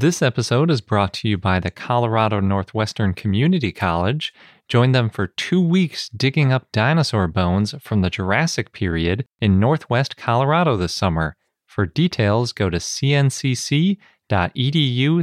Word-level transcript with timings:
This 0.00 0.22
episode 0.22 0.70
is 0.70 0.80
brought 0.80 1.12
to 1.14 1.28
you 1.28 1.36
by 1.36 1.58
the 1.58 1.72
Colorado 1.72 2.38
Northwestern 2.38 3.14
Community 3.14 3.72
College. 3.72 4.32
Join 4.68 4.92
them 4.92 5.10
for 5.10 5.26
two 5.26 5.60
weeks 5.60 6.08
digging 6.10 6.52
up 6.52 6.70
dinosaur 6.70 7.26
bones 7.26 7.74
from 7.80 8.02
the 8.02 8.08
Jurassic 8.08 8.70
period 8.70 9.26
in 9.40 9.58
Northwest 9.58 10.16
Colorado 10.16 10.76
this 10.76 10.94
summer. 10.94 11.34
For 11.66 11.84
details, 11.84 12.52
go 12.52 12.70
to 12.70 12.76
cncc.edu 12.76 13.96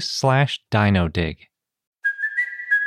slash 0.03 0.59
dinodig. 0.69 1.37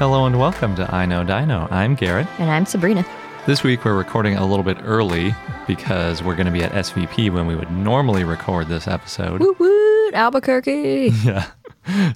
Hello 0.00 0.24
and 0.24 0.38
welcome 0.38 0.74
to 0.76 0.94
I 0.94 1.04
Know 1.04 1.24
Dino. 1.24 1.68
I'm 1.70 1.94
Garrett. 1.94 2.26
And 2.38 2.50
I'm 2.50 2.64
Sabrina. 2.64 3.04
This 3.44 3.62
week 3.62 3.84
we're 3.84 3.98
recording 3.98 4.34
a 4.34 4.46
little 4.46 4.64
bit 4.64 4.78
early 4.80 5.34
because 5.66 6.22
we're 6.22 6.36
going 6.36 6.46
to 6.46 6.52
be 6.52 6.62
at 6.62 6.72
SVP 6.72 7.30
when 7.30 7.46
we 7.46 7.54
would 7.54 7.70
normally 7.70 8.24
record 8.24 8.68
this 8.68 8.88
episode. 8.88 9.40
Woot 9.40 9.58
woot, 9.60 10.14
Albuquerque. 10.14 11.10
Yeah. 11.22 11.50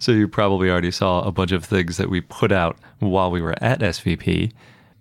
So 0.00 0.12
you 0.12 0.28
probably 0.28 0.70
already 0.70 0.92
saw 0.92 1.25
a 1.25 1.31
bunch 1.31 1.53
of 1.53 1.62
things 1.62 1.98
that 1.98 2.08
we 2.08 2.23
put 2.23 2.53
out 2.53 2.78
while 3.00 3.31
we 3.31 3.42
were 3.42 3.55
at 3.62 3.81
SVP, 3.81 4.53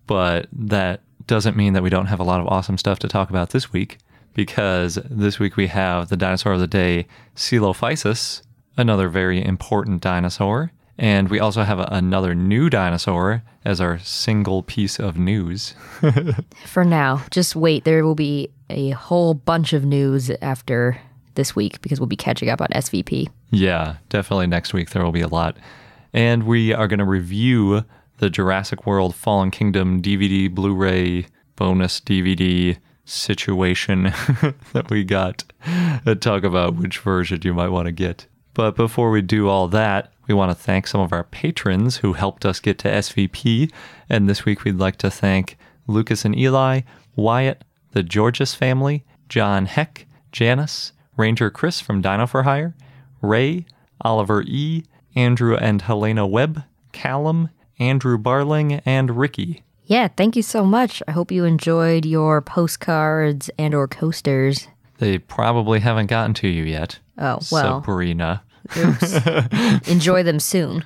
but 0.05 0.47
that 0.51 1.03
doesn't 1.25 1.55
mean 1.55 1.71
that 1.71 1.83
we 1.83 1.89
don't 1.89 2.07
have 2.07 2.19
a 2.19 2.25
lot 2.25 2.41
of 2.41 2.47
awesome 2.47 2.77
stuff 2.77 2.99
to 2.99 3.07
talk 3.07 3.29
about 3.29 3.51
this 3.51 3.71
week 3.71 3.97
because 4.33 4.95
this 5.09 5.39
week 5.39 5.55
we 5.55 5.67
have 5.67 6.09
the 6.09 6.17
dinosaur 6.17 6.51
of 6.51 6.59
the 6.59 6.67
day, 6.67 7.07
Coelophysis, 7.33 8.41
another 8.75 9.07
very 9.07 9.41
important 9.41 10.01
dinosaur. 10.01 10.73
And 10.97 11.29
we 11.29 11.39
also 11.39 11.63
have 11.63 11.79
a, 11.79 11.87
another 11.91 12.35
new 12.35 12.69
dinosaur 12.69 13.43
as 13.65 13.81
our 13.81 13.97
single 13.99 14.61
piece 14.63 14.99
of 14.99 15.17
news. 15.17 15.73
For 16.65 16.85
now, 16.85 17.23
just 17.31 17.55
wait. 17.55 17.83
There 17.83 18.05
will 18.05 18.15
be 18.15 18.49
a 18.69 18.91
whole 18.91 19.33
bunch 19.33 19.73
of 19.73 19.85
news 19.85 20.29
after 20.41 20.99
this 21.35 21.55
week 21.55 21.81
because 21.81 21.99
we'll 21.99 22.07
be 22.07 22.15
catching 22.15 22.49
up 22.49 22.61
on 22.61 22.67
SVP. 22.67 23.29
Yeah, 23.49 23.97
definitely 24.09 24.47
next 24.47 24.73
week 24.73 24.91
there 24.91 25.03
will 25.03 25.11
be 25.11 25.21
a 25.21 25.27
lot. 25.27 25.57
And 26.13 26.43
we 26.43 26.73
are 26.73 26.87
going 26.87 26.99
to 26.99 27.05
review 27.05 27.85
the 28.17 28.29
Jurassic 28.29 28.85
World 28.85 29.15
Fallen 29.15 29.51
Kingdom 29.51 30.01
DVD, 30.01 30.53
Blu 30.53 30.75
ray, 30.75 31.25
bonus 31.55 31.99
DVD 31.99 32.77
situation 33.05 34.03
that 34.73 34.89
we 34.89 35.03
got 35.03 35.43
and 35.65 36.21
talk 36.21 36.43
about 36.43 36.75
which 36.75 36.99
version 36.99 37.41
you 37.43 37.53
might 37.53 37.69
want 37.69 37.87
to 37.87 37.91
get. 37.91 38.27
But 38.53 38.75
before 38.75 39.09
we 39.09 39.21
do 39.21 39.49
all 39.49 39.67
that, 39.69 40.12
we 40.27 40.33
want 40.33 40.51
to 40.51 40.55
thank 40.55 40.87
some 40.87 41.01
of 41.01 41.13
our 41.13 41.23
patrons 41.23 41.97
who 41.97 42.13
helped 42.13 42.45
us 42.45 42.59
get 42.59 42.77
to 42.79 42.89
SVP. 42.89 43.71
And 44.09 44.29
this 44.29 44.45
week 44.45 44.63
we'd 44.63 44.77
like 44.77 44.97
to 44.97 45.11
thank 45.11 45.57
Lucas 45.87 46.25
and 46.25 46.37
Eli, 46.37 46.81
Wyatt, 47.15 47.63
the 47.91 48.03
Georges 48.03 48.55
family, 48.55 49.03
John 49.29 49.65
Heck, 49.65 50.07
Janice, 50.31 50.93
Ranger 51.17 51.49
Chris 51.49 51.79
from 51.79 52.01
Dino 52.01 52.25
for 52.25 52.43
Hire, 52.43 52.75
Ray, 53.21 53.65
Oliver 54.01 54.43
E., 54.43 54.83
Andrew 55.15 55.55
and 55.55 55.81
Helena 55.81 56.25
Webb, 56.25 56.63
Callum, 56.91 57.49
Andrew 57.79 58.17
Barling, 58.17 58.81
and 58.85 59.17
Ricky. 59.17 59.63
Yeah, 59.85 60.07
thank 60.07 60.35
you 60.35 60.41
so 60.41 60.65
much. 60.65 61.03
I 61.07 61.11
hope 61.11 61.31
you 61.31 61.43
enjoyed 61.45 62.05
your 62.05 62.41
postcards 62.41 63.49
and 63.59 63.73
or 63.73 63.87
coasters. 63.87 64.67
They 64.97 65.17
probably 65.19 65.81
haven't 65.81 66.07
gotten 66.07 66.33
to 66.35 66.47
you 66.47 66.63
yet. 66.63 66.99
Oh, 67.17 67.39
well. 67.51 67.81
Sabrina. 67.81 68.43
Enjoy 69.87 70.23
them 70.23 70.39
soon. 70.39 70.85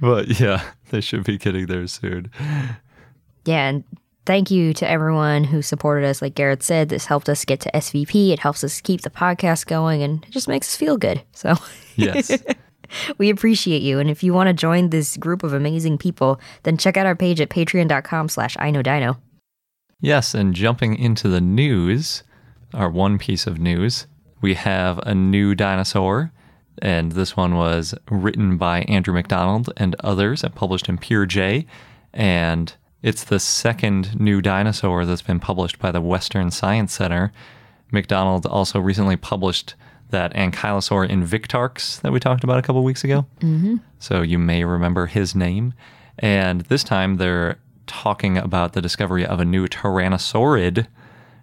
But 0.00 0.40
yeah, 0.40 0.62
they 0.90 1.00
should 1.00 1.24
be 1.24 1.38
getting 1.38 1.66
there 1.66 1.86
soon. 1.86 2.30
Yeah, 3.44 3.68
and 3.68 3.84
thank 4.24 4.50
you 4.50 4.72
to 4.74 4.88
everyone 4.88 5.44
who 5.44 5.62
supported 5.62 6.06
us. 6.06 6.20
Like 6.22 6.34
Garrett 6.34 6.62
said, 6.62 6.88
this 6.88 7.06
helped 7.06 7.28
us 7.28 7.44
get 7.44 7.60
to 7.60 7.70
SVP. 7.72 8.30
It 8.32 8.38
helps 8.40 8.64
us 8.64 8.80
keep 8.80 9.02
the 9.02 9.10
podcast 9.10 9.66
going 9.66 10.02
and 10.02 10.24
it 10.24 10.30
just 10.30 10.48
makes 10.48 10.68
us 10.68 10.76
feel 10.76 10.96
good. 10.96 11.22
So 11.32 11.54
Yes. 11.96 12.36
we 13.18 13.30
appreciate 13.30 13.82
you. 13.82 13.98
And 13.98 14.10
if 14.10 14.22
you 14.22 14.32
want 14.32 14.48
to 14.48 14.52
join 14.52 14.90
this 14.90 15.16
group 15.16 15.42
of 15.42 15.52
amazing 15.52 15.98
people, 15.98 16.40
then 16.64 16.76
check 16.76 16.96
out 16.96 17.06
our 17.06 17.16
page 17.16 17.40
at 17.40 17.50
patreon.com 17.50 18.28
slash 18.28 18.56
I 18.60 18.70
know 18.70 18.82
dino. 18.82 19.18
Yes, 20.00 20.34
and 20.34 20.54
jumping 20.54 20.96
into 20.98 21.28
the 21.28 21.40
news, 21.40 22.22
our 22.74 22.90
one 22.90 23.16
piece 23.18 23.46
of 23.46 23.58
news, 23.58 24.06
we 24.42 24.52
have 24.54 24.98
a 25.00 25.14
new 25.14 25.54
dinosaur, 25.54 26.32
and 26.82 27.12
this 27.12 27.36
one 27.36 27.56
was 27.56 27.94
written 28.10 28.56
by 28.56 28.82
Andrew 28.82 29.14
McDonald 29.14 29.72
and 29.76 29.96
others 30.00 30.44
and 30.44 30.54
published 30.54 30.88
in 30.88 30.98
PeerJ. 30.98 31.66
And 32.12 32.74
it's 33.02 33.24
the 33.24 33.38
second 33.38 34.18
new 34.18 34.40
dinosaur 34.40 35.04
that's 35.04 35.22
been 35.22 35.40
published 35.40 35.78
by 35.78 35.90
the 35.90 36.00
Western 36.00 36.50
Science 36.50 36.92
Center. 36.92 37.32
McDonald 37.90 38.46
also 38.46 38.80
recently 38.80 39.16
published 39.16 39.74
that 40.10 40.34
Ankylosaur 40.34 41.08
Invictarx 41.08 42.00
that 42.00 42.12
we 42.12 42.20
talked 42.20 42.44
about 42.44 42.58
a 42.58 42.62
couple 42.62 42.82
weeks 42.84 43.04
ago. 43.04 43.26
Mm-hmm. 43.40 43.76
So 43.98 44.22
you 44.22 44.38
may 44.38 44.64
remember 44.64 45.06
his 45.06 45.34
name. 45.34 45.74
And 46.18 46.62
this 46.62 46.84
time 46.84 47.16
they're 47.16 47.58
talking 47.86 48.38
about 48.38 48.72
the 48.72 48.82
discovery 48.82 49.26
of 49.26 49.40
a 49.40 49.44
new 49.44 49.66
Tyrannosaurid, 49.66 50.86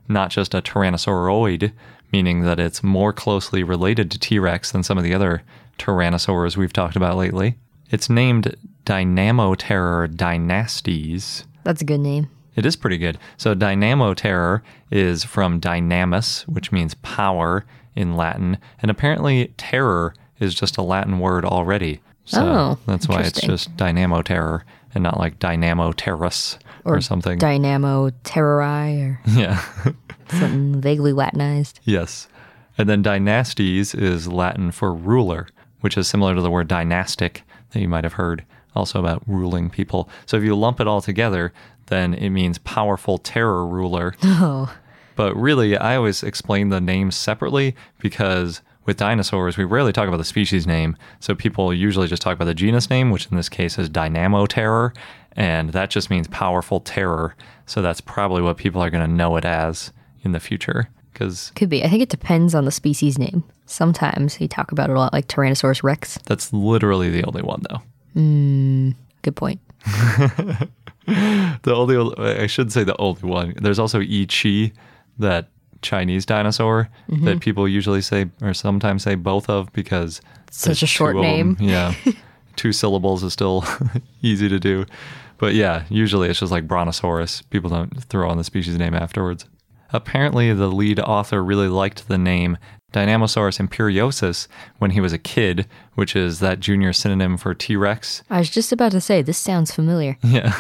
not 0.08 0.32
just 0.32 0.54
a 0.54 0.62
Tyrannosauroid, 0.62 1.72
meaning 2.14 2.42
that 2.44 2.60
it's 2.60 2.84
more 2.84 3.12
closely 3.12 3.64
related 3.64 4.10
to 4.12 4.20
T 4.20 4.40
Rex 4.40 4.72
than 4.72 4.84
some 4.84 4.98
of 4.98 5.04
the 5.04 5.14
other 5.14 5.42
Tyrannosaurs 5.80 6.56
we've 6.56 6.72
talked 6.72 6.96
about 6.96 7.18
lately. 7.18 7.58
It's 7.90 8.10
named 8.10 8.56
Dynamoterror 8.86 10.16
dynastes. 10.16 11.46
That's 11.64 11.82
a 11.82 11.86
good 11.86 12.00
name. 12.00 12.30
It 12.56 12.66
is 12.66 12.76
pretty 12.76 13.00
good. 13.00 13.18
So, 13.38 13.56
Dynamoterror 13.56 14.62
is 14.92 15.24
from 15.24 15.60
dynamis, 15.60 16.44
which 16.44 16.72
means 16.72 16.94
power 16.96 17.66
in 17.96 18.16
Latin, 18.16 18.60
and 18.82 18.92
apparently 18.92 19.48
terror 19.58 20.14
is 20.40 20.54
just 20.54 20.78
a 20.78 20.84
Latin 20.84 21.20
word 21.20 21.46
already. 21.46 22.00
So 22.26 22.42
Oh, 22.42 22.78
that's 22.86 23.08
why 23.08 23.22
it's 23.22 23.42
just 23.42 23.76
Dynamoterror 23.76 24.62
and 24.94 25.04
not 25.04 25.20
like 25.20 25.40
Dynamo 25.40 25.92
or, 26.86 27.02
something. 27.02 27.38
Dynamo 27.40 28.10
terrori 28.24 29.02
or 29.12 29.20
yeah. 29.30 29.64
something 30.30 30.82
vaguely 30.82 31.14
Latinized. 31.14 31.80
yes. 31.84 32.28
And 32.78 32.90
then 32.90 33.04
dynastes 33.04 33.94
is 33.94 34.28
Latin 34.28 34.72
for 34.72 34.94
ruler, 34.94 35.48
which 35.82 35.96
is 35.98 36.08
similar 36.08 36.34
to 36.34 36.42
the 36.42 36.50
word 36.50 36.68
dynastic 36.68 37.44
that 37.72 37.80
you 37.80 37.88
might 37.88 38.04
have 38.04 38.14
heard 38.14 38.44
also 38.76 39.00
about 39.00 39.22
ruling 39.28 39.70
people. 39.70 40.10
So 40.26 40.38
if 40.38 40.44
you 40.44 40.56
lump 40.56 40.80
it 40.80 40.88
all 40.88 41.00
together, 41.02 41.54
then 41.88 42.16
it 42.16 42.30
means 42.32 42.58
powerful 42.60 43.18
terror 43.20 43.68
ruler. 43.68 44.16
Oh, 44.24 44.76
But 45.16 45.36
really, 45.36 45.78
I 45.78 45.96
always 45.98 46.24
explain 46.24 46.70
the 46.70 46.82
names 46.82 47.16
separately 47.16 47.76
because 48.00 48.62
with 48.86 48.98
dinosaurs, 48.98 49.56
we 49.58 49.64
rarely 49.64 49.94
talk 49.94 50.08
about 50.08 50.18
the 50.18 50.24
species 50.26 50.66
name. 50.66 50.98
So 51.20 51.36
people 51.36 51.72
usually 51.74 52.08
just 52.08 52.24
talk 52.24 52.34
about 52.34 52.46
the 52.46 52.56
genus 52.56 52.90
name, 52.90 53.12
which 53.12 53.28
in 53.28 53.38
this 53.38 53.48
case 53.50 53.78
is 53.78 53.88
Dynamoterror. 53.90 54.96
And 55.36 55.72
that 55.72 55.90
just 55.90 56.10
means 56.10 56.28
powerful 56.28 56.80
terror. 56.80 57.36
So 57.66 57.82
that's 57.82 58.02
probably 58.02 58.42
what 58.42 58.58
people 58.58 58.82
are 58.82 58.90
going 58.90 59.08
to 59.08 59.12
know 59.14 59.36
it 59.38 59.46
as 59.46 59.92
in 60.22 60.32
the 60.32 60.40
future. 60.40 60.90
Because 61.12 61.52
could 61.56 61.70
be. 61.70 61.84
I 61.84 61.90
think 61.90 62.02
it 62.02 62.10
depends 62.10 62.56
on 62.56 62.66
the 62.66 62.72
species 62.72 63.20
name. 63.20 63.44
Sometimes 63.66 64.40
you 64.42 64.48
talk 64.48 64.72
about 64.72 64.90
it 64.90 64.96
a 64.96 65.00
lot, 65.00 65.14
like 65.14 65.28
Tyrannosaurus 65.28 65.84
rex. 65.84 66.18
that's 66.26 66.52
literally 66.52 67.10
the 67.10 67.24
only 67.24 67.42
one, 67.44 67.62
though. 67.70 67.82
Hmm, 68.14 68.92
good 69.22 69.36
point. 69.36 69.60
The 71.06 71.74
only, 71.76 72.18
I 72.18 72.48
should 72.48 72.72
say 72.72 72.84
the 72.86 72.96
only 73.00 73.24
one. 73.24 73.56
There's 73.62 73.80
also 73.80 74.00
Yi 74.00 74.26
qi, 74.26 74.72
that 75.20 75.50
Chinese 75.82 76.26
dinosaur 76.26 76.90
mm-hmm. 77.10 77.26
that 77.26 77.42
people 77.42 77.68
usually 77.68 78.02
say 78.02 78.30
or 78.42 78.54
sometimes 78.54 79.04
say 79.04 79.16
both 79.16 79.50
of 79.50 79.72
because 79.74 80.22
Such 80.50 80.66
there's 80.68 80.84
a 80.84 80.88
short 80.88 81.16
two 81.16 81.20
of 81.20 81.26
'em. 81.26 81.32
name. 81.32 81.58
Yeah. 81.60 81.94
two 82.56 82.72
syllables 82.72 83.24
is 83.24 83.34
still 83.34 83.66
easy 84.22 84.48
to 84.48 84.60
do. 84.60 84.86
But 85.44 85.56
yeah, 85.56 85.84
usually 85.90 86.30
it's 86.30 86.40
just 86.40 86.54
like 86.54 86.70
Brontosaurus. 86.70 87.42
People 87.50 87.70
don't 87.70 88.02
throw 88.02 88.30
on 88.30 88.38
the 88.38 88.46
species 88.46 88.78
name 88.78 88.94
afterwards. 88.94 89.46
Apparently, 89.92 90.54
the 90.54 90.70
lead 90.70 91.02
author 91.02 91.44
really 91.44 91.68
liked 91.68 92.08
the 92.08 92.18
name 92.18 92.58
Dynamosaurus 92.94 93.60
imperiosus 93.60 94.48
when 94.78 94.92
he 94.92 95.02
was 95.02 95.12
a 95.12 95.18
kid, 95.18 95.68
which 95.96 96.16
is 96.16 96.40
that 96.40 96.62
junior 96.62 96.94
synonym 96.94 97.36
for 97.36 97.54
T 97.54 97.76
Rex. 97.76 98.24
I 98.30 98.40
was 98.40 98.50
just 98.50 98.72
about 98.72 98.94
to 98.94 99.02
say, 99.02 99.22
this 99.22 99.38
sounds 99.38 99.74
familiar. 99.74 100.18
Yeah. 100.24 100.58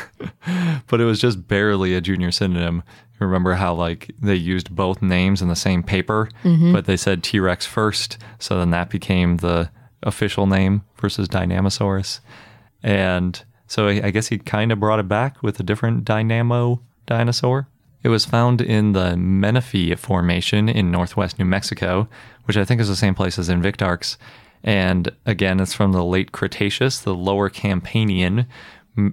but 0.87 0.99
it 0.99 1.05
was 1.05 1.21
just 1.21 1.47
barely 1.47 1.95
a 1.95 2.01
junior 2.01 2.33
synonym. 2.33 2.83
Remember 3.19 3.53
how 3.53 3.73
like 3.73 4.11
they 4.21 4.35
used 4.35 4.75
both 4.75 5.01
names 5.01 5.41
in 5.41 5.47
the 5.47 5.55
same 5.55 5.81
paper, 5.81 6.27
mm-hmm. 6.43 6.73
but 6.73 6.87
they 6.87 6.97
said 6.97 7.23
T 7.23 7.39
Rex 7.39 7.65
first, 7.65 8.17
so 8.37 8.59
then 8.59 8.71
that 8.71 8.89
became 8.89 9.37
the 9.37 9.71
official 10.01 10.45
name 10.45 10.83
versus 10.97 11.29
Dynamosaurus. 11.29 12.19
And 12.83 13.45
so 13.73 13.87
I 13.87 14.01
I 14.05 14.11
guess 14.11 14.27
he 14.27 14.37
kind 14.37 14.71
of 14.71 14.79
brought 14.79 14.99
it 14.99 15.07
back 15.07 15.41
with 15.41 15.59
a 15.59 15.63
different 15.63 16.05
dynamo 16.05 16.79
dinosaur. 17.07 17.67
It 18.03 18.09
was 18.09 18.23
found 18.23 18.61
in 18.61 18.91
the 18.91 19.17
Menifee 19.17 19.95
Formation 19.95 20.69
in 20.69 20.91
northwest 20.91 21.39
New 21.39 21.45
Mexico, 21.45 22.07
which 22.45 22.57
I 22.57 22.65
think 22.65 22.81
is 22.81 22.87
the 22.89 22.95
same 22.95 23.15
place 23.15 23.39
as 23.39 23.49
Invictarx. 23.49 24.17
And 24.63 25.09
again, 25.25 25.59
it's 25.59 25.73
from 25.73 25.91
the 25.91 26.03
late 26.03 26.31
Cretaceous, 26.31 26.99
the 26.99 27.15
lower 27.15 27.49
Campanian, 27.49 28.45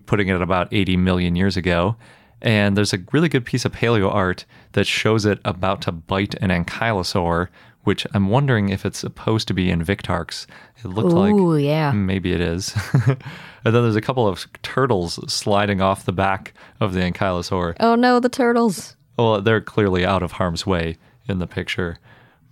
putting 0.06 0.28
it 0.28 0.34
at 0.34 0.42
about 0.42 0.68
80 0.72 0.96
million 0.96 1.36
years 1.36 1.56
ago. 1.56 1.96
And 2.42 2.76
there's 2.76 2.92
a 2.92 3.04
really 3.12 3.28
good 3.28 3.44
piece 3.44 3.64
of 3.64 3.72
paleo 3.72 4.12
art 4.12 4.44
that 4.72 4.86
shows 4.86 5.24
it 5.24 5.38
about 5.44 5.82
to 5.82 5.92
bite 5.92 6.34
an 6.34 6.50
ankylosaur, 6.50 7.48
which 7.84 8.06
I'm 8.14 8.28
wondering 8.28 8.68
if 8.68 8.84
it's 8.84 8.98
supposed 8.98 9.48
to 9.48 9.54
be 9.54 9.68
Invictarx. 9.68 10.46
It 10.84 10.88
looked 10.88 11.12
like 11.14 11.32
Ooh, 11.34 11.56
yeah. 11.56 11.92
Maybe 11.92 12.32
it 12.32 12.40
is. 12.40 12.74
and 13.06 13.16
then 13.64 13.82
there's 13.82 13.96
a 13.96 14.00
couple 14.02 14.26
of 14.28 14.46
turtles 14.62 15.18
sliding 15.32 15.80
off 15.80 16.04
the 16.04 16.12
back 16.12 16.52
of 16.80 16.92
the 16.92 17.00
ankylosaur. 17.00 17.74
Oh 17.80 17.94
no, 17.94 18.20
the 18.20 18.28
turtles. 18.28 18.96
Well, 19.18 19.40
they're 19.42 19.60
clearly 19.60 20.04
out 20.04 20.22
of 20.22 20.32
harm's 20.32 20.66
way 20.66 20.96
in 21.28 21.38
the 21.38 21.46
picture, 21.46 21.98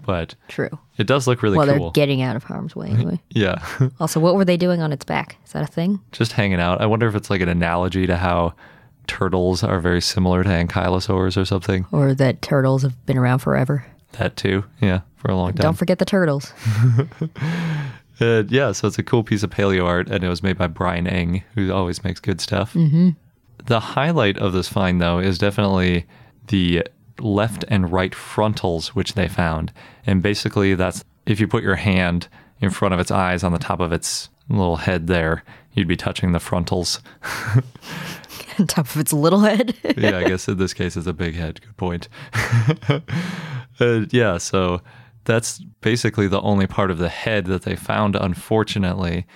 but 0.04 0.34
True. 0.48 0.70
it 0.98 1.06
does 1.06 1.26
look 1.26 1.42
really 1.42 1.56
Well, 1.58 1.66
cool. 1.66 1.78
they're 1.78 1.90
getting 1.92 2.20
out 2.22 2.36
of 2.36 2.44
harm's 2.44 2.76
way 2.76 2.88
anyway. 2.88 3.20
yeah, 3.30 3.64
also, 4.00 4.20
what 4.20 4.34
were 4.34 4.44
they 4.44 4.56
doing 4.58 4.80
on 4.82 4.92
its 4.92 5.04
back? 5.04 5.36
Is 5.46 5.52
that 5.52 5.64
a 5.64 5.66
thing? 5.72 6.00
just 6.12 6.32
hanging 6.32 6.60
out. 6.60 6.80
I 6.80 6.86
wonder 6.86 7.06
if 7.08 7.14
it's 7.14 7.30
like 7.30 7.40
an 7.40 7.48
analogy 7.48 8.06
to 8.06 8.16
how 8.16 8.54
turtles 9.06 9.64
are 9.64 9.80
very 9.80 10.00
similar 10.02 10.44
to 10.44 10.50
ankylosaurs 10.50 11.36
or 11.40 11.44
something. 11.46 11.86
Or 11.92 12.14
that 12.14 12.42
turtles 12.42 12.82
have 12.82 13.04
been 13.06 13.16
around 13.18 13.38
forever? 13.38 13.86
That 14.12 14.36
too, 14.36 14.64
yeah, 14.80 15.00
for 15.16 15.30
a 15.30 15.36
long 15.36 15.52
time. 15.52 15.62
Don't 15.62 15.78
forget 15.78 15.98
the 15.98 16.04
turtles. 16.04 16.52
Uh, 18.20 18.42
yeah, 18.48 18.72
so 18.72 18.88
it's 18.88 18.98
a 18.98 19.02
cool 19.04 19.22
piece 19.22 19.44
of 19.44 19.50
paleo 19.50 19.84
art, 19.84 20.10
and 20.10 20.24
it 20.24 20.28
was 20.28 20.42
made 20.42 20.58
by 20.58 20.66
Brian 20.66 21.06
Eng, 21.06 21.44
who 21.54 21.72
always 21.72 22.02
makes 22.02 22.18
good 22.18 22.40
stuff. 22.40 22.74
Mm-hmm. 22.74 23.10
The 23.66 23.80
highlight 23.80 24.38
of 24.38 24.52
this 24.52 24.68
find, 24.68 25.00
though, 25.00 25.20
is 25.20 25.38
definitely 25.38 26.04
the 26.48 26.84
left 27.20 27.64
and 27.68 27.92
right 27.92 28.14
frontals, 28.14 28.94
which 28.94 29.14
they 29.14 29.28
found. 29.28 29.72
And 30.06 30.22
basically, 30.22 30.74
that's 30.74 31.04
if 31.26 31.38
you 31.38 31.46
put 31.46 31.62
your 31.62 31.76
hand 31.76 32.28
in 32.60 32.70
front 32.70 32.94
of 32.94 33.00
its 33.00 33.10
eyes 33.10 33.44
on 33.44 33.52
the 33.52 33.58
top 33.58 33.80
of 33.80 33.92
its 33.92 34.30
little 34.48 34.76
head 34.76 35.06
there, 35.06 35.44
you'd 35.74 35.88
be 35.88 35.96
touching 35.96 36.32
the 36.32 36.40
frontals. 36.40 37.00
on 38.58 38.66
top 38.66 38.86
of 38.86 38.96
its 38.96 39.12
little 39.12 39.40
head. 39.40 39.74
yeah, 39.96 40.18
I 40.18 40.24
guess 40.24 40.48
in 40.48 40.58
this 40.58 40.74
case 40.74 40.96
it's 40.96 41.06
a 41.06 41.12
big 41.12 41.34
head. 41.34 41.60
Good 41.60 41.76
point. 41.76 42.08
Uh, 43.80 44.06
yeah, 44.10 44.38
so 44.38 44.80
that's 45.24 45.58
basically 45.80 46.28
the 46.28 46.40
only 46.40 46.66
part 46.66 46.90
of 46.90 46.98
the 46.98 47.08
head 47.08 47.46
that 47.46 47.62
they 47.62 47.76
found, 47.76 48.16
unfortunately. 48.16 49.26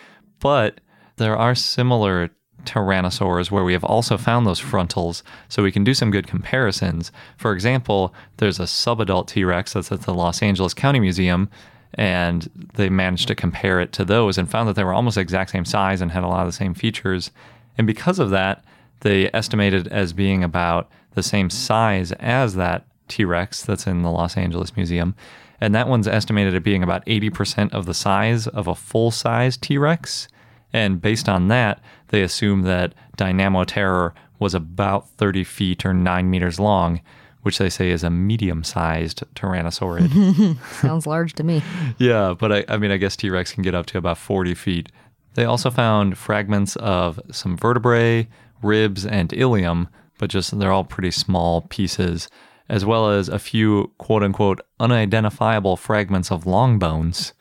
But 0.41 0.81
there 1.17 1.37
are 1.37 1.55
similar 1.55 2.31
tyrannosaurs 2.65 3.51
where 3.51 3.65
we 3.65 3.73
have 3.73 3.85
also 3.85 4.17
found 4.17 4.47
those 4.47 4.59
frontals, 4.59 5.23
so 5.49 5.63
we 5.63 5.73
can 5.73 5.85
do 5.85 5.95
some 5.95 6.11
good 6.11 6.27
comparisons. 6.27 7.13
For 7.37 7.53
example, 7.53 8.15
there's 8.39 8.61
a 8.61 8.65
subadult 8.65 9.27
T 9.29 9.45
Rex 9.45 9.73
that's 9.73 9.93
at 9.93 10.03
the 10.03 10.15
Los 10.15 10.43
Angeles 10.43 10.75
County 10.75 11.01
Museum. 11.01 11.49
And 11.95 12.49
they 12.75 12.89
managed 12.89 13.29
to 13.29 13.35
compare 13.35 13.79
it 13.79 13.93
to 13.93 14.05
those 14.07 14.39
and 14.39 14.51
found 14.51 14.67
that 14.67 14.77
they 14.77 14.85
were 14.85 14.95
almost 14.95 15.17
the 15.17 15.21
exact 15.21 15.51
same 15.51 15.67
size 15.67 16.01
and 16.01 16.11
had 16.11 16.25
a 16.25 16.27
lot 16.27 16.41
of 16.41 16.49
the 16.49 16.57
same 16.57 16.73
features. 16.73 17.31
And 17.77 17.87
because 17.87 18.19
of 18.19 18.31
that, 18.31 18.65
they 19.01 19.29
estimated 19.35 19.89
as 19.89 20.15
being 20.15 20.43
about 20.43 20.91
the 21.15 21.23
same 21.23 21.51
size 21.51 22.13
as 22.13 22.55
that 22.55 22.87
T 23.13 23.25
Rex 23.25 23.63
that's 23.63 23.87
in 23.87 24.03
the 24.03 24.11
Los 24.11 24.37
Angeles 24.37 24.75
Museum. 24.77 25.15
And 25.61 25.75
that 25.75 25.87
one's 25.87 26.09
estimated 26.09 26.55
at 26.55 26.65
being 26.65 26.83
about 26.83 27.07
80% 27.07 27.73
of 27.73 27.87
the 27.87 27.95
size 27.95 28.47
of 28.49 28.67
a 28.67 28.75
full 28.75 29.11
size 29.11 29.57
T 29.57 29.79
Rex. 29.79 30.29
And 30.73 31.01
based 31.01 31.29
on 31.29 31.49
that, 31.49 31.81
they 32.09 32.23
assume 32.23 32.63
that 32.63 32.95
Dynamo 33.17 33.65
Terror 33.65 34.15
was 34.39 34.55
about 34.55 35.09
30 35.11 35.45
feet 35.45 35.85
or 35.85 35.93
9 35.93 36.31
meters 36.31 36.59
long, 36.59 37.01
which 37.43 37.59
they 37.59 37.69
say 37.69 37.91
is 37.91 38.03
a 38.03 38.11
medium 38.11 38.65
sized 38.65 39.23
Tyrannosaurid. 39.35 40.57
Sounds 40.81 41.07
large 41.07 41.35
to 41.35 41.45
me. 41.45 41.63
Yeah, 41.99 42.35
but 42.37 42.53
I, 42.53 42.65
I 42.69 42.79
mean, 42.79 42.91
I 42.91 42.97
guess 42.97 43.17
T 43.17 43.31
Rex 43.31 43.53
can 43.53 43.63
get 43.63 43.75
up 43.75 43.87
to 43.87 43.99
about 43.99 44.19
40 44.19 44.55
feet. 44.55 44.91
They 45.35 45.45
also 45.45 45.71
found 45.71 46.19
fragments 46.19 46.77
of 46.77 47.21
some 47.31 47.57
vertebrae, 47.57 48.29
ribs, 48.63 49.07
and 49.07 49.33
ilium, 49.33 49.89
but 50.19 50.31
just 50.31 50.59
they're 50.59 50.73
all 50.73 50.85
pretty 50.85 51.11
small 51.11 51.63
pieces, 51.63 52.29
as 52.73 52.87
well 52.87 53.11
as 53.11 53.29
a 53.29 53.39
few 53.39 53.93
quote 53.99 54.23
unquote 54.23 54.63
unidentifiable 54.81 55.77
fragments 55.77 56.33
of 56.33 56.47
long 56.47 56.79
bones. 56.79 57.35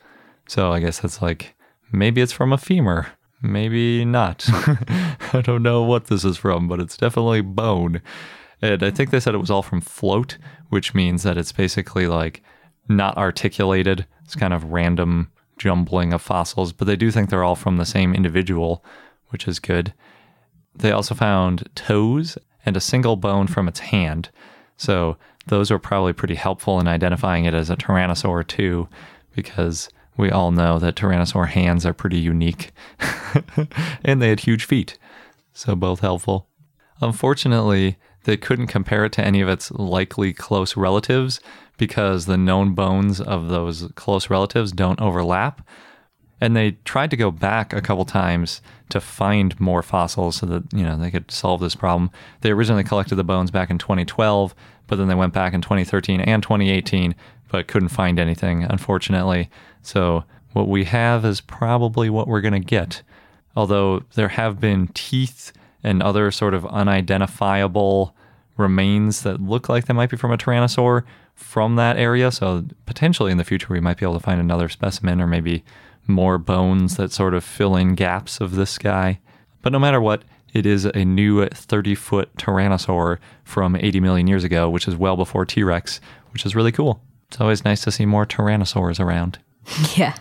So 0.46 0.70
I 0.70 0.78
guess 0.78 1.00
that's 1.00 1.22
like 1.22 1.56
maybe 1.90 2.20
it's 2.20 2.34
from 2.34 2.52
a 2.52 2.58
femur, 2.58 3.08
maybe 3.40 4.04
not. 4.04 4.44
I 5.32 5.40
don't 5.42 5.62
know 5.62 5.84
what 5.84 6.08
this 6.08 6.22
is 6.22 6.36
from, 6.36 6.68
but 6.68 6.80
it's 6.80 6.98
definitely 6.98 7.40
bone. 7.40 8.02
And 8.60 8.82
I 8.82 8.90
think 8.90 9.10
they 9.10 9.20
said 9.20 9.34
it 9.34 9.38
was 9.38 9.50
all 9.50 9.62
from 9.62 9.80
float, 9.80 10.36
which 10.68 10.94
means 10.94 11.22
that 11.22 11.38
it's 11.38 11.50
basically 11.50 12.06
like 12.06 12.42
not 12.86 13.16
articulated. 13.16 14.06
It's 14.24 14.36
kind 14.36 14.52
of 14.52 14.70
random 14.70 15.32
jumbling 15.56 16.12
of 16.12 16.20
fossils, 16.20 16.74
but 16.74 16.86
they 16.86 16.96
do 16.96 17.10
think 17.10 17.30
they're 17.30 17.42
all 17.42 17.56
from 17.56 17.78
the 17.78 17.86
same 17.86 18.14
individual, 18.14 18.84
which 19.30 19.48
is 19.48 19.58
good. 19.58 19.94
They 20.74 20.92
also 20.92 21.14
found 21.14 21.70
toes 21.74 22.36
and 22.66 22.76
a 22.76 22.80
single 22.80 23.16
bone 23.16 23.46
from 23.46 23.66
its 23.66 23.80
hand. 23.80 24.28
So 24.82 25.16
those 25.46 25.70
are 25.70 25.78
probably 25.78 26.12
pretty 26.12 26.34
helpful 26.34 26.80
in 26.80 26.88
identifying 26.88 27.44
it 27.44 27.54
as 27.54 27.70
a 27.70 27.76
tyrannosaur 27.76 28.44
too, 28.44 28.88
because 29.32 29.88
we 30.16 30.28
all 30.28 30.50
know 30.50 30.80
that 30.80 30.96
tyrannosaur 30.96 31.46
hands 31.46 31.86
are 31.86 31.92
pretty 31.92 32.18
unique. 32.18 32.72
and 34.04 34.20
they 34.20 34.28
had 34.28 34.40
huge 34.40 34.64
feet. 34.64 34.98
So 35.52 35.76
both 35.76 36.00
helpful. 36.00 36.48
Unfortunately, 37.00 37.96
they 38.24 38.36
couldn't 38.36 38.66
compare 38.66 39.04
it 39.04 39.12
to 39.12 39.24
any 39.24 39.40
of 39.40 39.48
its 39.48 39.70
likely 39.70 40.32
close 40.32 40.76
relatives 40.76 41.38
because 41.78 42.26
the 42.26 42.36
known 42.36 42.74
bones 42.74 43.20
of 43.20 43.48
those 43.48 43.88
close 43.94 44.30
relatives 44.30 44.72
don't 44.72 45.00
overlap. 45.00 45.64
And 46.40 46.56
they 46.56 46.72
tried 46.84 47.10
to 47.12 47.16
go 47.16 47.30
back 47.30 47.72
a 47.72 47.80
couple 47.80 48.04
times 48.04 48.60
to 48.88 49.00
find 49.00 49.58
more 49.60 49.80
fossils 49.80 50.36
so 50.36 50.46
that, 50.46 50.64
you 50.72 50.82
know, 50.82 50.98
they 50.98 51.10
could 51.10 51.30
solve 51.30 51.60
this 51.60 51.76
problem. 51.76 52.10
They 52.40 52.50
originally 52.50 52.82
collected 52.82 53.14
the 53.14 53.24
bones 53.24 53.52
back 53.52 53.70
in 53.70 53.78
2012, 53.78 54.52
but 54.86 54.96
then 54.96 55.08
they 55.08 55.14
went 55.14 55.32
back 55.32 55.54
in 55.54 55.60
2013 55.60 56.20
and 56.20 56.42
2018, 56.42 57.14
but 57.48 57.68
couldn't 57.68 57.88
find 57.88 58.18
anything, 58.18 58.64
unfortunately. 58.64 59.50
So 59.82 60.24
what 60.52 60.68
we 60.68 60.84
have 60.84 61.24
is 61.24 61.40
probably 61.40 62.10
what 62.10 62.28
we're 62.28 62.40
going 62.40 62.52
to 62.52 62.60
get. 62.60 63.02
Although 63.56 64.02
there 64.14 64.28
have 64.28 64.60
been 64.60 64.88
teeth 64.88 65.52
and 65.82 66.02
other 66.02 66.30
sort 66.30 66.54
of 66.54 66.64
unidentifiable 66.66 68.14
remains 68.56 69.22
that 69.22 69.40
look 69.40 69.68
like 69.68 69.86
they 69.86 69.94
might 69.94 70.10
be 70.10 70.16
from 70.16 70.32
a 70.32 70.38
tyrannosaur 70.38 71.04
from 71.34 71.76
that 71.76 71.96
area. 71.96 72.30
So 72.30 72.64
potentially 72.86 73.32
in 73.32 73.38
the 73.38 73.44
future, 73.44 73.72
we 73.72 73.80
might 73.80 73.98
be 73.98 74.06
able 74.06 74.18
to 74.18 74.20
find 74.20 74.40
another 74.40 74.68
specimen 74.68 75.20
or 75.20 75.26
maybe 75.26 75.64
more 76.06 76.38
bones 76.38 76.96
that 76.96 77.12
sort 77.12 77.34
of 77.34 77.44
fill 77.44 77.76
in 77.76 77.94
gaps 77.94 78.40
of 78.40 78.54
this 78.54 78.78
guy. 78.78 79.20
But 79.62 79.72
no 79.72 79.78
matter 79.78 80.00
what, 80.00 80.22
it 80.52 80.66
is 80.66 80.84
a 80.84 81.04
new 81.04 81.46
30 81.46 81.94
foot 81.94 82.34
tyrannosaur 82.36 83.18
from 83.44 83.76
80 83.76 84.00
million 84.00 84.26
years 84.26 84.44
ago, 84.44 84.68
which 84.70 84.86
is 84.88 84.96
well 84.96 85.16
before 85.16 85.44
T 85.46 85.62
Rex, 85.62 86.00
which 86.32 86.44
is 86.46 86.54
really 86.54 86.72
cool. 86.72 87.02
It's 87.28 87.40
always 87.40 87.64
nice 87.64 87.82
to 87.84 87.90
see 87.90 88.04
more 88.06 88.26
tyrannosaurs 88.26 89.00
around 89.00 89.38
Yeah. 89.96 90.14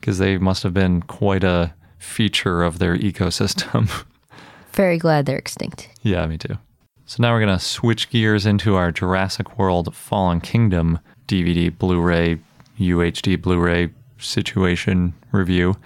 because 0.00 0.18
they 0.18 0.36
must 0.38 0.62
have 0.64 0.74
been 0.74 1.02
quite 1.02 1.44
a 1.44 1.72
feature 1.98 2.62
of 2.62 2.78
their 2.80 2.96
ecosystem. 2.96 3.88
Very 4.72 4.98
glad 4.98 5.26
they're 5.26 5.38
extinct. 5.38 5.88
yeah, 6.02 6.26
me 6.26 6.36
too. 6.36 6.58
So 7.06 7.22
now 7.22 7.32
we're 7.32 7.40
going 7.44 7.56
to 7.56 7.64
switch 7.64 8.10
gears 8.10 8.46
into 8.46 8.74
our 8.76 8.90
Jurassic 8.90 9.58
World 9.58 9.94
Fallen 9.94 10.40
Kingdom 10.40 10.98
DVD, 11.28 11.76
Blu 11.76 12.00
ray, 12.00 12.38
UHD 12.80 13.40
Blu 13.40 13.58
ray 13.58 13.90
situation 14.18 15.12
review. 15.30 15.76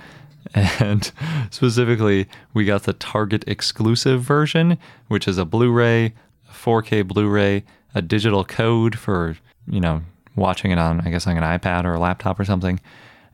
And 0.55 1.11
specifically, 1.51 2.27
we 2.55 2.65
got 2.65 2.85
the 2.85 2.93
Target 2.93 3.45
exclusive 3.47 4.23
version, 4.23 4.79
which 5.09 5.29
is 5.29 5.39
a 5.39 5.45
Blu 5.45 5.71
ray, 5.71 6.15
4K 6.53 7.07
Blu 7.07 7.29
ray, 7.29 7.65
a 7.95 8.03
digital 8.03 8.45
code 8.45 8.99
for, 8.99 9.37
you 9.67 9.81
know, 9.81 10.03
watching 10.37 10.71
it 10.71 10.79
on, 10.79 11.01
I 11.01 11.11
guess, 11.11 11.27
like 11.27 11.37
an 11.37 11.43
iPad 11.43 11.85
or 11.85 11.95
a 11.95 11.99
laptop 11.99 12.39
or 12.39 12.45
something, 12.45 12.81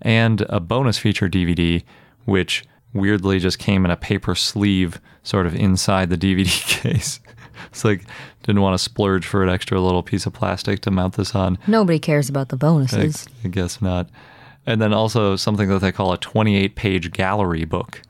and 0.02 0.40
a 0.42 0.60
bonus 0.60 0.98
feature 0.98 1.28
DVD, 1.28 1.82
which 2.24 2.64
weirdly 2.92 3.38
just 3.38 3.58
came 3.58 3.84
in 3.84 3.90
a 3.90 3.96
paper 3.96 4.34
sleeve 4.34 5.00
sort 5.22 5.46
of 5.46 5.54
inside 5.54 6.10
the 6.10 6.16
DVD 6.18 6.82
case. 6.82 7.20
it's 7.66 7.84
like 7.84 8.04
didn't 8.42 8.62
want 8.62 8.76
to 8.76 8.82
splurge 8.82 9.26
for 9.26 9.42
an 9.42 9.48
extra 9.48 9.80
little 9.80 10.02
piece 10.02 10.26
of 10.26 10.32
plastic 10.32 10.80
to 10.80 10.90
mount 10.90 11.14
this 11.14 11.34
on. 11.34 11.58
Nobody 11.66 11.98
cares 11.98 12.28
about 12.28 12.50
the 12.50 12.56
I, 12.56 12.58
bonuses. 12.58 13.26
I 13.42 13.48
guess 13.48 13.80
not. 13.80 14.08
And 14.66 14.80
then 14.80 14.92
also 14.92 15.36
something 15.36 15.68
that 15.68 15.80
they 15.80 15.92
call 15.92 16.12
a 16.12 16.18
28 16.18 16.74
page 16.74 17.12
gallery 17.12 17.64
book, 17.64 18.00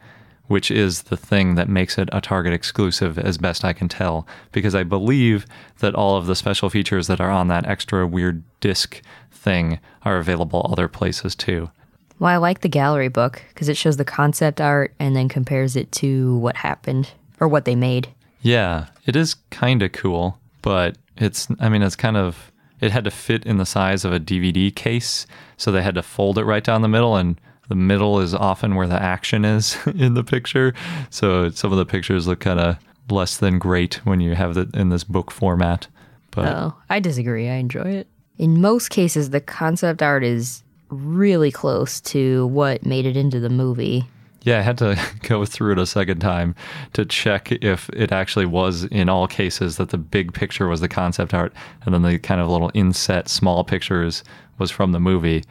which 0.46 0.70
is 0.70 1.04
the 1.04 1.16
thing 1.16 1.54
that 1.56 1.68
makes 1.68 1.98
it 1.98 2.08
a 2.12 2.20
Target 2.20 2.52
exclusive, 2.52 3.18
as 3.18 3.38
best 3.38 3.64
I 3.64 3.72
can 3.72 3.88
tell. 3.88 4.26
Because 4.52 4.74
I 4.74 4.82
believe 4.82 5.46
that 5.80 5.94
all 5.94 6.16
of 6.16 6.26
the 6.26 6.36
special 6.36 6.70
features 6.70 7.06
that 7.08 7.20
are 7.20 7.30
on 7.30 7.48
that 7.48 7.66
extra 7.66 8.06
weird 8.06 8.42
disc 8.60 9.02
thing 9.32 9.78
are 10.02 10.18
available 10.18 10.66
other 10.70 10.88
places 10.88 11.34
too. 11.34 11.70
Well, 12.18 12.30
I 12.30 12.36
like 12.36 12.60
the 12.60 12.68
gallery 12.68 13.08
book 13.08 13.42
because 13.48 13.68
it 13.68 13.76
shows 13.76 13.96
the 13.96 14.04
concept 14.04 14.60
art 14.60 14.94
and 15.00 15.16
then 15.16 15.28
compares 15.28 15.74
it 15.76 15.90
to 15.92 16.36
what 16.36 16.56
happened 16.56 17.10
or 17.40 17.48
what 17.48 17.64
they 17.64 17.74
made. 17.74 18.08
Yeah, 18.40 18.86
it 19.06 19.16
is 19.16 19.34
kind 19.50 19.82
of 19.82 19.92
cool, 19.92 20.38
but 20.62 20.96
it's, 21.16 21.48
I 21.58 21.68
mean, 21.68 21.82
it's 21.82 21.96
kind 21.96 22.16
of, 22.16 22.52
it 22.84 22.92
had 22.92 23.04
to 23.04 23.10
fit 23.10 23.44
in 23.46 23.56
the 23.56 23.66
size 23.66 24.04
of 24.04 24.12
a 24.12 24.20
DVD 24.20 24.74
case. 24.74 25.26
So 25.56 25.72
they 25.72 25.82
had 25.82 25.94
to 25.94 26.02
fold 26.02 26.38
it 26.38 26.44
right 26.44 26.62
down 26.62 26.82
the 26.82 26.88
middle, 26.88 27.16
and 27.16 27.40
the 27.68 27.74
middle 27.74 28.20
is 28.20 28.34
often 28.34 28.74
where 28.74 28.86
the 28.86 29.00
action 29.00 29.44
is 29.44 29.76
in 29.86 30.14
the 30.14 30.24
picture. 30.24 30.74
So 31.10 31.48
some 31.50 31.72
of 31.72 31.78
the 31.78 31.86
pictures 31.86 32.26
look 32.26 32.40
kind 32.40 32.60
of 32.60 32.76
less 33.10 33.36
than 33.38 33.58
great 33.58 33.94
when 34.04 34.20
you 34.20 34.34
have 34.34 34.56
it 34.56 34.74
in 34.74 34.90
this 34.90 35.04
book 35.04 35.30
format. 35.30 35.86
But 36.30 36.46
Oh, 36.46 36.74
I 36.90 37.00
disagree. 37.00 37.48
I 37.48 37.54
enjoy 37.54 37.88
it. 37.90 38.08
In 38.38 38.60
most 38.60 38.90
cases, 38.90 39.30
the 39.30 39.40
concept 39.40 40.02
art 40.02 40.24
is 40.24 40.62
really 40.88 41.50
close 41.50 42.00
to 42.00 42.46
what 42.48 42.84
made 42.84 43.06
it 43.06 43.16
into 43.16 43.40
the 43.40 43.48
movie. 43.50 44.04
Yeah, 44.44 44.58
I 44.58 44.62
had 44.62 44.78
to 44.78 44.98
go 45.22 45.44
through 45.44 45.72
it 45.72 45.78
a 45.78 45.86
second 45.86 46.20
time 46.20 46.54
to 46.92 47.04
check 47.04 47.50
if 47.50 47.88
it 47.90 48.12
actually 48.12 48.46
was 48.46 48.84
in 48.84 49.08
all 49.08 49.26
cases 49.26 49.78
that 49.78 49.88
the 49.88 49.98
big 49.98 50.32
picture 50.32 50.68
was 50.68 50.80
the 50.80 50.88
concept 50.88 51.34
art 51.34 51.52
and 51.84 51.94
then 51.94 52.02
the 52.02 52.18
kind 52.18 52.40
of 52.40 52.48
little 52.48 52.70
inset 52.74 53.28
small 53.28 53.64
pictures 53.64 54.22
was 54.58 54.70
from 54.70 54.92
the 54.92 55.00
movie, 55.00 55.42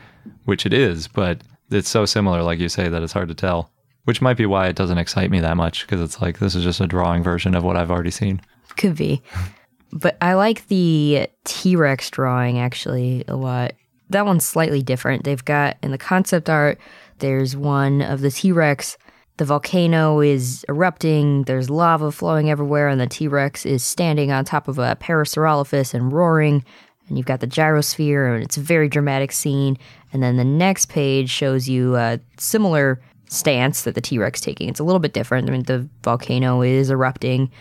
which 0.45 0.65
it 0.65 0.73
is, 0.73 1.07
but 1.07 1.41
it's 1.71 1.89
so 1.89 2.05
similar, 2.05 2.43
like 2.43 2.59
you 2.59 2.69
say, 2.69 2.87
that 2.87 3.01
it's 3.01 3.13
hard 3.13 3.27
to 3.29 3.35
tell. 3.35 3.71
Which 4.05 4.21
might 4.21 4.37
be 4.37 4.45
why 4.45 4.67
it 4.67 4.75
doesn't 4.75 4.97
excite 4.97 5.31
me 5.31 5.39
that 5.39 5.57
much 5.57 5.85
because 5.85 6.01
it's 6.01 6.21
like 6.21 6.39
this 6.39 6.55
is 6.55 6.63
just 6.63 6.81
a 6.81 6.87
drawing 6.87 7.23
version 7.23 7.55
of 7.55 7.63
what 7.63 7.77
I've 7.77 7.89
already 7.89 8.11
seen. 8.11 8.41
Could 8.77 8.95
be. 8.95 9.21
But 9.95 10.17
I 10.19 10.33
like 10.33 10.67
the 10.69 11.27
T 11.43 11.75
Rex 11.75 12.09
drawing 12.09 12.57
actually 12.57 13.23
a 13.27 13.35
lot. 13.35 13.73
That 14.09 14.25
one's 14.25 14.43
slightly 14.43 14.81
different. 14.81 15.23
They've 15.23 15.45
got 15.45 15.77
in 15.83 15.91
the 15.91 15.99
concept 15.99 16.49
art, 16.49 16.79
there's 17.19 17.55
one 17.55 18.01
of 18.01 18.21
the 18.21 18.31
T 18.31 18.51
Rex. 18.51 18.97
The 19.37 19.45
volcano 19.45 20.19
is 20.19 20.63
erupting, 20.69 21.43
there's 21.43 21.69
lava 21.69 22.11
flowing 22.11 22.51
everywhere, 22.51 22.87
and 22.87 23.01
the 23.01 23.07
T 23.07 23.27
Rex 23.27 23.65
is 23.65 23.83
standing 23.83 24.31
on 24.31 24.45
top 24.45 24.67
of 24.67 24.77
a 24.77 24.95
Parasaurolophus 24.99 25.93
and 25.93 26.11
roaring. 26.13 26.63
And 27.07 27.17
you've 27.17 27.27
got 27.27 27.39
the 27.41 27.47
gyrosphere, 27.47 28.33
and 28.33 28.43
it's 28.43 28.57
a 28.57 28.61
very 28.61 28.87
dramatic 28.87 29.31
scene. 29.31 29.77
And 30.13 30.21
then 30.23 30.37
the 30.37 30.45
next 30.45 30.87
page 30.89 31.29
shows 31.29 31.67
you 31.67 31.95
a 31.95 32.19
similar 32.37 33.01
stance 33.27 33.83
that 33.83 33.95
the 33.95 34.01
T 34.01 34.17
Rex 34.19 34.39
is 34.39 34.45
taking. 34.45 34.69
It's 34.69 34.79
a 34.79 34.83
little 34.83 34.99
bit 34.99 35.13
different. 35.13 35.49
I 35.49 35.51
mean, 35.51 35.63
the 35.63 35.87
volcano 36.03 36.61
is 36.61 36.89
erupting, 36.91 37.51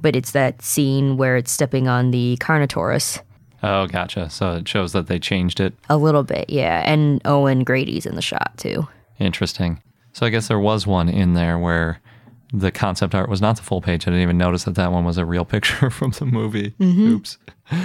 but 0.00 0.14
it's 0.14 0.30
that 0.30 0.62
scene 0.62 1.16
where 1.16 1.36
it's 1.36 1.50
stepping 1.50 1.88
on 1.88 2.10
the 2.12 2.36
Carnotaurus 2.40 3.20
Oh, 3.62 3.86
gotcha. 3.86 4.30
So 4.30 4.56
it 4.56 4.68
shows 4.68 4.92
that 4.92 5.08
they 5.08 5.18
changed 5.18 5.60
it. 5.60 5.74
a 5.88 5.96
little 5.96 6.22
bit, 6.22 6.50
yeah. 6.50 6.82
And 6.84 7.20
Owen 7.24 7.64
Grady's 7.64 8.06
in 8.06 8.14
the 8.14 8.22
shot 8.22 8.52
too. 8.56 8.86
Interesting. 9.18 9.82
So 10.12 10.26
I 10.26 10.30
guess 10.30 10.48
there 10.48 10.58
was 10.58 10.86
one 10.86 11.08
in 11.08 11.34
there 11.34 11.58
where 11.58 12.00
the 12.52 12.70
concept 12.70 13.14
art 13.14 13.28
was 13.28 13.40
not 13.40 13.56
the 13.56 13.62
full 13.62 13.80
page. 13.80 14.06
I 14.06 14.10
didn't 14.10 14.22
even 14.22 14.38
notice 14.38 14.64
that 14.64 14.76
that 14.76 14.92
one 14.92 15.04
was 15.04 15.18
a 15.18 15.24
real 15.24 15.44
picture 15.56 15.90
from 15.90 16.12
the 16.12 16.26
movie. 16.26 16.70
Mm-hmm. 16.80 17.08
Oops. 17.08 17.38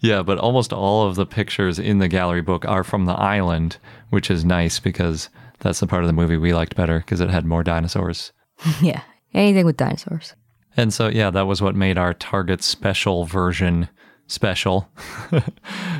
Yeah, 0.00 0.22
but 0.22 0.38
almost 0.38 0.72
all 0.72 1.08
of 1.08 1.16
the 1.16 1.26
pictures 1.26 1.78
in 1.78 1.98
the 1.98 2.08
gallery 2.08 2.42
book 2.42 2.64
are 2.66 2.84
from 2.84 3.06
the 3.06 3.14
island, 3.14 3.78
which 4.10 4.30
is 4.30 4.44
nice 4.44 4.78
because 4.78 5.28
that's 5.58 5.80
the 5.80 5.86
part 5.86 6.02
of 6.02 6.06
the 6.06 6.12
movie 6.12 6.36
we 6.36 6.54
liked 6.54 6.76
better 6.76 7.00
because 7.00 7.20
it 7.20 7.30
had 7.30 7.44
more 7.44 7.64
dinosaurs. 7.64 8.32
yeah, 8.80 9.02
anything 9.34 9.66
with 9.66 9.76
dinosaurs. 9.76 10.34
And 10.76 10.94
so, 10.94 11.08
yeah, 11.08 11.30
that 11.30 11.48
was 11.48 11.60
what 11.60 11.74
made 11.74 11.98
our 11.98 12.14
Target 12.14 12.62
special 12.62 13.24
version 13.24 13.88
special, 14.28 14.88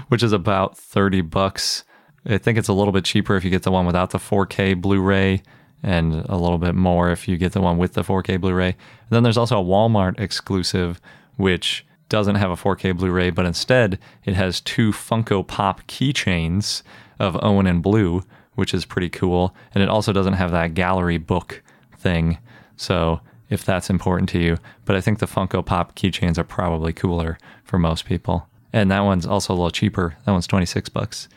which 0.08 0.22
is 0.22 0.32
about 0.32 0.78
30 0.78 1.22
bucks. 1.22 1.82
I 2.28 2.38
think 2.38 2.58
it's 2.58 2.68
a 2.68 2.74
little 2.74 2.92
bit 2.92 3.04
cheaper 3.04 3.36
if 3.36 3.44
you 3.44 3.50
get 3.50 3.62
the 3.62 3.72
one 3.72 3.86
without 3.86 4.10
the 4.10 4.18
4K 4.18 4.80
Blu 4.80 5.00
ray, 5.00 5.42
and 5.82 6.14
a 6.28 6.36
little 6.36 6.58
bit 6.58 6.74
more 6.74 7.10
if 7.10 7.26
you 7.28 7.36
get 7.36 7.52
the 7.52 7.60
one 7.60 7.78
with 7.78 7.94
the 7.94 8.02
4K 8.02 8.40
Blu 8.40 8.52
ray. 8.52 8.68
And 8.68 8.76
then 9.10 9.22
there's 9.22 9.38
also 9.38 9.60
a 9.60 9.64
Walmart 9.64 10.20
exclusive, 10.20 11.00
which 11.36 11.86
doesn't 12.08 12.34
have 12.34 12.50
a 12.50 12.56
4K 12.56 12.96
Blu 12.96 13.10
ray, 13.10 13.30
but 13.30 13.46
instead 13.46 13.98
it 14.24 14.34
has 14.34 14.60
two 14.60 14.92
Funko 14.92 15.46
Pop 15.46 15.82
keychains 15.86 16.82
of 17.18 17.42
Owen 17.42 17.66
and 17.66 17.82
Blue, 17.82 18.22
which 18.54 18.74
is 18.74 18.84
pretty 18.84 19.08
cool. 19.08 19.54
And 19.74 19.82
it 19.82 19.88
also 19.88 20.12
doesn't 20.12 20.34
have 20.34 20.50
that 20.50 20.74
gallery 20.74 21.18
book 21.18 21.62
thing. 21.96 22.38
So 22.76 23.20
if 23.50 23.64
that's 23.64 23.88
important 23.90 24.28
to 24.30 24.38
you, 24.38 24.58
but 24.84 24.96
I 24.96 25.00
think 25.00 25.18
the 25.18 25.26
Funko 25.26 25.64
Pop 25.64 25.94
keychains 25.94 26.38
are 26.38 26.44
probably 26.44 26.92
cooler 26.92 27.38
for 27.64 27.78
most 27.78 28.04
people. 28.04 28.48
And 28.72 28.90
that 28.90 29.00
one's 29.00 29.26
also 29.26 29.52
a 29.52 29.56
little 29.56 29.70
cheaper. 29.70 30.16
That 30.24 30.32
one's 30.32 30.46
26 30.46 30.88
bucks. 30.90 31.28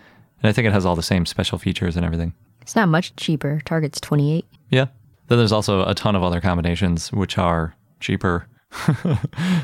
And 0.42 0.50
I 0.50 0.54
think 0.54 0.68
it 0.68 0.74
has 0.74 0.86
all 0.86 0.96
the 0.96 1.04
same 1.04 1.26
special 1.26 1.58
features 1.58 1.96
and 1.96 2.06
everything. 2.06 2.34
It's 2.62 2.76
not 2.76 2.90
much 2.90 3.16
cheaper. 3.16 3.62
Target's 3.66 4.00
28. 4.02 4.46
Yeah. 4.70 4.88
Then 5.28 5.38
there's 5.38 5.52
also 5.52 5.88
a 5.88 5.96
ton 5.96 6.16
of 6.16 6.24
other 6.24 6.42
combinations 6.42 7.12
which 7.12 7.38
are 7.38 7.76
cheaper. 8.00 8.48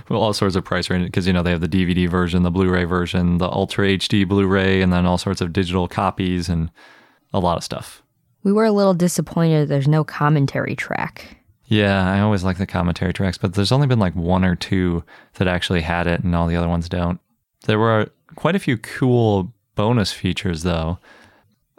well, 0.09 0.21
all 0.21 0.33
sorts 0.33 0.55
of 0.55 0.65
price 0.65 0.89
range 0.89 1.05
because 1.05 1.25
you 1.25 1.33
know 1.33 1.41
they 1.41 1.51
have 1.51 1.61
the 1.61 1.69
DVD 1.69 2.09
version, 2.09 2.43
the 2.43 2.51
Blu-ray 2.51 2.83
version, 2.83 3.37
the 3.37 3.49
Ultra 3.49 3.87
HD 3.87 4.27
Blu-ray, 4.27 4.81
and 4.81 4.91
then 4.91 5.05
all 5.05 5.17
sorts 5.17 5.41
of 5.41 5.53
digital 5.53 5.87
copies 5.87 6.49
and 6.49 6.69
a 7.33 7.39
lot 7.39 7.57
of 7.57 7.63
stuff. 7.63 8.03
We 8.43 8.51
were 8.51 8.65
a 8.65 8.71
little 8.71 8.93
disappointed 8.93 9.69
there's 9.69 9.87
no 9.87 10.03
commentary 10.03 10.75
track. 10.75 11.37
Yeah, 11.65 12.09
I 12.09 12.21
always 12.21 12.43
like 12.43 12.57
the 12.57 12.65
commentary 12.65 13.11
tracks, 13.11 13.37
but 13.37 13.53
there's 13.53 13.73
only 13.73 13.87
been 13.87 13.99
like 13.99 14.15
one 14.15 14.45
or 14.45 14.55
two 14.55 15.03
that 15.33 15.47
actually 15.47 15.81
had 15.81 16.07
it, 16.07 16.23
and 16.23 16.33
all 16.35 16.47
the 16.47 16.55
other 16.55 16.69
ones 16.69 16.87
don't. 16.87 17.19
There 17.65 17.79
were 17.79 18.09
quite 18.35 18.55
a 18.55 18.59
few 18.59 18.77
cool 18.77 19.53
bonus 19.77 20.11
features, 20.11 20.63
though. 20.63 20.99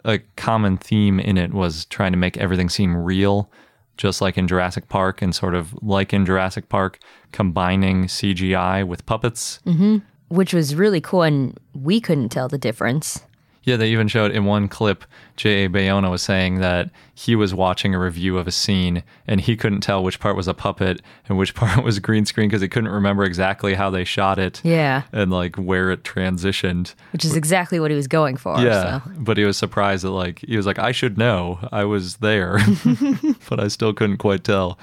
A 0.05 0.17
common 0.37 0.77
theme 0.77 1.19
in 1.19 1.37
it 1.37 1.53
was 1.53 1.85
trying 1.85 2.13
to 2.13 2.17
make 2.17 2.37
everything 2.37 2.69
seem 2.69 2.95
real, 2.95 3.51
just 3.97 4.21
like 4.21 4.37
in 4.37 4.47
Jurassic 4.47 4.89
Park, 4.89 5.21
and 5.21 5.35
sort 5.35 5.53
of 5.53 5.75
like 5.83 6.13
in 6.13 6.25
Jurassic 6.25 6.69
Park, 6.69 6.97
combining 7.31 8.05
CGI 8.05 8.87
with 8.87 9.05
puppets. 9.05 9.59
Mm-hmm. 9.67 9.97
Which 10.29 10.53
was 10.53 10.73
really 10.73 11.01
cool, 11.01 11.23
and 11.23 11.59
we 11.75 11.99
couldn't 11.99 12.29
tell 12.29 12.47
the 12.47 12.57
difference. 12.57 13.23
Yeah, 13.69 13.77
they 13.77 13.89
even 13.91 14.07
showed 14.07 14.31
in 14.31 14.45
one 14.45 14.67
clip, 14.67 15.05
J.A. 15.37 15.69
Bayona 15.69 16.09
was 16.09 16.21
saying 16.23 16.59
that 16.59 16.89
he 17.13 17.35
was 17.35 17.53
watching 17.53 17.93
a 17.93 17.99
review 17.99 18.37
of 18.37 18.47
a 18.47 18.51
scene 18.51 19.03
and 19.27 19.39
he 19.41 19.55
couldn't 19.55 19.81
tell 19.81 20.03
which 20.03 20.19
part 20.19 20.35
was 20.35 20.47
a 20.47 20.53
puppet 20.53 21.01
and 21.27 21.37
which 21.37 21.53
part 21.61 21.83
was 21.83 21.99
green 21.99 22.25
screen 22.25 22.49
because 22.49 22.61
he 22.61 22.67
couldn't 22.67 22.89
remember 22.91 23.23
exactly 23.23 23.73
how 23.75 23.89
they 23.89 24.03
shot 24.03 24.39
it 24.39 24.61
Yeah, 24.63 25.03
and 25.11 25.31
like 25.31 25.55
where 25.57 25.91
it 25.91 26.03
transitioned. 26.03 26.95
which 27.11 27.23
is 27.25 27.35
exactly 27.35 27.79
what 27.79 27.91
he 27.91 27.95
was 27.95 28.07
going 28.07 28.37
for. 28.37 28.59
Yeah, 28.59 29.01
So. 29.01 29.11
but 29.17 29.37
he 29.37 29.43
was 29.45 29.57
surprised 29.57 30.03
that 30.03 30.11
like 30.11 30.39
he 30.47 30.57
was 30.57 30.65
like, 30.65 30.79
I 30.79 30.91
should 30.91 31.17
know, 31.17 31.59
I 31.71 31.83
was 31.85 32.17
there, 32.17 32.57
but 33.49 33.59
I 33.59 33.67
still 33.67 33.93
couldn't 33.93 34.17
quite 34.17 34.43
tell. 34.43 34.79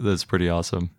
That's 0.00 0.24
pretty 0.24 0.48
awesome. 0.48 0.90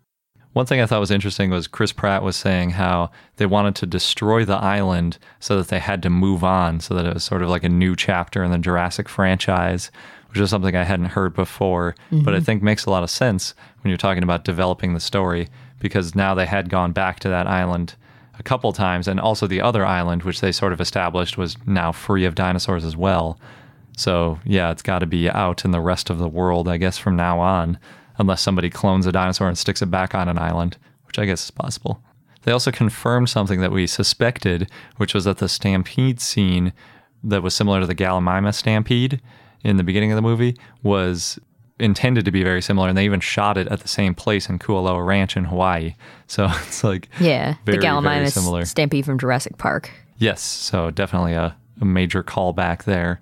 One 0.52 0.66
thing 0.66 0.80
I 0.80 0.86
thought 0.86 1.00
was 1.00 1.10
interesting 1.10 1.50
was 1.50 1.66
Chris 1.66 1.92
Pratt 1.92 2.22
was 2.22 2.36
saying 2.36 2.70
how 2.70 3.10
they 3.36 3.46
wanted 3.46 3.74
to 3.76 3.86
destroy 3.86 4.44
the 4.44 4.56
island 4.56 5.18
so 5.40 5.56
that 5.56 5.68
they 5.68 5.78
had 5.78 6.02
to 6.02 6.10
move 6.10 6.44
on, 6.44 6.80
so 6.80 6.94
that 6.94 7.06
it 7.06 7.14
was 7.14 7.24
sort 7.24 7.42
of 7.42 7.48
like 7.48 7.64
a 7.64 7.70
new 7.70 7.96
chapter 7.96 8.44
in 8.44 8.50
the 8.50 8.58
Jurassic 8.58 9.08
franchise, 9.08 9.90
which 10.28 10.38
is 10.38 10.50
something 10.50 10.76
I 10.76 10.84
hadn't 10.84 11.06
heard 11.06 11.34
before, 11.34 11.94
but 12.10 12.34
I 12.34 12.36
mm-hmm. 12.36 12.44
think 12.44 12.62
makes 12.62 12.84
a 12.84 12.90
lot 12.90 13.02
of 13.02 13.10
sense 13.10 13.54
when 13.80 13.90
you're 13.90 13.98
talking 13.98 14.22
about 14.22 14.44
developing 14.44 14.92
the 14.92 15.00
story 15.00 15.48
because 15.78 16.14
now 16.14 16.34
they 16.34 16.46
had 16.46 16.68
gone 16.68 16.92
back 16.92 17.18
to 17.20 17.28
that 17.28 17.46
island 17.46 17.94
a 18.38 18.42
couple 18.42 18.72
times, 18.72 19.08
and 19.08 19.20
also 19.20 19.46
the 19.46 19.60
other 19.60 19.84
island, 19.84 20.22
which 20.22 20.40
they 20.40 20.52
sort 20.52 20.72
of 20.72 20.80
established 20.80 21.36
was 21.36 21.56
now 21.66 21.92
free 21.92 22.24
of 22.24 22.34
dinosaurs 22.34 22.84
as 22.84 22.96
well. 22.96 23.38
So, 23.96 24.38
yeah, 24.44 24.70
it's 24.70 24.82
got 24.82 25.00
to 25.00 25.06
be 25.06 25.28
out 25.28 25.64
in 25.64 25.70
the 25.70 25.80
rest 25.80 26.08
of 26.08 26.18
the 26.18 26.28
world, 26.28 26.66
I 26.66 26.78
guess, 26.78 26.96
from 26.96 27.14
now 27.16 27.40
on, 27.40 27.78
unless 28.18 28.42
somebody 28.42 28.70
clones 28.70 29.06
a 29.06 29.12
dinosaur 29.12 29.48
and 29.48 29.56
sticks 29.58 29.82
it 29.82 29.90
back 29.90 30.14
on 30.14 30.28
an 30.28 30.38
island, 30.38 30.76
which 31.06 31.18
I 31.18 31.24
guess 31.26 31.44
is 31.44 31.50
possible. 31.50 32.02
They 32.42 32.52
also 32.52 32.72
confirmed 32.72 33.28
something 33.30 33.60
that 33.60 33.70
we 33.72 33.86
suspected, 33.86 34.68
which 34.96 35.14
was 35.14 35.24
that 35.24 35.38
the 35.38 35.48
stampede 35.48 36.20
scene 36.20 36.72
that 37.22 37.42
was 37.42 37.54
similar 37.54 37.80
to 37.80 37.86
the 37.86 37.94
Gallimimus 37.94 38.54
stampede 38.54 39.20
in 39.62 39.76
the 39.76 39.84
beginning 39.84 40.10
of 40.10 40.16
the 40.16 40.22
movie 40.22 40.56
was 40.82 41.38
intended 41.78 42.24
to 42.24 42.30
be 42.32 42.42
very 42.42 42.60
similar, 42.60 42.88
and 42.88 42.98
they 42.98 43.04
even 43.04 43.20
shot 43.20 43.56
it 43.56 43.68
at 43.68 43.80
the 43.80 43.88
same 43.88 44.14
place 44.14 44.48
in 44.48 44.58
Kualoa 44.58 45.04
Ranch 45.06 45.36
in 45.36 45.44
Hawaii. 45.44 45.94
So 46.26 46.46
it's 46.66 46.82
like, 46.82 47.08
Yeah, 47.20 47.54
Very, 47.64 47.78
the 47.78 47.84
Gallimimus 47.84 48.32
similar. 48.32 48.64
Stampede 48.64 49.04
from 49.04 49.18
Jurassic 49.18 49.56
Park. 49.58 49.90
yes, 50.18 50.40
so 50.42 50.90
definitely 50.90 51.34
a, 51.34 51.56
a 51.80 51.84
major 51.84 52.22
callback 52.24 52.84
there. 52.84 53.20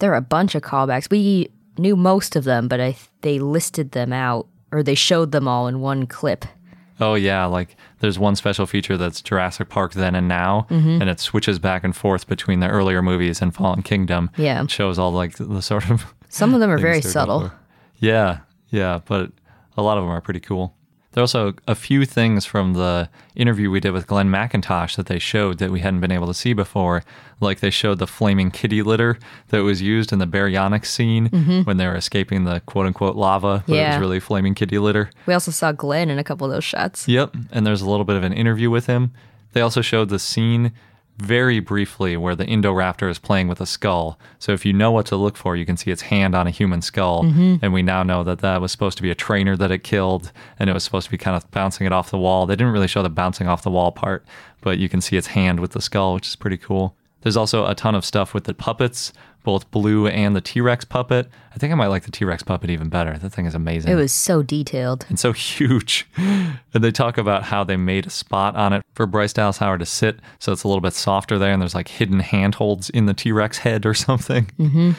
There 0.00 0.12
are 0.12 0.16
a 0.16 0.20
bunch 0.22 0.54
of 0.54 0.62
callbacks. 0.62 1.08
We 1.10 1.50
knew 1.78 1.96
most 1.96 2.36
of 2.36 2.44
them, 2.44 2.68
but 2.68 2.80
I 2.80 2.96
they 3.22 3.38
listed 3.38 3.92
them 3.92 4.12
out 4.12 4.46
or 4.72 4.82
they 4.82 4.94
showed 4.94 5.32
them 5.32 5.46
all 5.48 5.66
in 5.68 5.80
one 5.80 6.06
clip. 6.06 6.44
Oh 6.98 7.14
yeah, 7.14 7.44
like 7.44 7.76
there's 8.00 8.18
one 8.18 8.36
special 8.36 8.66
feature 8.66 8.96
that's 8.96 9.20
Jurassic 9.20 9.68
Park 9.68 9.92
then 9.94 10.14
and 10.14 10.28
now, 10.28 10.66
Mm-hmm. 10.70 11.00
and 11.02 11.10
it 11.10 11.20
switches 11.20 11.58
back 11.58 11.84
and 11.84 11.94
forth 11.94 12.26
between 12.26 12.60
the 12.60 12.68
earlier 12.68 13.02
movies 13.02 13.42
and 13.42 13.54
Fallen 13.54 13.82
Kingdom. 13.82 14.30
Yeah. 14.36 14.62
it 14.62 14.70
shows 14.70 14.98
all 14.98 15.12
like 15.12 15.36
the 15.36 15.60
sort 15.62 15.90
of 15.90 16.14
Some 16.28 16.54
of 16.54 16.60
them 16.60 16.70
are 16.70 16.78
very 16.88 17.02
subtle. 17.02 17.50
Yeah, 17.98 18.38
yeah, 18.70 19.00
but 19.06 19.30
a 19.76 19.82
lot 19.82 19.98
of 19.98 20.04
them 20.04 20.10
are 20.10 20.20
pretty 20.20 20.40
cool. 20.40 20.74
There 21.16 21.22
are 21.22 21.24
also 21.24 21.54
a 21.66 21.74
few 21.74 22.04
things 22.04 22.44
from 22.44 22.74
the 22.74 23.08
interview 23.34 23.70
we 23.70 23.80
did 23.80 23.92
with 23.92 24.06
Glenn 24.06 24.28
McIntosh 24.28 24.96
that 24.96 25.06
they 25.06 25.18
showed 25.18 25.56
that 25.60 25.70
we 25.70 25.80
hadn't 25.80 26.00
been 26.00 26.12
able 26.12 26.26
to 26.26 26.34
see 26.34 26.52
before. 26.52 27.04
Like 27.40 27.60
they 27.60 27.70
showed 27.70 28.00
the 28.00 28.06
flaming 28.06 28.50
kitty 28.50 28.82
litter 28.82 29.18
that 29.48 29.60
was 29.62 29.80
used 29.80 30.12
in 30.12 30.18
the 30.18 30.26
baryonyx 30.26 30.84
scene 30.84 31.28
when 31.64 31.78
they 31.78 31.86
were 31.86 31.94
escaping 31.94 32.44
the 32.44 32.60
quote 32.66 32.84
unquote 32.84 33.16
lava, 33.16 33.64
but 33.66 33.72
it 33.72 33.78
was 33.78 33.86
Mm-hmm. 33.94 34.00
Really 34.02 34.20
flaming 34.20 34.54
kitty 34.54 34.76
litter. 34.78 35.08
We 35.24 35.32
also 35.32 35.50
saw 35.50 35.72
Glenn 35.72 36.10
in 36.10 36.18
a 36.18 36.24
couple 36.24 36.46
of 36.46 36.52
those 36.52 36.64
shots. 36.64 37.08
Yep. 37.08 37.34
And 37.50 37.66
there's 37.66 37.80
a 37.80 37.88
little 37.88 38.04
bit 38.04 38.16
of 38.16 38.22
an 38.22 38.34
interview 38.34 38.68
with 38.68 38.84
him. 38.84 39.14
They 39.54 39.62
also 39.62 39.80
showed 39.80 40.10
the 40.10 40.18
scene 40.18 40.72
very 41.18 41.60
briefly 41.60 42.16
where 42.16 42.34
the 42.34 42.44
Indoraptor 42.44 43.10
is 43.10 43.18
playing 43.18 43.48
with 43.48 43.60
a 43.60 43.66
skull. 43.66 44.18
So 44.38 44.52
if 44.52 44.66
you 44.66 44.72
know 44.72 44.90
what 44.90 45.06
to 45.06 45.16
look 45.16 45.36
for, 45.36 45.56
you 45.56 45.64
can 45.64 45.76
see 45.76 45.90
its 45.90 46.02
hand 46.02 46.34
on 46.34 46.46
a 46.46 46.50
human 46.50 46.82
skull. 46.82 47.24
Mm-hmm. 47.24 47.56
And 47.62 47.72
we 47.72 47.82
now 47.82 48.02
know 48.02 48.22
that 48.24 48.40
that 48.40 48.60
was 48.60 48.72
supposed 48.72 48.96
to 48.98 49.02
be 49.02 49.10
a 49.10 49.14
trainer 49.14 49.56
that 49.56 49.70
it 49.70 49.82
killed 49.82 50.30
and 50.58 50.68
it 50.68 50.72
was 50.72 50.84
supposed 50.84 51.06
to 51.06 51.10
be 51.10 51.18
kind 51.18 51.36
of 51.36 51.50
bouncing 51.50 51.86
it 51.86 51.92
off 51.92 52.10
the 52.10 52.18
wall. 52.18 52.46
They 52.46 52.56
didn't 52.56 52.72
really 52.72 52.88
show 52.88 53.02
the 53.02 53.08
bouncing 53.08 53.48
off 53.48 53.62
the 53.62 53.70
wall 53.70 53.92
part, 53.92 54.26
but 54.60 54.78
you 54.78 54.88
can 54.88 55.00
see 55.00 55.16
its 55.16 55.28
hand 55.28 55.60
with 55.60 55.72
the 55.72 55.80
skull, 55.80 56.14
which 56.14 56.28
is 56.28 56.36
pretty 56.36 56.58
cool. 56.58 56.96
There's 57.26 57.36
also 57.36 57.66
a 57.66 57.74
ton 57.74 57.96
of 57.96 58.04
stuff 58.04 58.34
with 58.34 58.44
the 58.44 58.54
puppets, 58.54 59.12
both 59.42 59.68
Blue 59.72 60.06
and 60.06 60.36
the 60.36 60.40
T 60.40 60.60
Rex 60.60 60.84
puppet. 60.84 61.28
I 61.52 61.58
think 61.58 61.72
I 61.72 61.74
might 61.74 61.88
like 61.88 62.04
the 62.04 62.12
T 62.12 62.24
Rex 62.24 62.44
puppet 62.44 62.70
even 62.70 62.88
better. 62.88 63.18
That 63.18 63.30
thing 63.30 63.46
is 63.46 63.54
amazing 63.56 63.90
It 63.90 63.96
was 63.96 64.12
so 64.12 64.44
detailed. 64.44 65.06
and 65.08 65.18
so 65.18 65.32
huge. 65.32 66.08
And 66.16 66.56
they 66.72 66.92
talk 66.92 67.18
about 67.18 67.42
how 67.42 67.64
they 67.64 67.76
made 67.76 68.06
a 68.06 68.10
spot 68.10 68.54
on 68.54 68.72
it 68.72 68.84
for 68.94 69.06
Bryce 69.06 69.32
Dallas 69.32 69.58
Howard 69.58 69.80
to 69.80 69.86
sit, 69.86 70.20
so 70.38 70.52
it's 70.52 70.62
a 70.62 70.68
little 70.68 70.80
bit 70.80 70.92
softer 70.92 71.36
there, 71.36 71.52
and 71.52 71.60
there's 71.60 71.74
like 71.74 71.88
hidden 71.88 72.20
handholds 72.20 72.90
in 72.90 73.06
the 73.06 73.14
T 73.14 73.32
Rex 73.32 73.58
head 73.58 73.84
or 73.86 73.94
something. 74.08 74.44
Mm-hmm. 74.56 74.92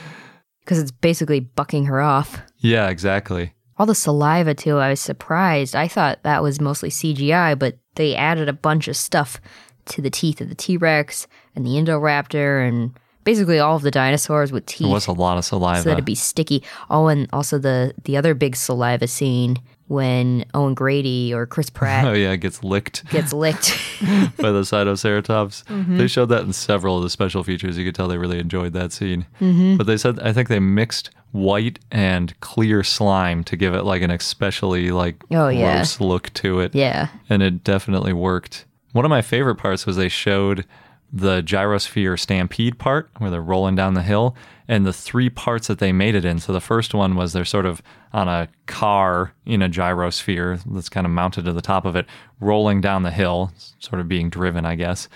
because 0.60 0.80
it's 0.80 0.92
basically 0.92 1.40
bucking 1.40 1.86
her 1.86 2.02
off. 2.02 2.42
Yeah, 2.58 2.90
exactly. 2.90 3.54
All 3.78 3.86
the 3.86 3.96
saliva, 3.96 4.54
too, 4.54 4.80
I 4.80 4.90
was 4.90 5.00
surprised. 5.00 5.78
I 5.78 5.88
thought 5.88 6.24
that 6.24 6.44
was 6.44 6.60
mostly 6.60 6.90
CGI, 6.90 7.58
but 7.58 7.78
they 7.96 8.16
added 8.16 8.50
a 8.50 8.54
bunch 8.54 8.90
of 8.90 8.98
stuff 8.98 9.40
to 9.86 10.02
the 10.02 10.10
teeth 10.10 10.42
of 10.42 10.50
the 10.50 10.56
T 10.56 10.76
Rex 10.76 11.28
and 11.58 11.66
the 11.66 11.72
Indoraptor 11.72 12.66
and 12.66 12.92
basically 13.26 13.60
all 13.60 13.76
of 13.76 13.82
the 13.82 13.92
dinosaurs 13.92 14.54
with 14.54 14.66
teeth 14.66 14.86
There 14.88 14.94
was 14.94 15.08
a 15.08 15.12
lot 15.12 15.38
of 15.38 15.44
saliva. 15.44 15.82
so 15.82 15.90
that 15.90 15.94
it'd 15.94 16.06
be 16.06 16.16
sticky. 16.16 16.64
Oh, 16.90 17.08
and 17.08 17.28
also 17.34 17.58
the, 17.58 17.94
the 18.06 18.16
other 18.16 18.34
big 18.34 18.56
saliva 18.56 19.06
scene 19.08 19.58
when 19.88 20.46
Owen 20.54 20.74
Grady 20.74 21.34
or 21.34 21.46
Chris 21.46 21.70
Pratt. 21.78 22.06
oh 22.06 22.14
yeah, 22.14 22.36
gets 22.38 22.64
licked 22.64 23.10
gets 23.10 23.34
licked. 23.34 23.78
by 24.38 24.52
the 24.52 24.62
Sinoceratops. 24.62 25.64
Mm-hmm. 25.66 25.98
They 25.98 26.08
showed 26.08 26.28
that 26.30 26.44
in 26.44 26.54
several 26.54 26.98
of 26.98 27.04
the 27.04 27.10
special 27.10 27.44
features. 27.44 27.78
You 27.78 27.86
could 27.86 27.96
tell 27.96 28.08
they 28.08 28.18
really 28.18 28.40
enjoyed 28.40 28.74
that 28.74 28.92
scene. 28.92 29.26
Mm-hmm. 29.42 29.78
But 29.78 29.88
they 29.88 29.98
said 29.98 30.20
I 30.20 30.32
think 30.34 30.48
they 30.50 30.60
mixed 30.60 31.10
white 31.32 31.80
and 31.92 32.38
clear 32.40 32.84
slime 32.84 33.44
to 33.46 33.56
give 33.58 33.74
it 33.74 33.84
like 33.84 34.02
an 34.02 34.12
especially 34.12 34.92
like 34.92 35.22
Oh, 35.32 35.50
yeah. 35.50 35.76
gross 35.78 36.00
look 36.00 36.32
to 36.36 36.60
it. 36.62 36.74
yeah. 36.76 37.10
and 37.30 37.42
it 37.44 37.64
definitely 37.64 38.14
worked. 38.14 38.66
One 38.94 39.04
of 39.06 39.10
my 39.10 39.22
favorite 39.22 39.56
parts 39.56 39.86
was 39.86 39.96
they 39.98 40.08
showed 40.10 40.66
the 41.12 41.42
gyrosphere 41.42 42.20
stampede 42.20 42.78
part 42.78 43.10
where 43.18 43.30
they're 43.30 43.42
rolling 43.42 43.76
down 43.76 43.94
the 43.94 44.02
hill 44.02 44.36
and 44.68 44.86
the 44.86 44.94
three 44.94 45.30
parts 45.30 45.68
that 45.68 45.80
they 45.80 45.94
made 45.94 46.16
it 46.16 46.26
in. 46.26 46.40
So 46.40 46.52
the 46.52 46.60
first 46.60 46.94
one 46.94 47.16
was 47.16 47.32
they're 47.32 47.46
sort 47.46 47.66
of 47.66 47.82
on 48.12 48.28
a 48.28 48.50
car 48.66 49.34
in 49.46 49.62
a 49.62 49.70
gyrosphere 49.70 50.62
that's 50.66 50.90
kind 50.90 51.06
of 51.06 51.12
mounted 51.12 51.46
to 51.46 51.54
the 51.54 51.62
top 51.62 51.86
of 51.86 51.96
it, 51.96 52.06
rolling 52.42 52.82
down 52.82 53.04
the 53.04 53.12
hill, 53.12 53.52
sort 53.80 54.02
of 54.02 54.08
being 54.10 54.30
driven, 54.30 54.66
I 54.66 54.76
guess. 54.76 55.08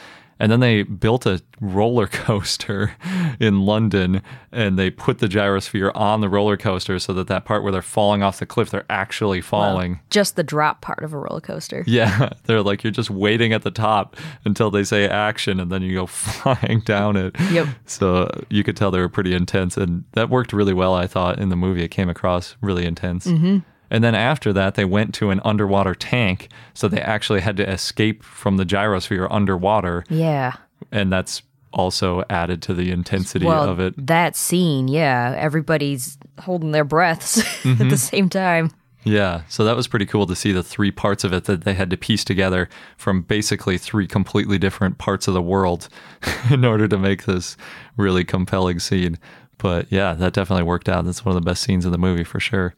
And 0.41 0.51
then 0.51 0.59
they 0.59 0.81
built 0.81 1.27
a 1.27 1.39
roller 1.59 2.07
coaster 2.25 2.95
in 3.39 3.63
London 3.63 4.23
and 4.51 4.77
they 4.77 4.89
put 4.89 5.19
the 5.19 5.27
gyrosphere 5.27 5.91
on 5.95 6.21
the 6.21 6.29
roller 6.29 6.57
coaster 6.57 6.97
so 6.97 7.13
that 7.13 7.27
that 7.27 7.45
part 7.45 7.61
where 7.61 7.71
they're 7.71 7.83
falling 7.83 8.23
off 8.23 8.39
the 8.39 8.47
cliff, 8.47 8.71
they're 8.71 8.83
actually 8.89 9.39
falling. 9.39 9.99
Just 10.09 10.35
the 10.35 10.43
drop 10.43 10.81
part 10.81 11.03
of 11.03 11.13
a 11.13 11.17
roller 11.19 11.41
coaster. 11.41 11.83
Yeah, 11.85 12.31
they're 12.45 12.63
like 12.63 12.83
you're 12.83 12.89
just 12.89 13.11
waiting 13.11 13.53
at 13.53 13.61
the 13.61 13.69
top 13.69 14.17
until 14.43 14.71
they 14.71 14.83
say 14.83 15.07
action, 15.07 15.59
and 15.59 15.71
then 15.71 15.83
you 15.83 15.93
go 15.93 16.05
flying 16.07 16.81
down 16.85 17.17
it. 17.17 17.35
Yep. 17.51 17.67
So 17.85 18.29
you 18.49 18.63
could 18.63 18.75
tell 18.75 18.89
they 18.89 18.99
were 18.99 19.09
pretty 19.09 19.35
intense, 19.35 19.77
and 19.77 20.05
that 20.13 20.31
worked 20.31 20.53
really 20.53 20.73
well. 20.73 20.95
I 20.95 21.05
thought 21.05 21.37
in 21.37 21.49
the 21.49 21.55
movie, 21.55 21.83
it 21.83 21.89
came 21.89 22.09
across 22.09 22.55
really 22.61 22.85
intense. 22.85 23.27
Mm-hmm. 23.27 23.59
And 23.91 24.03
then 24.03 24.15
after 24.15 24.51
that, 24.53 24.73
they 24.75 24.85
went 24.85 25.13
to 25.15 25.29
an 25.29 25.39
underwater 25.43 25.93
tank, 25.93 26.49
so 26.73 26.87
they 26.87 27.01
actually 27.01 27.41
had 27.41 27.57
to 27.57 27.69
escape 27.69 28.23
from 28.23 28.57
the 28.57 28.65
gyrosphere 28.65 29.27
underwater, 29.29 30.03
Yeah. 30.09 30.53
and 30.91 31.11
that's 31.11 31.43
also 31.73 32.23
added 32.29 32.61
to 32.63 32.73
the 32.73 32.89
intensity 32.91 33.45
well, 33.45 33.69
of 33.69 33.79
it. 33.79 33.93
that 34.07 34.35
scene, 34.35 34.87
yeah, 34.87 35.35
everybody's 35.37 36.17
holding 36.39 36.71
their 36.71 36.83
breaths 36.85 37.37
Mm-hmm. 37.63 37.81
at 37.83 37.89
the 37.89 37.97
same 37.97 38.27
time. 38.29 38.71
Yeah, 39.03 39.41
so 39.49 39.63
that 39.65 39.75
was 39.75 39.87
pretty 39.87 40.05
cool 40.05 40.25
to 40.27 40.35
see 40.35 40.51
the 40.51 40.61
three 40.63 40.91
parts 40.91 41.23
of 41.23 41.33
it 41.33 41.45
that 41.45 41.63
they 41.63 41.73
had 41.73 41.89
to 41.89 41.97
piece 41.97 42.23
together 42.23 42.69
from 42.97 43.23
basically 43.23 43.77
three 43.77 44.05
completely 44.07 44.57
different 44.59 44.99
parts 44.99 45.27
of 45.27 45.33
the 45.33 45.41
world 45.41 45.89
in 46.51 46.63
order 46.65 46.87
to 46.87 46.97
make 46.97 47.25
this 47.25 47.57
really 47.97 48.23
compelling 48.23 48.79
scene. 48.79 49.17
But 49.57 49.91
yeah, 49.91 50.13
that 50.13 50.33
definitely 50.33 50.63
worked 50.63 50.87
out. 50.87 51.05
That's 51.05 51.25
one 51.25 51.35
of 51.35 51.41
the 51.41 51.49
best 51.49 51.63
scenes 51.63 51.85
in 51.85 51.91
the 51.91 51.97
movie 51.97 52.23
for 52.23 52.39
sure. 52.39 52.75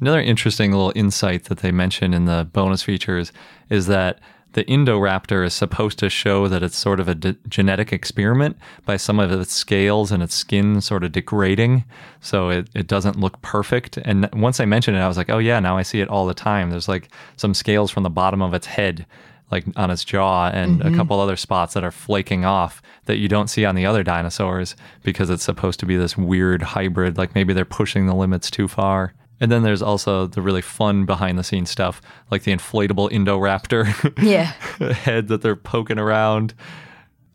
Another 0.00 0.20
interesting 0.20 0.72
little 0.72 0.92
insight 0.94 1.44
that 1.44 1.58
they 1.58 1.72
mention 1.72 2.12
in 2.12 2.26
the 2.26 2.48
bonus 2.52 2.82
features 2.82 3.32
is 3.70 3.86
that 3.86 4.20
the 4.56 4.64
Indoraptor 4.64 5.44
is 5.44 5.52
supposed 5.52 5.98
to 5.98 6.08
show 6.08 6.48
that 6.48 6.62
it's 6.62 6.78
sort 6.78 6.98
of 6.98 7.08
a 7.08 7.14
d- 7.14 7.36
genetic 7.46 7.92
experiment 7.92 8.56
by 8.86 8.96
some 8.96 9.20
of 9.20 9.30
its 9.30 9.52
scales 9.52 10.10
and 10.10 10.22
its 10.22 10.34
skin 10.34 10.80
sort 10.80 11.04
of 11.04 11.12
degrading. 11.12 11.84
So 12.20 12.48
it, 12.48 12.68
it 12.74 12.86
doesn't 12.86 13.20
look 13.20 13.40
perfect. 13.42 13.98
And 13.98 14.30
once 14.32 14.58
I 14.58 14.64
mentioned 14.64 14.96
it, 14.96 15.00
I 15.00 15.08
was 15.08 15.18
like, 15.18 15.28
oh, 15.28 15.36
yeah, 15.36 15.60
now 15.60 15.76
I 15.76 15.82
see 15.82 16.00
it 16.00 16.08
all 16.08 16.26
the 16.26 16.32
time. 16.32 16.70
There's 16.70 16.88
like 16.88 17.10
some 17.36 17.52
scales 17.52 17.90
from 17.90 18.02
the 18.02 18.08
bottom 18.08 18.40
of 18.40 18.54
its 18.54 18.66
head, 18.66 19.04
like 19.50 19.66
on 19.76 19.90
its 19.90 20.04
jaw, 20.04 20.48
and 20.48 20.80
a 20.80 20.84
mm-hmm. 20.86 20.96
couple 20.96 21.20
other 21.20 21.36
spots 21.36 21.74
that 21.74 21.84
are 21.84 21.90
flaking 21.90 22.46
off 22.46 22.80
that 23.04 23.18
you 23.18 23.28
don't 23.28 23.48
see 23.48 23.66
on 23.66 23.74
the 23.74 23.84
other 23.84 24.02
dinosaurs 24.02 24.74
because 25.02 25.28
it's 25.28 25.44
supposed 25.44 25.80
to 25.80 25.86
be 25.86 25.98
this 25.98 26.16
weird 26.16 26.62
hybrid. 26.62 27.18
Like 27.18 27.34
maybe 27.34 27.52
they're 27.52 27.66
pushing 27.66 28.06
the 28.06 28.14
limits 28.14 28.50
too 28.50 28.68
far. 28.68 29.12
And 29.40 29.52
then 29.52 29.62
there's 29.62 29.82
also 29.82 30.26
the 30.26 30.40
really 30.40 30.62
fun 30.62 31.04
behind 31.04 31.38
the 31.38 31.44
scenes 31.44 31.70
stuff, 31.70 32.00
like 32.30 32.44
the 32.44 32.52
inflatable 32.52 33.10
Indoraptor 33.10 33.86
Yeah. 34.22 34.52
head 34.92 35.28
that 35.28 35.42
they're 35.42 35.56
poking 35.56 35.98
around, 35.98 36.54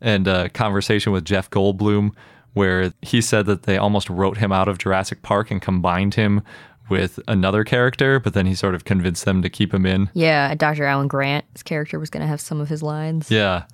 and 0.00 0.26
a 0.26 0.48
conversation 0.48 1.12
with 1.12 1.24
Jeff 1.24 1.48
Goldblum 1.50 2.12
where 2.54 2.92
he 3.02 3.20
said 3.20 3.46
that 3.46 3.62
they 3.64 3.78
almost 3.78 4.10
wrote 4.10 4.36
him 4.36 4.52
out 4.52 4.68
of 4.68 4.78
Jurassic 4.78 5.22
Park 5.22 5.50
and 5.50 5.62
combined 5.62 6.14
him 6.14 6.42
with 6.90 7.18
another 7.26 7.64
character, 7.64 8.20
but 8.20 8.34
then 8.34 8.46
he 8.46 8.54
sort 8.54 8.74
of 8.74 8.84
convinced 8.84 9.24
them 9.24 9.40
to 9.42 9.48
keep 9.48 9.72
him 9.72 9.86
in. 9.86 10.10
Yeah, 10.12 10.54
Dr. 10.54 10.84
Alan 10.84 11.08
Grant's 11.08 11.62
character 11.62 11.98
was 11.98 12.10
going 12.10 12.20
to 12.20 12.26
have 12.26 12.40
some 12.40 12.60
of 12.60 12.68
his 12.68 12.82
lines. 12.82 13.30
Yeah, 13.30 13.64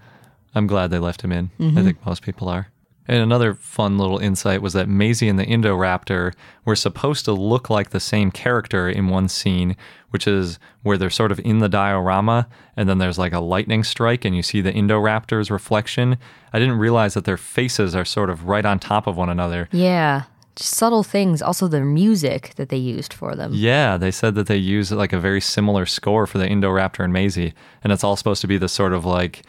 I'm 0.55 0.67
glad 0.67 0.91
they 0.91 0.99
left 0.99 1.23
him 1.23 1.33
in. 1.33 1.51
I 1.59 1.63
mm-hmm. 1.63 1.85
think 1.85 2.07
most 2.07 2.23
people 2.23 2.49
are. 2.49 2.69
And 3.09 3.23
another 3.23 3.55
fun 3.55 3.97
little 3.97 4.19
insight 4.19 4.61
was 4.61 4.75
that 4.75 4.89
Maisie 4.89 5.29
and 5.29 5.39
the 5.39 5.47
Indoraptor 5.47 6.35
were 6.67 6.77
supposed 6.77 7.25
to 7.25 7.33
look 7.33 7.71
like 7.71 7.91
the 7.91 8.01
same 8.01 8.31
character 8.31 8.89
in 8.89 9.09
one 9.09 9.29
scene, 9.29 9.77
which 10.11 10.27
is 10.27 10.59
where 10.83 10.99
they're 10.99 11.09
sort 11.09 11.33
of 11.33 11.41
in 11.41 11.59
the 11.59 11.71
diorama 11.71 12.47
and 12.77 12.89
then 12.89 12.99
there's 12.99 13.19
like 13.19 13.33
a 13.33 13.41
lightning 13.41 13.83
strike 13.83 14.27
and 14.27 14.37
you 14.37 14.43
see 14.43 14.61
the 14.61 14.73
Indoraptor's 14.73 15.51
reflection. 15.51 16.19
I 16.53 16.59
didn't 16.59 16.79
realize 16.79 17.15
that 17.15 17.25
their 17.25 17.39
faces 17.39 17.97
are 17.97 18.05
sort 18.05 18.29
of 18.29 18.45
right 18.45 18.65
on 18.65 18.79
top 18.79 19.07
of 19.07 19.17
one 19.17 19.31
another. 19.31 19.71
Yeah. 19.73 20.25
Subtle 20.57 21.03
things. 21.03 21.41
Also, 21.41 21.67
the 21.67 21.81
music 21.81 22.53
that 22.57 22.69
they 22.69 22.77
used 22.77 23.13
for 23.15 23.35
them. 23.37 23.53
Yeah, 23.55 23.97
they 23.97 24.11
said 24.11 24.35
that 24.35 24.49
they 24.49 24.57
use 24.57 24.91
like 24.93 25.13
a 25.13 25.21
very 25.21 25.41
similar 25.41 25.87
score 25.87 26.27
for 26.27 26.39
the 26.39 26.49
Indoraptor 26.49 27.05
and 27.05 27.13
Maisie, 27.13 27.55
and 27.85 27.93
it's 27.93 28.03
all 28.03 28.17
supposed 28.17 28.41
to 28.41 28.49
be 28.49 28.59
the 28.59 28.69
sort 28.69 28.93
of 28.93 29.05
like 29.05 29.43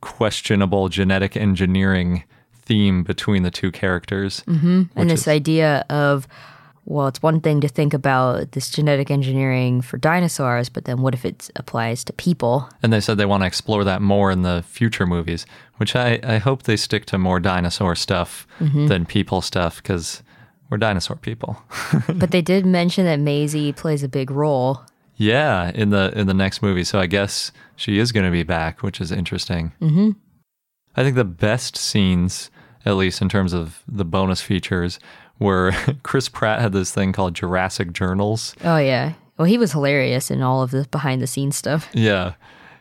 questionable 0.00 0.88
genetic 0.88 1.36
engineering 1.36 2.24
theme 2.68 3.02
between 3.02 3.42
the 3.42 3.50
two 3.50 3.72
characters. 3.72 4.44
Mm-hmm. 4.46 4.82
and 4.94 5.10
this 5.10 5.26
idea 5.26 5.84
of, 5.90 6.28
well, 6.84 7.08
it's 7.08 7.22
one 7.22 7.40
thing 7.40 7.60
to 7.62 7.68
think 7.68 7.94
about 7.94 8.52
this 8.52 8.70
genetic 8.70 9.10
engineering 9.10 9.80
for 9.82 9.96
dinosaurs, 9.98 10.68
but 10.68 10.84
then 10.84 11.02
what 11.02 11.14
if 11.14 11.24
it 11.24 11.50
applies 11.56 12.04
to 12.04 12.12
people? 12.12 12.68
And 12.82 12.92
they 12.92 13.00
said 13.00 13.18
they 13.18 13.26
want 13.26 13.42
to 13.42 13.46
explore 13.46 13.84
that 13.84 14.00
more 14.02 14.30
in 14.30 14.42
the 14.42 14.62
future 14.66 15.06
movies, 15.06 15.46
which 15.78 15.96
I, 15.96 16.20
I 16.22 16.38
hope 16.38 16.62
they 16.62 16.76
stick 16.76 17.06
to 17.06 17.18
more 17.18 17.40
dinosaur 17.40 17.94
stuff 17.96 18.46
than 18.60 19.06
people 19.06 19.40
stuff 19.42 19.82
because 19.82 20.22
we're 20.70 20.78
dinosaur 20.78 21.16
people. 21.16 21.62
but 22.14 22.30
they 22.30 22.42
did 22.42 22.66
mention 22.66 23.04
that 23.06 23.18
Maisie 23.20 23.72
plays 23.72 24.02
a 24.02 24.08
big 24.08 24.30
role. 24.30 24.82
yeah, 25.16 25.72
in 25.74 25.90
the 25.90 26.12
in 26.14 26.26
the 26.26 26.34
next 26.34 26.62
movie. 26.62 26.84
So 26.84 27.00
I 27.00 27.06
guess 27.06 27.50
she 27.76 27.98
is 27.98 28.12
going 28.12 28.26
to 28.26 28.32
be 28.32 28.44
back, 28.44 28.82
which 28.82 29.00
is 29.00 29.10
interesting. 29.10 29.72
Mm-hmm. 29.80 30.10
I 30.96 31.02
think 31.04 31.16
the 31.16 31.24
best 31.24 31.76
scenes, 31.76 32.50
at 32.84 32.96
least 32.96 33.22
in 33.22 33.28
terms 33.28 33.52
of 33.52 33.82
the 33.88 34.04
bonus 34.04 34.40
features, 34.40 34.98
where 35.38 35.72
Chris 36.02 36.28
Pratt 36.28 36.60
had 36.60 36.72
this 36.72 36.92
thing 36.92 37.12
called 37.12 37.34
Jurassic 37.34 37.92
Journals. 37.92 38.54
Oh, 38.64 38.78
yeah. 38.78 39.14
Well, 39.36 39.46
he 39.46 39.58
was 39.58 39.72
hilarious 39.72 40.30
in 40.30 40.42
all 40.42 40.62
of 40.62 40.72
the 40.72 40.86
behind 40.90 41.22
the 41.22 41.26
scenes 41.26 41.56
stuff. 41.56 41.88
Yeah. 41.94 42.34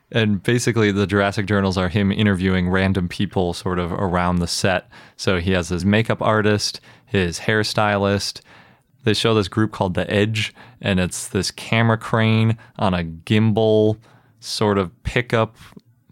And 0.10 0.42
basically, 0.42 0.94
the 0.94 1.06
Jurassic 1.06 1.48
journals 1.48 1.78
are 1.78 1.90
him 1.90 2.14
interviewing 2.14 2.70
random 2.70 3.10
people 3.10 3.54
sort 3.54 3.78
of 3.78 3.92
around 3.92 4.38
the 4.38 4.48
set. 4.48 4.90
So 5.18 5.42
he 5.42 5.52
has 5.52 5.68
his 5.68 5.84
makeup 5.84 6.22
artist, 6.22 6.80
his 7.06 7.42
hairstylist. 7.42 8.40
They 9.04 9.14
show 9.14 9.34
this 9.34 9.50
group 9.50 9.74
called 9.74 9.96
The 9.96 10.10
Edge, 10.10 10.54
and 10.80 11.02
it's 11.02 11.28
this 11.28 11.52
camera 11.52 11.98
crane 11.98 12.58
on 12.80 12.94
a 12.94 13.04
gimbal 13.04 13.98
sort 14.40 14.78
of 14.78 14.92
pickup 15.04 15.58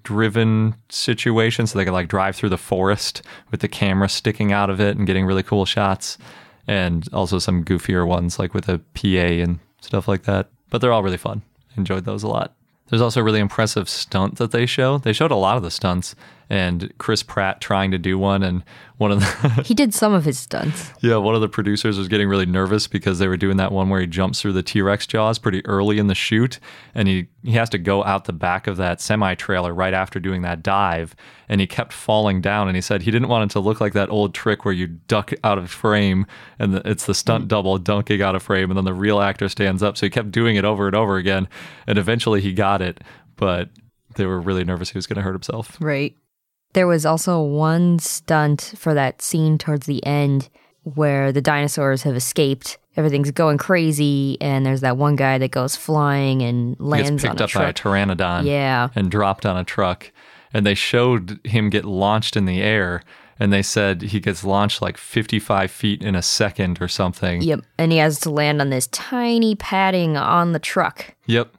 driven 0.05 0.75
situation. 0.87 1.67
So 1.67 1.77
they 1.77 1.83
could 1.83 1.93
like 1.93 2.07
drive 2.07 2.37
through 2.37 2.49
the 2.49 2.57
forest 2.57 3.21
with 3.51 3.59
the 3.59 3.67
camera 3.67 4.07
sticking 4.07 4.53
out 4.53 4.69
of 4.69 4.79
it 4.79 4.95
and 4.95 5.05
getting 5.05 5.25
really 5.25 5.43
cool 5.43 5.65
shots. 5.65 6.17
And 6.67 7.07
also 7.13 7.37
some 7.37 7.63
goofier 7.63 8.07
ones 8.07 8.39
like 8.39 8.53
with 8.53 8.69
a 8.69 8.79
PA 8.93 9.43
and 9.43 9.59
stuff 9.81 10.07
like 10.07 10.23
that. 10.23 10.49
But 10.69 10.79
they're 10.79 10.93
all 10.93 11.03
really 11.03 11.17
fun. 11.17 11.41
Enjoyed 11.77 12.05
those 12.05 12.23
a 12.23 12.27
lot. 12.27 12.55
There's 12.87 13.01
also 13.01 13.19
a 13.19 13.23
really 13.23 13.39
impressive 13.39 13.89
stunt 13.89 14.37
that 14.37 14.51
they 14.51 14.65
show. 14.65 14.97
They 14.99 15.13
showed 15.13 15.31
a 15.31 15.35
lot 15.35 15.57
of 15.57 15.63
the 15.63 15.71
stunts 15.71 16.15
and 16.49 16.93
Chris 16.97 17.23
Pratt 17.23 17.61
trying 17.61 17.91
to 17.91 17.97
do 17.97 18.17
one 18.17 18.43
and 18.43 18.63
one 18.97 19.11
of 19.11 19.19
the 19.19 19.63
He 19.65 19.73
did 19.73 19.93
some 19.93 20.13
of 20.13 20.23
his 20.25 20.39
stunts. 20.39 20.91
Yeah, 21.01 21.17
one 21.17 21.35
of 21.35 21.41
the 21.41 21.49
producers 21.49 21.97
was 21.97 22.07
getting 22.07 22.27
really 22.27 22.45
nervous 22.45 22.87
because 22.87 23.19
they 23.19 23.27
were 23.27 23.37
doing 23.37 23.57
that 23.57 23.71
one 23.71 23.89
where 23.89 24.01
he 24.01 24.07
jumps 24.07 24.41
through 24.41 24.53
the 24.53 24.63
T-Rex 24.63 25.05
jaws 25.05 25.37
pretty 25.37 25.63
early 25.65 25.99
in 25.99 26.07
the 26.07 26.15
shoot 26.15 26.59
and 26.95 27.07
he 27.07 27.27
he 27.43 27.51
has 27.51 27.69
to 27.69 27.77
go 27.77 28.03
out 28.03 28.25
the 28.25 28.33
back 28.33 28.65
of 28.65 28.77
that 28.77 28.99
semi-trailer 28.99 29.73
right 29.73 29.93
after 29.93 30.19
doing 30.19 30.41
that 30.41 30.63
dive 30.63 31.15
and 31.47 31.61
he 31.61 31.67
kept 31.67 31.93
falling 31.93 32.41
down 32.41 32.67
and 32.67 32.75
he 32.75 32.81
said 32.81 33.03
he 33.03 33.11
didn't 33.11 33.27
want 33.27 33.49
it 33.49 33.53
to 33.53 33.59
look 33.59 33.79
like 33.79 33.93
that 33.93 34.09
old 34.09 34.33
trick 34.33 34.65
where 34.65 34.73
you 34.73 34.87
duck 34.87 35.31
out 35.43 35.59
of 35.59 35.69
frame 35.69 36.25
and 36.57 36.73
the, 36.73 36.81
it's 36.89 37.05
the 37.05 37.13
stunt 37.13 37.43
mm-hmm. 37.43 37.49
double 37.49 37.77
dunking 37.77 38.21
out 38.21 38.35
of 38.35 38.41
frame 38.41 38.71
and 38.71 38.77
then 38.77 38.85
the 38.85 38.93
real 38.93 39.19
actor 39.19 39.47
stands 39.47 39.83
up 39.83 39.95
so 39.95 40.05
he 40.05 40.09
kept 40.09 40.31
doing 40.31 40.55
it 40.55 40.65
over 40.65 40.87
and 40.87 40.95
over 40.95 41.17
again 41.17 41.47
and 41.85 41.99
eventually 41.99 42.41
he 42.41 42.51
got 42.51 42.81
it 42.81 43.01
but 43.35 43.69
they 44.15 44.25
were 44.25 44.39
really 44.39 44.63
nervous 44.63 44.89
he 44.89 44.97
was 44.97 45.07
going 45.07 45.17
to 45.17 45.21
hurt 45.21 45.33
himself. 45.33 45.77
Right. 45.79 46.15
There 46.75 46.87
was 46.87 47.05
also 47.05 47.41
one 47.41 47.99
stunt 47.99 48.73
for 48.77 48.93
that 48.93 49.21
scene 49.21 49.57
towards 49.57 49.87
the 49.87 50.05
end 50.05 50.49
where 50.83 51.31
the 51.31 51.41
dinosaurs 51.41 52.03
have 52.03 52.15
escaped. 52.15 52.77
Everything's 52.97 53.31
going 53.31 53.57
crazy, 53.57 54.37
and 54.39 54.65
there's 54.65 54.81
that 54.81 54.97
one 54.97 55.15
guy 55.15 55.37
that 55.37 55.51
goes 55.51 55.75
flying 55.75 56.41
and 56.41 56.75
He 56.77 56.83
lands 56.83 57.09
gets 57.09 57.23
picked 57.23 57.31
on 57.35 57.41
a 57.41 57.43
up 57.45 57.53
by 57.53 57.69
a 57.69 57.73
truck. 57.73 57.93
pteranodon. 57.93 58.45
Yeah. 58.45 58.89
and 58.95 59.09
dropped 59.09 59.45
on 59.45 59.57
a 59.57 59.63
truck. 59.63 60.11
And 60.53 60.65
they 60.65 60.75
showed 60.75 61.39
him 61.45 61.69
get 61.69 61.85
launched 61.85 62.37
in 62.37 62.45
the 62.45 62.61
air. 62.61 63.01
And 63.37 63.51
they 63.51 63.61
said 63.63 64.01
he 64.01 64.21
gets 64.21 64.43
launched 64.45 64.81
like 64.81 64.97
55 64.97 65.69
feet 65.69 66.01
in 66.01 66.15
a 66.15 66.21
second 66.21 66.81
or 66.81 66.87
something. 66.87 67.41
Yep. 67.41 67.61
And 67.77 67.91
he 67.91 67.97
has 67.97 68.19
to 68.21 68.29
land 68.29 68.61
on 68.61 68.69
this 68.69 68.87
tiny 68.87 69.55
padding 69.55 70.15
on 70.15 70.53
the 70.53 70.59
truck. 70.59 71.15
Yep. 71.25 71.53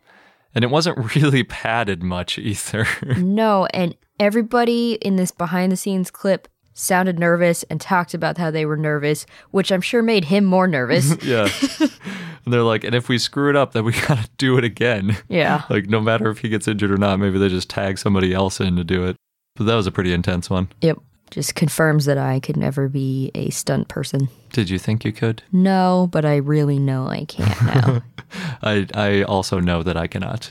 And 0.56 0.64
it 0.64 0.68
wasn't 0.68 1.14
really 1.14 1.44
padded 1.44 2.02
much 2.02 2.38
either. 2.38 2.88
No, 3.18 3.66
and 3.66 3.94
everybody 4.18 4.94
in 4.94 5.16
this 5.16 5.30
behind 5.30 5.70
the 5.70 5.76
scenes 5.76 6.10
clip 6.10 6.48
sounded 6.72 7.18
nervous 7.18 7.62
and 7.64 7.80
talked 7.80 8.14
about 8.14 8.38
how 8.38 8.50
they 8.50 8.64
were 8.64 8.76
nervous, 8.76 9.26
which 9.50 9.70
I'm 9.70 9.80
sure 9.82 10.02
made 10.02 10.24
him 10.24 10.44
more 10.44 10.66
nervous. 10.66 11.14
yeah. 11.22 11.48
and 11.80 12.52
they're 12.52 12.62
like, 12.62 12.84
and 12.84 12.94
if 12.94 13.08
we 13.08 13.18
screw 13.18 13.50
it 13.50 13.56
up, 13.56 13.72
then 13.72 13.84
we 13.84 13.92
got 13.92 14.18
to 14.18 14.30
do 14.38 14.56
it 14.56 14.64
again. 14.64 15.16
yeah. 15.28 15.64
Like, 15.68 15.88
no 15.88 16.00
matter 16.00 16.30
if 16.30 16.38
he 16.38 16.48
gets 16.48 16.66
injured 16.66 16.90
or 16.90 16.96
not, 16.96 17.18
maybe 17.20 17.38
they 17.38 17.48
just 17.48 17.68
tag 17.68 17.98
somebody 17.98 18.32
else 18.32 18.58
in 18.58 18.76
to 18.76 18.84
do 18.84 19.06
it. 19.06 19.16
But 19.56 19.64
that 19.64 19.74
was 19.74 19.86
a 19.86 19.92
pretty 19.92 20.12
intense 20.12 20.48
one. 20.48 20.68
Yep. 20.80 20.98
Just 21.36 21.54
confirms 21.54 22.06
that 22.06 22.16
I 22.16 22.40
could 22.40 22.56
never 22.56 22.88
be 22.88 23.30
a 23.34 23.50
stunt 23.50 23.88
person. 23.88 24.30
Did 24.52 24.70
you 24.70 24.78
think 24.78 25.04
you 25.04 25.12
could? 25.12 25.42
No, 25.52 26.08
but 26.10 26.24
I 26.24 26.36
really 26.36 26.78
know 26.78 27.08
I 27.08 27.26
can't 27.26 27.62
now. 27.62 28.02
I 28.62 28.86
I 28.94 29.22
also 29.22 29.60
know 29.60 29.82
that 29.82 29.98
I 29.98 30.06
cannot. 30.06 30.50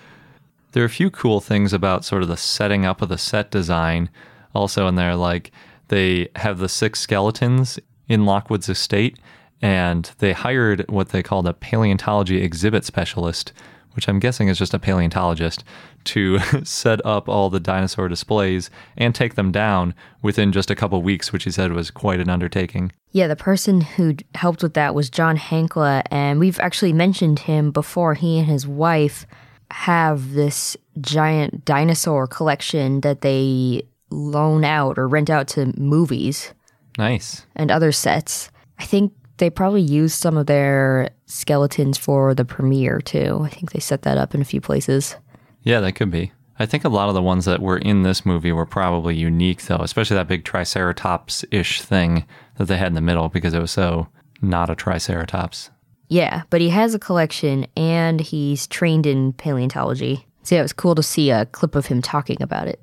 there 0.72 0.82
are 0.82 0.86
a 0.86 0.88
few 0.88 1.10
cool 1.10 1.42
things 1.42 1.74
about 1.74 2.06
sort 2.06 2.22
of 2.22 2.28
the 2.28 2.38
setting 2.38 2.86
up 2.86 3.02
of 3.02 3.10
the 3.10 3.18
set 3.18 3.50
design. 3.50 4.08
Also 4.54 4.88
in 4.88 4.94
there, 4.94 5.14
like 5.16 5.52
they 5.88 6.28
have 6.36 6.60
the 6.60 6.68
six 6.70 6.98
skeletons 7.00 7.78
in 8.08 8.24
Lockwood's 8.24 8.70
estate, 8.70 9.18
and 9.60 10.10
they 10.16 10.32
hired 10.32 10.88
what 10.88 11.10
they 11.10 11.22
called 11.22 11.46
a 11.46 11.52
paleontology 11.52 12.40
exhibit 12.42 12.86
specialist, 12.86 13.52
which 13.96 14.08
I'm 14.08 14.18
guessing 14.20 14.48
is 14.48 14.58
just 14.58 14.74
a 14.74 14.78
paleontologist, 14.78 15.64
to 16.04 16.38
set 16.64 17.04
up 17.04 17.28
all 17.28 17.50
the 17.50 17.58
dinosaur 17.58 18.08
displays 18.08 18.70
and 18.96 19.14
take 19.14 19.34
them 19.34 19.50
down 19.50 19.94
within 20.22 20.52
just 20.52 20.70
a 20.70 20.76
couple 20.76 21.02
weeks, 21.02 21.32
which 21.32 21.44
he 21.44 21.50
said 21.50 21.72
was 21.72 21.90
quite 21.90 22.20
an 22.20 22.30
undertaking. 22.30 22.92
yeah, 23.10 23.26
the 23.26 23.34
person 23.36 23.80
who 23.80 24.14
helped 24.34 24.62
with 24.62 24.74
that 24.74 24.94
was 24.94 25.10
John 25.10 25.36
Hankla, 25.36 26.02
and 26.10 26.38
we've 26.38 26.60
actually 26.60 26.92
mentioned 26.92 27.40
him 27.40 27.70
before. 27.72 28.14
He 28.14 28.38
and 28.38 28.46
his 28.46 28.66
wife 28.66 29.26
have 29.70 30.32
this 30.32 30.76
giant 31.00 31.64
dinosaur 31.64 32.26
collection 32.26 33.00
that 33.00 33.22
they 33.22 33.82
loan 34.10 34.64
out 34.64 34.98
or 34.98 35.08
rent 35.08 35.30
out 35.30 35.48
to 35.48 35.72
movies. 35.78 36.52
Nice. 36.98 37.44
and 37.54 37.70
other 37.70 37.92
sets. 37.92 38.50
I 38.78 38.84
think 38.84 39.12
they 39.38 39.50
probably 39.50 39.82
used 39.82 40.18
some 40.18 40.36
of 40.36 40.46
their 40.46 41.10
skeletons 41.26 41.98
for 41.98 42.34
the 42.34 42.44
premiere 42.44 43.00
too. 43.00 43.40
I 43.44 43.48
think 43.48 43.72
they 43.72 43.80
set 43.80 44.02
that 44.02 44.18
up 44.18 44.34
in 44.34 44.40
a 44.40 44.44
few 44.46 44.60
places. 44.60 45.16
Yeah, 45.62 45.80
that 45.80 45.92
could 45.92 46.10
be. 46.10 46.32
I 46.58 46.64
think 46.64 46.84
a 46.84 46.88
lot 46.88 47.08
of 47.08 47.14
the 47.14 47.22
ones 47.22 47.44
that 47.44 47.60
were 47.60 47.76
in 47.76 48.02
this 48.02 48.24
movie 48.24 48.52
were 48.52 48.64
probably 48.64 49.14
unique, 49.14 49.62
though, 49.62 49.80
especially 49.80 50.16
that 50.16 50.28
big 50.28 50.44
Triceratops 50.44 51.44
ish 51.50 51.82
thing 51.82 52.24
that 52.56 52.64
they 52.64 52.78
had 52.78 52.88
in 52.88 52.94
the 52.94 53.00
middle 53.02 53.28
because 53.28 53.52
it 53.52 53.60
was 53.60 53.70
so 53.70 54.08
not 54.40 54.70
a 54.70 54.74
Triceratops. 54.74 55.70
Yeah, 56.08 56.44
but 56.50 56.60
he 56.60 56.70
has 56.70 56.94
a 56.94 56.98
collection 56.98 57.66
and 57.76 58.20
he's 58.20 58.66
trained 58.66 59.06
in 59.06 59.32
paleontology. 59.34 60.26
So 60.44 60.54
yeah, 60.54 60.60
it 60.60 60.64
was 60.64 60.72
cool 60.72 60.94
to 60.94 61.02
see 61.02 61.30
a 61.30 61.46
clip 61.46 61.74
of 61.74 61.86
him 61.86 62.00
talking 62.00 62.40
about 62.40 62.68
it. 62.68 62.80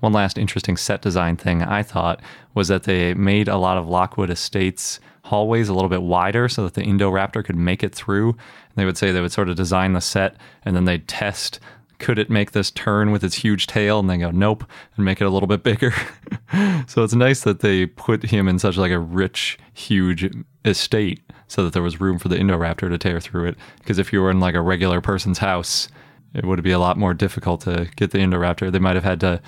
One 0.00 0.12
last 0.12 0.38
interesting 0.38 0.76
set 0.76 1.02
design 1.02 1.36
thing 1.36 1.62
I 1.62 1.82
thought 1.82 2.20
was 2.54 2.68
that 2.68 2.84
they 2.84 3.14
made 3.14 3.48
a 3.48 3.56
lot 3.56 3.78
of 3.78 3.88
Lockwood 3.88 4.30
Estates 4.30 4.98
hallways 5.24 5.68
a 5.68 5.74
little 5.74 5.88
bit 5.88 6.02
wider 6.02 6.48
so 6.48 6.64
that 6.64 6.74
the 6.74 6.82
Indoraptor 6.82 7.44
could 7.44 7.56
make 7.56 7.82
it 7.82 7.94
through. 7.94 8.30
And 8.30 8.76
they 8.76 8.84
would 8.84 8.96
say 8.96 9.12
they 9.12 9.20
would 9.20 9.32
sort 9.32 9.48
of 9.48 9.56
design 9.56 9.92
the 9.92 10.00
set 10.00 10.36
and 10.64 10.74
then 10.74 10.86
they'd 10.86 11.06
test 11.06 11.60
could 12.00 12.18
it 12.18 12.30
make 12.30 12.52
this 12.52 12.70
turn 12.70 13.12
with 13.12 13.22
its 13.22 13.36
huge 13.36 13.66
tail 13.66 14.00
and 14.00 14.10
then 14.10 14.20
go 14.20 14.30
nope 14.30 14.64
and 14.96 15.04
make 15.04 15.20
it 15.20 15.26
a 15.26 15.30
little 15.30 15.46
bit 15.46 15.62
bigger. 15.62 15.92
so 16.88 17.04
it's 17.04 17.14
nice 17.14 17.42
that 17.42 17.60
they 17.60 17.86
put 17.86 18.24
him 18.24 18.48
in 18.48 18.58
such 18.58 18.76
like 18.76 18.90
a 18.90 18.98
rich, 18.98 19.58
huge 19.74 20.28
estate 20.64 21.20
so 21.46 21.62
that 21.62 21.72
there 21.72 21.82
was 21.82 22.00
room 22.00 22.18
for 22.18 22.28
the 22.28 22.36
Indoraptor 22.36 22.88
to 22.88 22.98
tear 22.98 23.20
through 23.20 23.48
it. 23.48 23.56
Because 23.78 23.98
if 23.98 24.12
you 24.12 24.22
were 24.22 24.30
in 24.30 24.40
like 24.40 24.54
a 24.54 24.62
regular 24.62 25.00
person's 25.00 25.38
house, 25.38 25.88
it 26.34 26.44
would 26.44 26.62
be 26.62 26.72
a 26.72 26.78
lot 26.78 26.96
more 26.96 27.12
difficult 27.12 27.60
to 27.62 27.88
get 27.96 28.12
the 28.12 28.18
Indoraptor. 28.18 28.72
They 28.72 28.78
might 28.78 28.94
have 28.94 29.04
had 29.04 29.20
to 29.20 29.42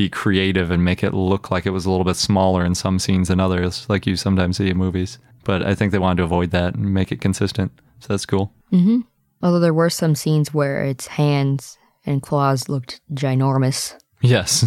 be 0.00 0.08
creative 0.08 0.70
and 0.70 0.82
make 0.82 1.04
it 1.04 1.12
look 1.12 1.50
like 1.50 1.66
it 1.66 1.70
was 1.72 1.84
a 1.84 1.90
little 1.90 2.06
bit 2.06 2.16
smaller 2.16 2.64
in 2.64 2.74
some 2.74 2.98
scenes 2.98 3.28
than 3.28 3.38
others, 3.38 3.84
like 3.90 4.06
you 4.06 4.16
sometimes 4.16 4.56
see 4.56 4.70
in 4.70 4.76
movies. 4.78 5.18
But 5.44 5.62
I 5.62 5.74
think 5.74 5.92
they 5.92 5.98
wanted 5.98 6.16
to 6.16 6.22
avoid 6.22 6.52
that 6.52 6.74
and 6.74 6.94
make 6.94 7.12
it 7.12 7.20
consistent. 7.20 7.70
So 7.98 8.06
that's 8.08 8.24
cool. 8.24 8.50
Although 9.42 9.60
there 9.60 9.74
were 9.74 9.90
some 9.90 10.14
scenes 10.14 10.54
where 10.54 10.82
its 10.82 11.06
hands 11.06 11.76
and 12.06 12.22
claws 12.22 12.66
looked 12.70 13.02
ginormous. 13.12 13.94
Yes. 14.22 14.64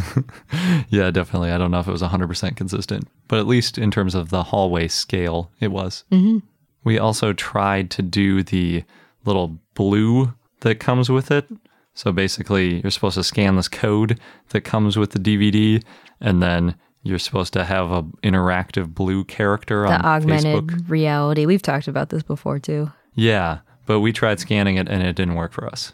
yeah, 0.90 1.10
definitely. 1.10 1.50
I 1.50 1.58
don't 1.58 1.72
know 1.72 1.80
if 1.80 1.88
it 1.88 1.92
was 1.92 2.04
100% 2.04 2.56
consistent, 2.56 3.08
but 3.28 3.40
at 3.40 3.48
least 3.48 3.80
in 3.80 3.90
terms 3.90 4.14
of 4.14 4.30
the 4.30 4.44
hallway 4.44 4.88
scale, 4.88 5.52
it 5.60 5.72
was. 5.72 6.04
Mm-hmm. 6.12 6.46
We 6.84 7.00
also 7.00 7.34
tried 7.34 7.90
to 7.92 8.04
do 8.04 8.44
the 8.44 8.84
little 9.26 9.58
blue 9.74 10.36
that 10.60 10.80
comes 10.80 11.10
with 11.10 11.32
it. 11.32 11.48
So 11.96 12.12
basically, 12.12 12.82
you're 12.82 12.92
supposed 12.92 13.16
to 13.16 13.24
scan 13.24 13.56
this 13.56 13.68
code 13.68 14.20
that 14.50 14.62
comes 14.62 14.98
with 14.98 15.12
the 15.12 15.20
DVD, 15.20 15.84
and 16.20 16.42
then 16.42 16.76
you're 17.04 17.20
supposed 17.20 17.54
to 17.54 17.66
have 17.66 17.92
a 17.92 18.04
interactive 18.24 18.94
blue 18.94 19.24
character 19.26 19.86
on 19.86 19.92
The 20.02 20.08
on 20.08 20.16
augmented 20.22 20.68
Facebook. 20.68 20.90
reality. 20.90 21.46
We've 21.46 21.62
talked 21.62 21.88
about 21.88 22.10
this 22.10 22.24
before 22.24 22.60
too. 22.60 22.92
Yeah, 23.14 23.60
but 23.86 24.00
we 24.00 24.12
tried 24.14 24.40
scanning 24.40 24.78
it 24.78 24.88
and 24.90 25.04
it 25.04 25.16
didn't 25.16 25.36
work 25.36 25.52
for 25.52 25.68
us. 25.68 25.94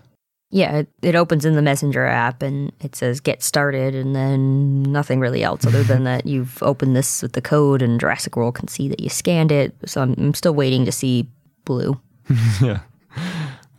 Yeah, 0.52 0.78
it, 0.78 0.88
it 1.04 1.16
opens 1.16 1.46
in 1.46 1.56
the 1.56 1.62
Messenger 1.62 2.06
app 2.06 2.42
and 2.42 2.72
it 2.80 2.96
says 2.96 3.20
get 3.20 3.44
started, 3.44 3.94
and 3.94 4.16
then 4.16 4.84
nothing 4.84 5.20
really 5.20 5.44
else 5.44 5.66
other 5.66 5.84
than 5.84 6.06
that 6.06 6.26
you've 6.26 6.62
opened 6.64 6.96
this 6.96 7.22
with 7.22 7.34
the 7.34 7.42
code, 7.42 7.82
and 7.82 8.00
Jurassic 8.00 8.36
World 8.36 8.56
can 8.56 8.68
see 8.68 8.88
that 8.88 9.00
you 9.00 9.10
scanned 9.10 9.52
it. 9.52 9.76
So 9.86 10.02
I'm, 10.02 10.16
I'm 10.18 10.34
still 10.34 10.54
waiting 10.56 10.86
to 10.86 10.92
see 10.92 11.28
blue. 11.66 12.00
yeah. 12.62 12.80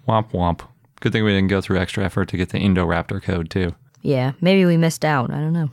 Womp 0.09 0.31
womp. 0.33 0.61
Good 1.01 1.13
thing 1.13 1.25
we 1.25 1.33
didn't 1.33 1.49
go 1.49 1.61
through 1.61 1.79
extra 1.79 2.05
effort 2.05 2.29
to 2.29 2.37
get 2.37 2.51
the 2.51 2.59
Indoraptor 2.59 3.23
code, 3.23 3.51
too. 3.51 3.75
Yeah, 4.03 4.33
maybe 4.41 4.65
we 4.65 4.77
missed 4.77 5.05
out. 5.05 5.31
I 5.31 5.39
don't 5.39 5.53
know. 5.53 5.71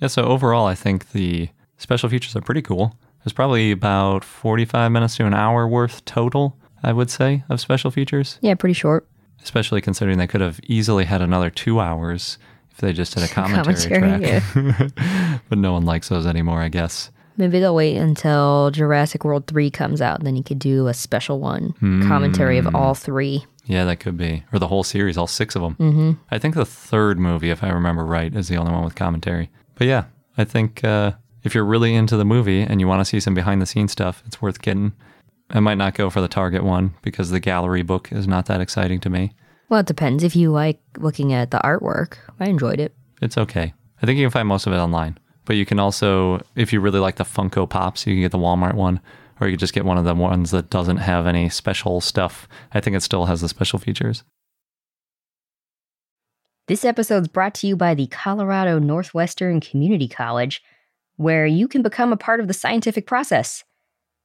Yeah, 0.00 0.08
so 0.08 0.24
overall, 0.24 0.66
I 0.66 0.74
think 0.74 1.12
the 1.12 1.48
special 1.76 2.08
features 2.08 2.34
are 2.36 2.40
pretty 2.40 2.62
cool. 2.62 2.96
There's 3.24 3.32
probably 3.32 3.70
about 3.70 4.24
45 4.24 4.92
minutes 4.92 5.16
to 5.16 5.26
an 5.26 5.34
hour 5.34 5.66
worth 5.66 6.04
total, 6.04 6.58
I 6.82 6.92
would 6.92 7.10
say, 7.10 7.44
of 7.48 7.60
special 7.60 7.90
features, 7.90 8.38
Yeah, 8.42 8.54
pretty 8.54 8.74
short. 8.74 9.08
especially 9.42 9.80
considering 9.80 10.18
they 10.18 10.26
could 10.26 10.42
have 10.42 10.60
easily 10.64 11.04
had 11.04 11.22
another 11.22 11.48
two 11.48 11.80
hours 11.80 12.38
if 12.70 12.78
they 12.78 12.92
just 12.92 13.14
did 13.14 13.22
a 13.22 13.28
commentary, 13.32 13.76
Commentary, 13.76 14.40
track. 14.52 15.42
but 15.48 15.58
no 15.58 15.72
one 15.72 15.86
likes 15.86 16.08
those 16.08 16.26
anymore, 16.26 16.60
I 16.60 16.68
guess. 16.68 17.10
Maybe 17.36 17.60
they'll 17.60 17.74
wait 17.74 17.96
until 17.96 18.70
Jurassic 18.70 19.24
World 19.24 19.46
3 19.46 19.70
comes 19.70 20.00
out. 20.00 20.22
Then 20.22 20.36
you 20.36 20.44
could 20.44 20.58
do 20.58 20.86
a 20.86 20.94
special 20.94 21.40
one 21.40 21.72
commentary 22.06 22.58
of 22.58 22.66
hmm. 22.66 22.76
all 22.76 22.94
three. 22.94 23.44
Yeah, 23.66 23.84
that 23.84 24.00
could 24.00 24.16
be. 24.16 24.44
Or 24.52 24.58
the 24.58 24.68
whole 24.68 24.84
series, 24.84 25.16
all 25.16 25.26
six 25.26 25.54
of 25.56 25.62
them. 25.62 25.74
Mm-hmm. 25.76 26.12
I 26.30 26.38
think 26.38 26.54
the 26.54 26.66
third 26.66 27.18
movie, 27.18 27.50
if 27.50 27.62
I 27.62 27.70
remember 27.70 28.04
right, 28.04 28.34
is 28.34 28.48
the 28.48 28.56
only 28.56 28.72
one 28.72 28.84
with 28.84 28.94
commentary. 28.94 29.50
But 29.74 29.86
yeah, 29.86 30.04
I 30.36 30.44
think 30.44 30.84
uh, 30.84 31.12
if 31.42 31.54
you're 31.54 31.64
really 31.64 31.94
into 31.94 32.16
the 32.16 32.24
movie 32.24 32.60
and 32.60 32.80
you 32.80 32.88
want 32.88 33.00
to 33.00 33.04
see 33.04 33.20
some 33.20 33.34
behind 33.34 33.62
the 33.62 33.66
scenes 33.66 33.92
stuff, 33.92 34.22
it's 34.26 34.42
worth 34.42 34.60
getting. 34.60 34.92
I 35.50 35.60
might 35.60 35.78
not 35.78 35.94
go 35.94 36.10
for 36.10 36.20
the 36.20 36.28
Target 36.28 36.64
one 36.64 36.94
because 37.02 37.30
the 37.30 37.40
gallery 37.40 37.82
book 37.82 38.10
is 38.12 38.26
not 38.26 38.46
that 38.46 38.60
exciting 38.60 39.00
to 39.00 39.10
me. 39.10 39.32
Well, 39.68 39.80
it 39.80 39.86
depends. 39.86 40.22
If 40.22 40.36
you 40.36 40.50
like 40.50 40.80
looking 40.98 41.32
at 41.32 41.50
the 41.50 41.58
artwork, 41.58 42.16
I 42.40 42.48
enjoyed 42.48 42.80
it. 42.80 42.94
It's 43.20 43.38
okay. 43.38 43.72
I 44.02 44.06
think 44.06 44.18
you 44.18 44.24
can 44.24 44.30
find 44.30 44.48
most 44.48 44.66
of 44.66 44.72
it 44.72 44.76
online. 44.78 45.18
But 45.46 45.56
you 45.56 45.66
can 45.66 45.78
also, 45.78 46.40
if 46.56 46.72
you 46.72 46.80
really 46.80 47.00
like 47.00 47.16
the 47.16 47.24
Funko 47.24 47.68
Pops, 47.68 48.06
you 48.06 48.14
can 48.14 48.22
get 48.22 48.32
the 48.32 48.38
Walmart 48.38 48.74
one, 48.74 49.00
or 49.40 49.46
you 49.46 49.54
could 49.54 49.60
just 49.60 49.74
get 49.74 49.84
one 49.84 49.98
of 49.98 50.04
the 50.04 50.14
ones 50.14 50.50
that 50.50 50.70
doesn't 50.70 50.98
have 50.98 51.26
any 51.26 51.48
special 51.48 52.00
stuff. 52.00 52.48
I 52.72 52.80
think 52.80 52.96
it 52.96 53.02
still 53.02 53.26
has 53.26 53.40
the 53.40 53.48
special 53.48 53.78
features. 53.78 54.24
This 56.66 56.84
episode 56.84 57.22
is 57.22 57.28
brought 57.28 57.54
to 57.56 57.66
you 57.66 57.76
by 57.76 57.94
the 57.94 58.06
Colorado 58.06 58.78
Northwestern 58.78 59.60
Community 59.60 60.08
College, 60.08 60.62
where 61.16 61.46
you 61.46 61.68
can 61.68 61.82
become 61.82 62.12
a 62.12 62.16
part 62.16 62.40
of 62.40 62.48
the 62.48 62.54
scientific 62.54 63.06
process. 63.06 63.64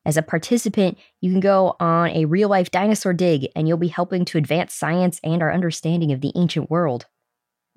As 0.06 0.16
a 0.16 0.22
participant, 0.22 0.98
you 1.20 1.30
can 1.32 1.42
go 1.42 1.76
on 1.80 2.10
a 2.12 2.26
real 2.26 2.48
life 2.48 2.72
dinosaur 2.72 3.14
dig 3.14 3.48
and 3.56 3.68
you'll 3.68 3.78
be 3.78 3.90
helping 3.90 4.24
to 4.26 4.38
advance 4.38 4.74
science 4.74 5.20
and 5.24 5.42
our 5.42 5.52
understanding 5.52 6.12
of 6.12 6.22
the 6.22 6.32
ancient 6.36 6.70
world. 6.70 7.06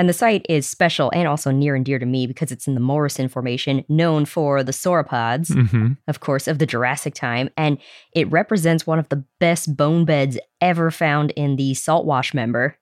And 0.00 0.08
the 0.08 0.14
site 0.14 0.46
is 0.48 0.66
special 0.66 1.10
and 1.14 1.28
also 1.28 1.50
near 1.50 1.74
and 1.74 1.84
dear 1.84 1.98
to 1.98 2.06
me 2.06 2.26
because 2.26 2.50
it's 2.50 2.66
in 2.66 2.72
the 2.72 2.80
Morrison 2.80 3.28
Formation, 3.28 3.84
known 3.90 4.24
for 4.24 4.62
the 4.62 4.72
sauropods, 4.72 5.48
Mm-hmm. 5.50 5.88
of 6.08 6.20
course, 6.20 6.48
of 6.48 6.58
the 6.58 6.64
Jurassic 6.64 7.12
time. 7.12 7.50
And 7.58 7.76
it 8.14 8.30
represents 8.32 8.86
one 8.86 8.98
of 8.98 9.10
the 9.10 9.22
best 9.40 9.76
bone 9.76 10.06
beds 10.06 10.38
ever 10.62 10.90
found 10.90 11.32
in 11.32 11.56
the 11.56 11.74
saltwash 11.74 12.32
member. 12.32 12.78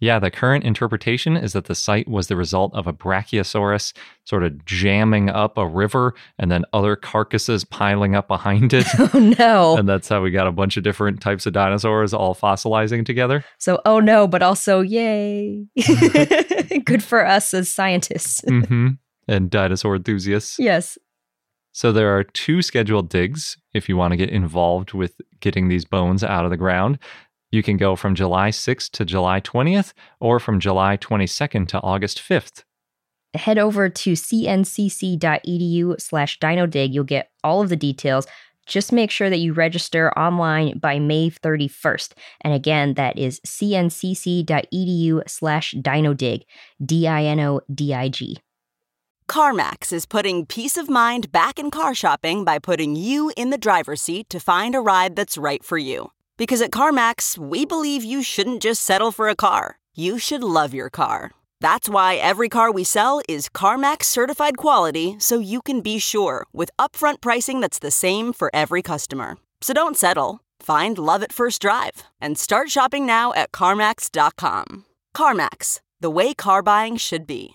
Yeah, 0.00 0.18
the 0.18 0.30
current 0.30 0.64
interpretation 0.64 1.34
is 1.36 1.52
that 1.54 1.64
the 1.66 1.74
site 1.74 2.08
was 2.08 2.26
the 2.26 2.36
result 2.36 2.74
of 2.74 2.86
a 2.86 2.92
brachiosaurus 2.92 3.94
sort 4.24 4.42
of 4.42 4.62
jamming 4.66 5.30
up 5.30 5.56
a 5.56 5.66
river 5.66 6.14
and 6.38 6.50
then 6.50 6.64
other 6.74 6.94
carcasses 6.96 7.64
piling 7.64 8.14
up 8.14 8.26
behind 8.28 8.74
it. 8.74 8.86
Oh 8.98 9.34
no. 9.38 9.76
and 9.78 9.88
that's 9.88 10.08
how 10.08 10.20
we 10.20 10.30
got 10.30 10.46
a 10.48 10.52
bunch 10.52 10.76
of 10.76 10.82
different 10.82 11.22
types 11.22 11.46
of 11.46 11.52
dinosaurs 11.54 12.12
all 12.12 12.34
fossilizing 12.34 13.06
together. 13.06 13.44
So, 13.58 13.80
oh 13.86 14.00
no, 14.00 14.26
but 14.26 14.42
also, 14.42 14.80
yay. 14.80 15.64
Good 16.84 17.02
for 17.02 17.26
us 17.26 17.54
as 17.54 17.68
scientists. 17.68 18.42
hmm 18.48 18.88
And 19.28 19.50
dinosaur 19.50 19.96
enthusiasts. 19.96 20.58
yes. 20.58 20.98
So 21.72 21.90
there 21.90 22.16
are 22.16 22.22
two 22.22 22.62
scheduled 22.62 23.08
digs 23.08 23.56
if 23.72 23.88
you 23.88 23.96
want 23.96 24.12
to 24.12 24.16
get 24.16 24.30
involved 24.30 24.92
with 24.92 25.20
getting 25.40 25.68
these 25.68 25.84
bones 25.84 26.22
out 26.22 26.44
of 26.44 26.52
the 26.52 26.56
ground. 26.56 27.00
You 27.50 27.64
can 27.64 27.76
go 27.76 27.96
from 27.96 28.14
July 28.14 28.50
6th 28.50 28.90
to 28.92 29.04
July 29.04 29.40
20th 29.40 29.92
or 30.20 30.38
from 30.38 30.60
July 30.60 30.96
22nd 30.96 31.66
to 31.68 31.80
August 31.80 32.18
5th. 32.18 32.62
Head 33.34 33.58
over 33.58 33.88
to 33.88 34.12
cncc.edu 34.12 36.00
slash 36.00 36.38
dinodig. 36.38 36.92
You'll 36.92 37.04
get 37.04 37.30
all 37.42 37.60
of 37.60 37.68
the 37.68 37.76
details. 37.76 38.26
Just 38.66 38.92
make 38.92 39.10
sure 39.10 39.30
that 39.30 39.38
you 39.38 39.52
register 39.52 40.16
online 40.18 40.78
by 40.78 40.98
May 40.98 41.30
31st. 41.30 42.12
And 42.40 42.54
again, 42.54 42.94
that 42.94 43.18
is 43.18 43.40
cncc.edu 43.40 45.28
slash 45.28 45.74
dinodig, 45.74 46.42
D 46.84 47.06
I 47.06 47.24
N 47.24 47.40
O 47.40 47.60
D 47.72 47.94
I 47.94 48.08
G. 48.08 48.38
CarMax 49.28 49.92
is 49.92 50.04
putting 50.06 50.44
peace 50.44 50.76
of 50.76 50.90
mind 50.90 51.32
back 51.32 51.58
in 51.58 51.70
car 51.70 51.94
shopping 51.94 52.44
by 52.44 52.58
putting 52.58 52.94
you 52.94 53.32
in 53.36 53.50
the 53.50 53.58
driver's 53.58 54.02
seat 54.02 54.28
to 54.28 54.38
find 54.38 54.74
a 54.74 54.80
ride 54.80 55.16
that's 55.16 55.38
right 55.38 55.64
for 55.64 55.78
you. 55.78 56.10
Because 56.36 56.60
at 56.60 56.70
CarMax, 56.70 57.38
we 57.38 57.64
believe 57.64 58.04
you 58.04 58.22
shouldn't 58.22 58.62
just 58.62 58.82
settle 58.82 59.12
for 59.12 59.28
a 59.28 59.36
car, 59.36 59.78
you 59.94 60.18
should 60.18 60.42
love 60.42 60.74
your 60.74 60.90
car. 60.90 61.30
That's 61.64 61.88
why 61.88 62.16
every 62.16 62.50
car 62.50 62.70
we 62.70 62.84
sell 62.84 63.22
is 63.26 63.48
CarMax 63.48 64.04
certified 64.04 64.58
quality 64.58 65.16
so 65.18 65.38
you 65.38 65.62
can 65.62 65.80
be 65.80 65.98
sure 65.98 66.44
with 66.52 66.70
upfront 66.78 67.22
pricing 67.22 67.60
that's 67.60 67.78
the 67.78 67.90
same 67.90 68.34
for 68.34 68.50
every 68.52 68.82
customer. 68.82 69.38
So 69.62 69.72
don't 69.72 69.96
settle. 69.96 70.40
Find 70.60 70.98
love 70.98 71.22
at 71.22 71.32
first 71.32 71.62
drive 71.62 72.02
and 72.20 72.36
start 72.36 72.68
shopping 72.68 73.06
now 73.06 73.32
at 73.32 73.50
CarMax.com. 73.52 74.84
CarMax, 75.16 75.80
the 76.00 76.10
way 76.10 76.34
car 76.34 76.60
buying 76.60 76.98
should 76.98 77.26
be. 77.26 77.54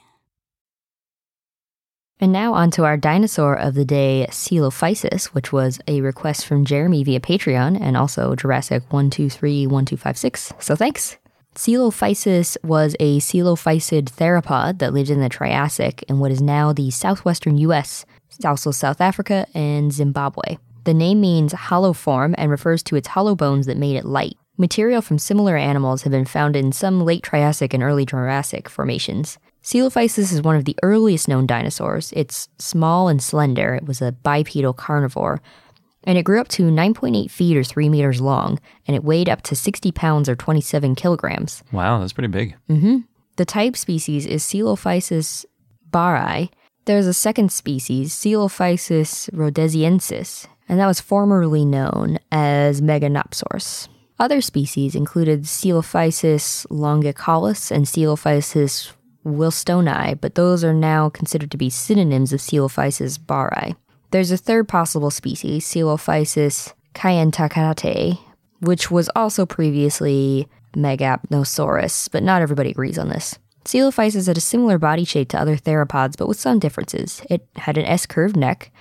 And 2.19 2.31
now 2.31 2.55
on 2.55 2.71
to 2.71 2.85
our 2.85 2.97
dinosaur 2.97 3.53
of 3.53 3.75
the 3.75 3.85
day, 3.85 4.25
Coelophysis, 4.31 5.25
which 5.35 5.53
was 5.53 5.79
a 5.87 6.01
request 6.01 6.47
from 6.47 6.65
Jeremy 6.65 7.03
via 7.03 7.19
Patreon 7.19 7.79
and 7.79 7.95
also 7.95 8.33
Jurassic 8.33 8.89
1231256. 8.89 10.63
So 10.63 10.75
thanks. 10.75 11.19
Coelophysis 11.59 12.55
was 12.63 12.95
a 13.01 13.19
coelophysid 13.19 14.05
theropod 14.05 14.79
that 14.79 14.93
lived 14.93 15.09
in 15.09 15.19
the 15.19 15.27
Triassic 15.27 16.05
in 16.07 16.19
what 16.19 16.31
is 16.31 16.41
now 16.41 16.71
the 16.71 16.89
southwestern 16.89 17.57
US, 17.57 18.05
also 18.45 18.71
South 18.71 19.01
Africa 19.01 19.45
and 19.53 19.91
Zimbabwe. 19.91 20.57
The 20.85 20.93
name 20.93 21.19
means 21.19 21.51
hollow 21.51 21.91
form 21.91 22.33
and 22.37 22.49
refers 22.49 22.81
to 22.83 22.95
its 22.95 23.09
hollow 23.09 23.35
bones 23.35 23.65
that 23.65 23.75
made 23.75 23.97
it 23.97 24.05
light. 24.05 24.37
Material 24.57 25.01
from 25.01 25.19
similar 25.19 25.57
animals 25.57 26.03
have 26.03 26.11
been 26.11 26.23
found 26.23 26.55
in 26.55 26.71
some 26.71 27.01
late 27.01 27.23
Triassic 27.23 27.73
and 27.73 27.83
early 27.83 28.05
Jurassic 28.05 28.69
formations. 28.69 29.37
Coelophysis 29.61 30.31
is 30.31 30.41
one 30.41 30.55
of 30.55 30.63
the 30.63 30.77
earliest 30.81 31.27
known 31.27 31.45
dinosaurs. 31.45 32.13
It's 32.15 32.47
small 32.57 33.09
and 33.09 33.21
slender. 33.21 33.75
It 33.75 33.85
was 33.85 34.01
a 34.01 34.13
bipedal 34.13 34.71
carnivore. 34.71 35.41
And 36.05 36.17
it 36.17 36.23
grew 36.23 36.39
up 36.39 36.47
to 36.49 36.63
9.8 36.63 37.29
feet 37.29 37.57
or 37.57 37.63
3 37.63 37.89
meters 37.89 38.21
long, 38.21 38.59
and 38.87 38.95
it 38.95 39.03
weighed 39.03 39.29
up 39.29 39.41
to 39.43 39.55
60 39.55 39.91
pounds 39.91 40.29
or 40.29 40.35
27 40.35 40.95
kilograms. 40.95 41.63
Wow, 41.71 41.99
that's 41.99 42.13
pretty 42.13 42.29
big. 42.29 42.55
Mm-hmm. 42.69 42.99
The 43.35 43.45
type 43.45 43.75
species 43.77 44.25
is 44.25 44.43
Coelophysis 44.43 45.45
bauri. 45.91 46.51
There's 46.85 47.07
a 47.07 47.13
second 47.13 47.51
species, 47.51 48.13
Coelophysis 48.13 49.29
rhodesiensis, 49.31 50.47
and 50.67 50.79
that 50.79 50.87
was 50.87 50.99
formerly 50.99 51.65
known 51.65 52.19
as 52.31 52.81
Megapnosaurus. 52.81 53.87
Other 54.19 54.41
species 54.41 54.95
included 54.95 55.43
Coelophysis 55.43 56.65
longicollis 56.67 57.71
and 57.71 57.85
Coelophysis 57.85 58.91
wilsoni, 59.25 60.19
but 60.19 60.35
those 60.35 60.63
are 60.63 60.73
now 60.73 61.09
considered 61.09 61.51
to 61.51 61.57
be 61.57 61.69
synonyms 61.69 62.33
of 62.33 62.39
Coelophysis 62.39 63.17
bauri. 63.25 63.75
There's 64.11 64.31
a 64.31 64.37
third 64.37 64.67
possible 64.67 65.11
species, 65.11 65.65
Coelophysis 65.65 66.73
kayentakatae, 66.95 68.19
which 68.59 68.89
was 68.89 69.09
also 69.15 69.45
previously 69.45 70.47
Megapnosaurus, 70.73 72.09
but 72.11 72.23
not 72.23 72.41
everybody 72.41 72.71
agrees 72.71 72.97
on 72.97 73.09
this. 73.09 73.37
Coelophysis 73.65 74.25
had 74.25 74.37
a 74.37 74.41
similar 74.41 74.79
body 74.79 75.03
shape 75.03 75.29
to 75.29 75.39
other 75.39 75.57
theropods, 75.57 76.17
but 76.17 76.27
with 76.27 76.39
some 76.39 76.57
differences. 76.57 77.21
It 77.29 77.47
had 77.55 77.77
an 77.77 77.85
S-curved 77.85 78.35
neck, 78.35 78.71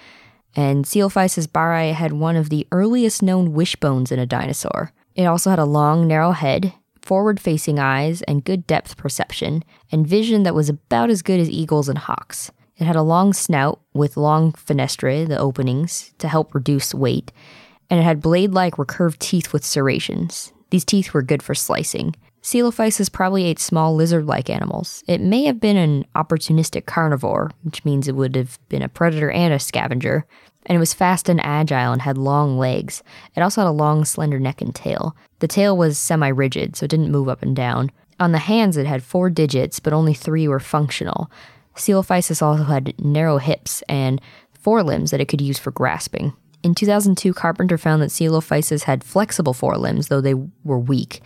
and 0.56 0.86
Coelophysis 0.86 1.52
bauri 1.52 1.92
had 1.92 2.12
one 2.14 2.36
of 2.36 2.48
the 2.48 2.66
earliest 2.72 3.22
known 3.22 3.52
wishbones 3.52 4.10
in 4.10 4.18
a 4.18 4.26
dinosaur. 4.26 4.92
It 5.14 5.24
also 5.24 5.50
had 5.50 5.58
a 5.58 5.66
long, 5.66 6.06
narrow 6.06 6.30
head, 6.30 6.72
forward 7.02 7.38
facing 7.38 7.78
eyes, 7.78 8.22
and 8.22 8.44
good 8.44 8.66
depth 8.66 8.96
perception, 8.96 9.62
and 9.92 10.06
vision 10.06 10.44
that 10.44 10.54
was 10.54 10.70
about 10.70 11.10
as 11.10 11.20
good 11.20 11.38
as 11.40 11.50
eagles 11.50 11.88
and 11.90 11.98
hawks. 11.98 12.50
It 12.78 12.86
had 12.86 12.96
a 12.96 13.02
long 13.02 13.32
snout 13.32 13.80
with 13.92 14.16
long 14.16 14.52
fenestrae, 14.52 15.26
the 15.26 15.38
openings, 15.38 16.14
to 16.18 16.28
help 16.28 16.54
reduce 16.54 16.94
weight, 16.94 17.32
and 17.90 17.98
it 18.00 18.04
had 18.04 18.22
blade 18.22 18.52
like 18.52 18.78
recurved 18.78 19.18
teeth 19.18 19.52
with 19.52 19.64
serrations. 19.64 20.52
These 20.70 20.84
teeth 20.84 21.12
were 21.12 21.22
good 21.22 21.42
for 21.42 21.54
slicing. 21.54 22.14
Coelophysis 22.42 23.12
probably 23.12 23.44
ate 23.44 23.58
small 23.58 23.94
lizard 23.94 24.26
like 24.26 24.48
animals. 24.48 25.02
It 25.06 25.20
may 25.20 25.44
have 25.44 25.60
been 25.60 25.76
an 25.76 26.06
opportunistic 26.14 26.86
carnivore, 26.86 27.50
which 27.62 27.84
means 27.84 28.06
it 28.06 28.14
would 28.14 28.36
have 28.36 28.58
been 28.68 28.80
a 28.80 28.88
predator 28.88 29.30
and 29.30 29.52
a 29.52 29.58
scavenger, 29.58 30.24
and 30.64 30.76
it 30.76 30.78
was 30.78 30.94
fast 30.94 31.28
and 31.28 31.44
agile 31.44 31.92
and 31.92 32.02
had 32.02 32.16
long 32.16 32.56
legs. 32.56 33.02
It 33.34 33.42
also 33.42 33.62
had 33.62 33.68
a 33.68 33.72
long, 33.72 34.04
slender 34.04 34.38
neck 34.38 34.62
and 34.62 34.74
tail. 34.74 35.16
The 35.40 35.48
tail 35.48 35.76
was 35.76 35.98
semi 35.98 36.28
rigid, 36.28 36.76
so 36.76 36.84
it 36.84 36.90
didn't 36.90 37.10
move 37.10 37.28
up 37.28 37.42
and 37.42 37.56
down. 37.56 37.90
On 38.20 38.32
the 38.32 38.38
hands, 38.38 38.76
it 38.76 38.86
had 38.86 39.02
four 39.02 39.30
digits, 39.30 39.80
but 39.80 39.92
only 39.92 40.14
three 40.14 40.48
were 40.48 40.60
functional. 40.60 41.30
Coelophysis 41.78 42.42
also 42.42 42.64
had 42.64 42.94
narrow 42.98 43.38
hips 43.38 43.82
and 43.88 44.20
forelimbs 44.52 45.10
that 45.10 45.20
it 45.20 45.28
could 45.28 45.40
use 45.40 45.58
for 45.58 45.70
grasping. 45.70 46.32
In 46.62 46.74
2002, 46.74 47.32
Carpenter 47.34 47.78
found 47.78 48.02
that 48.02 48.10
Coelophysis 48.10 48.84
had 48.84 49.04
flexible 49.04 49.54
forelimbs, 49.54 50.08
though 50.08 50.20
they 50.20 50.34
were 50.64 50.78
weak. 50.78 51.22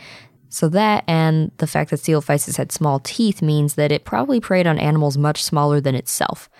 So 0.50 0.68
that 0.68 1.04
and 1.08 1.50
the 1.56 1.66
fact 1.66 1.90
that 1.90 2.00
Coelophysis 2.00 2.58
had 2.58 2.70
small 2.70 3.00
teeth 3.00 3.40
means 3.40 3.74
that 3.74 3.90
it 3.90 4.04
probably 4.04 4.38
preyed 4.38 4.66
on 4.66 4.78
animals 4.78 5.16
much 5.16 5.42
smaller 5.42 5.80
than 5.80 5.94
itself. 5.94 6.50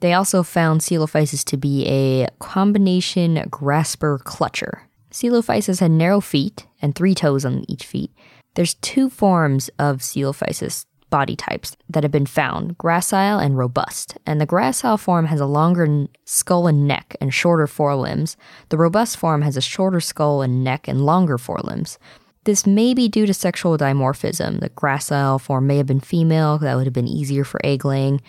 They 0.00 0.14
also 0.14 0.42
found 0.42 0.80
Coelophysis 0.80 1.44
to 1.44 1.56
be 1.58 1.86
a 1.86 2.28
combination 2.38 3.46
grasper 3.50 4.18
clutcher. 4.24 4.80
Coelophysis 5.10 5.80
had 5.80 5.90
narrow 5.90 6.20
feet 6.20 6.66
and 6.80 6.94
three 6.94 7.14
toes 7.14 7.44
on 7.44 7.66
each 7.68 7.84
feet. 7.84 8.10
There's 8.54 8.74
two 8.74 9.10
forms 9.10 9.68
of 9.78 9.98
Coelophysis 9.98 10.86
body 11.12 11.36
types 11.36 11.76
that 11.88 12.02
have 12.02 12.10
been 12.10 12.26
found 12.26 12.76
gracile 12.78 13.40
and 13.44 13.56
robust. 13.56 14.18
And 14.26 14.40
the 14.40 14.46
gracile 14.46 14.98
form 14.98 15.26
has 15.26 15.40
a 15.40 15.46
longer 15.46 16.08
skull 16.24 16.66
and 16.66 16.88
neck 16.88 17.14
and 17.20 17.32
shorter 17.32 17.68
forelimbs. 17.68 18.36
The 18.70 18.78
robust 18.78 19.18
form 19.18 19.42
has 19.42 19.56
a 19.56 19.60
shorter 19.60 20.00
skull 20.00 20.42
and 20.42 20.64
neck 20.64 20.88
and 20.88 21.04
longer 21.04 21.38
forelimbs. 21.38 21.98
This 22.44 22.66
may 22.66 22.94
be 22.94 23.08
due 23.08 23.26
to 23.26 23.34
sexual 23.34 23.78
dimorphism. 23.78 24.60
The 24.60 24.70
gracile 24.70 25.40
form 25.40 25.68
may 25.68 25.76
have 25.76 25.86
been 25.86 26.00
female, 26.00 26.58
that 26.58 26.74
would 26.74 26.86
have 26.86 26.94
been 26.94 27.06
easier 27.06 27.44
for 27.44 27.60
egg 27.62 27.84
laying. 27.84 28.20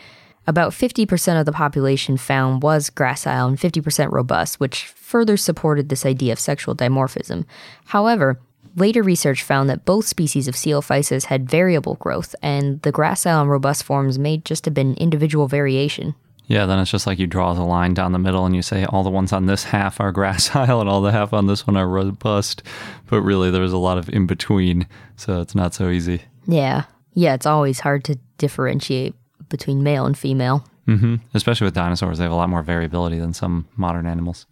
About 0.45 0.73
50% 0.73 1.39
of 1.39 1.45
the 1.45 1.53
population 1.53 2.17
found 2.17 2.63
was 2.63 2.89
gracile 2.89 3.47
and 3.47 3.57
50% 3.57 4.11
robust, 4.11 4.59
which 4.59 4.85
further 4.85 5.37
supported 5.37 5.87
this 5.87 6.05
idea 6.05 6.33
of 6.33 6.39
sexual 6.39 6.75
dimorphism. 6.75 7.45
However, 7.85 8.41
later 8.75 9.03
research 9.03 9.43
found 9.43 9.69
that 9.69 9.85
both 9.85 10.07
species 10.07 10.47
of 10.47 10.55
Coelophysis 10.55 11.25
had 11.25 11.49
variable 11.49 11.95
growth, 11.95 12.35
and 12.41 12.81
the 12.81 12.91
gracile 12.91 13.41
and 13.41 13.49
robust 13.49 13.83
forms 13.83 14.19
may 14.19 14.37
just 14.37 14.65
have 14.65 14.73
been 14.73 14.95
individual 14.95 15.47
variation. 15.47 16.15
Yeah, 16.45 16.65
then 16.65 16.79
it's 16.79 16.91
just 16.91 17.07
like 17.07 17.19
you 17.19 17.27
draw 17.27 17.53
the 17.53 17.63
line 17.63 17.93
down 17.93 18.11
the 18.11 18.19
middle 18.19 18.45
and 18.45 18.55
you 18.55 18.61
say 18.61 18.85
all 18.85 19.03
the 19.03 19.09
ones 19.09 19.31
on 19.31 19.45
this 19.45 19.63
half 19.63 19.99
are 20.01 20.11
gracile 20.13 20.81
and 20.81 20.89
all 20.89 21.01
the 21.01 21.11
half 21.11 21.33
on 21.33 21.47
this 21.47 21.65
one 21.65 21.77
are 21.77 21.87
robust. 21.87 22.63
But 23.07 23.21
really, 23.21 23.49
there's 23.49 23.73
a 23.73 23.77
lot 23.77 23.97
of 23.97 24.09
in 24.09 24.27
between, 24.27 24.87
so 25.15 25.41
it's 25.41 25.55
not 25.55 25.73
so 25.73 25.89
easy. 25.89 26.23
Yeah. 26.45 26.83
Yeah, 27.13 27.33
it's 27.33 27.45
always 27.45 27.79
hard 27.79 28.03
to 28.05 28.17
differentiate 28.37 29.15
between 29.49 29.83
male 29.83 30.05
and 30.05 30.17
female. 30.17 30.67
Mm-hmm. 30.87 31.15
Especially 31.33 31.65
with 31.65 31.75
dinosaurs, 31.75 32.17
they 32.17 32.23
have 32.23 32.31
a 32.31 32.35
lot 32.35 32.49
more 32.49 32.63
variability 32.63 33.19
than 33.19 33.33
some 33.33 33.67
modern 33.77 34.05
animals. 34.05 34.45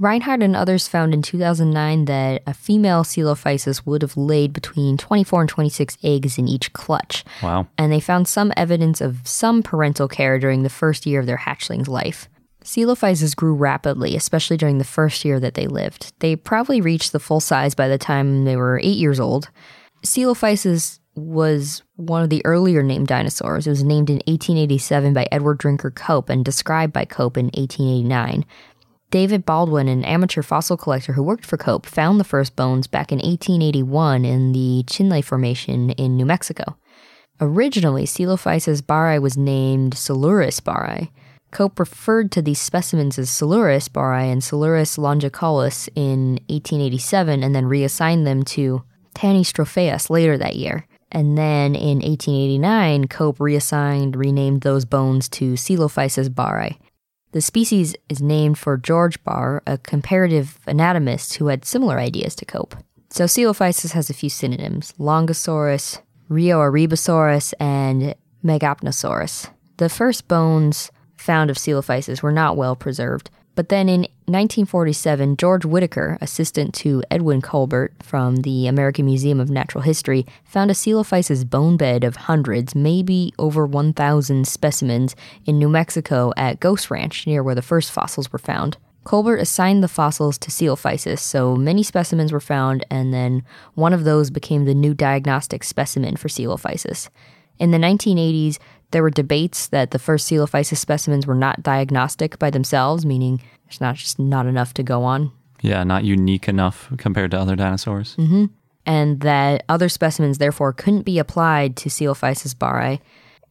Rinehart 0.00 0.44
and 0.44 0.54
others 0.54 0.86
found 0.86 1.12
in 1.12 1.22
2009 1.22 2.04
that 2.04 2.42
a 2.46 2.54
female 2.54 3.02
Coelophysis 3.02 3.84
would 3.84 4.02
have 4.02 4.16
laid 4.16 4.52
between 4.52 4.96
24 4.96 5.40
and 5.42 5.50
26 5.50 5.98
eggs 6.04 6.38
in 6.38 6.46
each 6.46 6.72
clutch. 6.72 7.24
Wow. 7.42 7.66
And 7.76 7.92
they 7.92 8.00
found 8.00 8.28
some 8.28 8.52
evidence 8.56 9.00
of 9.00 9.26
some 9.26 9.62
parental 9.62 10.06
care 10.06 10.38
during 10.38 10.62
the 10.62 10.70
first 10.70 11.04
year 11.04 11.18
of 11.18 11.26
their 11.26 11.38
hatchling's 11.38 11.88
life. 11.88 12.28
Coelophysis 12.62 13.34
grew 13.34 13.54
rapidly, 13.54 14.14
especially 14.14 14.56
during 14.56 14.78
the 14.78 14.84
first 14.84 15.24
year 15.24 15.40
that 15.40 15.54
they 15.54 15.66
lived. 15.66 16.12
They 16.20 16.36
probably 16.36 16.80
reached 16.80 17.12
the 17.12 17.20
full 17.20 17.40
size 17.40 17.74
by 17.74 17.88
the 17.88 17.98
time 17.98 18.44
they 18.44 18.56
were 18.56 18.78
eight 18.82 18.98
years 18.98 19.18
old. 19.18 19.48
Coelophysis 20.04 21.00
was 21.14 21.82
one 21.96 22.22
of 22.22 22.30
the 22.30 22.44
earlier 22.44 22.82
named 22.82 23.08
dinosaurs. 23.08 23.66
It 23.66 23.70
was 23.70 23.82
named 23.82 24.10
in 24.10 24.16
1887 24.26 25.12
by 25.12 25.26
Edward 25.32 25.58
Drinker 25.58 25.90
Cope 25.90 26.28
and 26.28 26.44
described 26.44 26.92
by 26.92 27.04
Cope 27.04 27.36
in 27.36 27.46
1889. 27.46 28.44
David 29.10 29.46
Baldwin, 29.46 29.88
an 29.88 30.04
amateur 30.04 30.42
fossil 30.42 30.76
collector 30.76 31.14
who 31.14 31.22
worked 31.22 31.46
for 31.46 31.56
Cope, 31.56 31.86
found 31.86 32.20
the 32.20 32.24
first 32.24 32.56
bones 32.56 32.86
back 32.86 33.10
in 33.10 33.18
1881 33.18 34.26
in 34.26 34.52
the 34.52 34.84
Chinle 34.86 35.24
Formation 35.24 35.90
in 35.90 36.16
New 36.16 36.26
Mexico. 36.26 36.76
Originally, 37.40 38.04
Coelophysis 38.04 38.86
bauri 38.86 39.18
was 39.18 39.38
named 39.38 39.94
Coelurus 39.94 40.62
bauri. 40.62 41.10
Cope 41.50 41.80
referred 41.80 42.30
to 42.32 42.42
these 42.42 42.60
specimens 42.60 43.18
as 43.18 43.30
Coelurus 43.30 43.90
bauri 43.90 44.28
and 44.28 44.42
Coelurus 44.42 44.98
longicollis 44.98 45.88
in 45.94 46.32
1887 46.48 47.42
and 47.42 47.54
then 47.54 47.64
reassigned 47.64 48.26
them 48.26 48.42
to 48.42 48.82
Tanystropheus 49.14 50.10
later 50.10 50.36
that 50.36 50.56
year. 50.56 50.86
And 51.10 51.38
then 51.38 51.74
in 51.74 52.00
1889, 52.00 53.08
Cope 53.08 53.40
reassigned, 53.40 54.16
renamed 54.16 54.60
those 54.60 54.84
bones 54.84 55.30
to 55.30 55.54
Coelophysis 55.54 56.34
bauri. 56.34 56.78
The 57.32 57.40
species 57.40 57.94
is 58.08 58.22
named 58.22 58.58
for 58.58 58.76
George 58.78 59.22
Barr, 59.22 59.62
a 59.66 59.76
comparative 59.76 60.58
anatomist 60.66 61.34
who 61.34 61.48
had 61.48 61.64
similar 61.64 61.98
ideas 61.98 62.34
to 62.36 62.44
Cope. 62.46 62.74
So 63.10 63.24
Coelophysis 63.24 63.92
has 63.92 64.08
a 64.08 64.14
few 64.14 64.30
synonyms 64.30 64.94
Longosaurus, 64.98 66.00
Rioarribasaurus, 66.30 67.54
and 67.60 68.14
Megapnosaurus. 68.44 69.50
The 69.76 69.88
first 69.88 70.28
bones 70.28 70.90
found 71.16 71.50
of 71.50 71.56
Coelophysis 71.56 72.22
were 72.22 72.32
not 72.32 72.56
well 72.56 72.76
preserved, 72.76 73.30
but 73.58 73.70
then 73.70 73.88
in 73.88 74.02
1947, 74.26 75.36
George 75.36 75.64
Whitaker, 75.64 76.16
assistant 76.20 76.72
to 76.74 77.02
Edwin 77.10 77.42
Colbert 77.42 77.92
from 78.00 78.36
the 78.36 78.68
American 78.68 79.04
Museum 79.04 79.40
of 79.40 79.50
Natural 79.50 79.82
History, 79.82 80.24
found 80.44 80.70
a 80.70 80.74
Coelophysis 80.74 81.50
bone 81.50 81.76
bed 81.76 82.04
of 82.04 82.14
hundreds, 82.14 82.76
maybe 82.76 83.34
over 83.36 83.66
1,000 83.66 84.46
specimens 84.46 85.16
in 85.44 85.58
New 85.58 85.68
Mexico 85.68 86.32
at 86.36 86.60
Ghost 86.60 86.88
Ranch, 86.88 87.26
near 87.26 87.42
where 87.42 87.56
the 87.56 87.60
first 87.60 87.90
fossils 87.90 88.32
were 88.32 88.38
found. 88.38 88.76
Colbert 89.02 89.38
assigned 89.38 89.82
the 89.82 89.88
fossils 89.88 90.38
to 90.38 90.52
Coelophysis, 90.52 91.18
so 91.18 91.56
many 91.56 91.82
specimens 91.82 92.30
were 92.30 92.38
found, 92.38 92.86
and 92.92 93.12
then 93.12 93.42
one 93.74 93.92
of 93.92 94.04
those 94.04 94.30
became 94.30 94.66
the 94.66 94.72
new 94.74 94.94
diagnostic 94.94 95.64
specimen 95.64 96.14
for 96.14 96.28
Coelophysis. 96.28 97.08
In 97.58 97.72
the 97.72 97.78
1980s, 97.78 98.58
there 98.90 99.02
were 99.02 99.10
debates 99.10 99.68
that 99.68 99.90
the 99.90 99.98
first 99.98 100.28
Coelophysis 100.30 100.76
specimens 100.78 101.26
were 101.26 101.34
not 101.34 101.62
diagnostic 101.62 102.38
by 102.38 102.50
themselves, 102.50 103.04
meaning 103.04 103.42
there's 103.66 103.80
not 103.80 103.96
just 103.96 104.18
not 104.18 104.46
enough 104.46 104.72
to 104.74 104.82
go 104.82 105.04
on, 105.04 105.30
Yeah, 105.60 105.84
not 105.84 106.04
unique 106.04 106.48
enough 106.48 106.88
compared 106.96 107.30
to 107.32 107.38
other 107.38 107.56
dinosaurs. 107.56 108.16
Mm-hmm. 108.16 108.46
and 108.86 109.20
that 109.20 109.64
other 109.68 109.88
specimens 109.88 110.38
therefore 110.38 110.72
couldn't 110.72 111.02
be 111.02 111.18
applied 111.18 111.76
to 111.76 111.88
Coelophysis 111.90 112.58
bauri. 112.58 113.00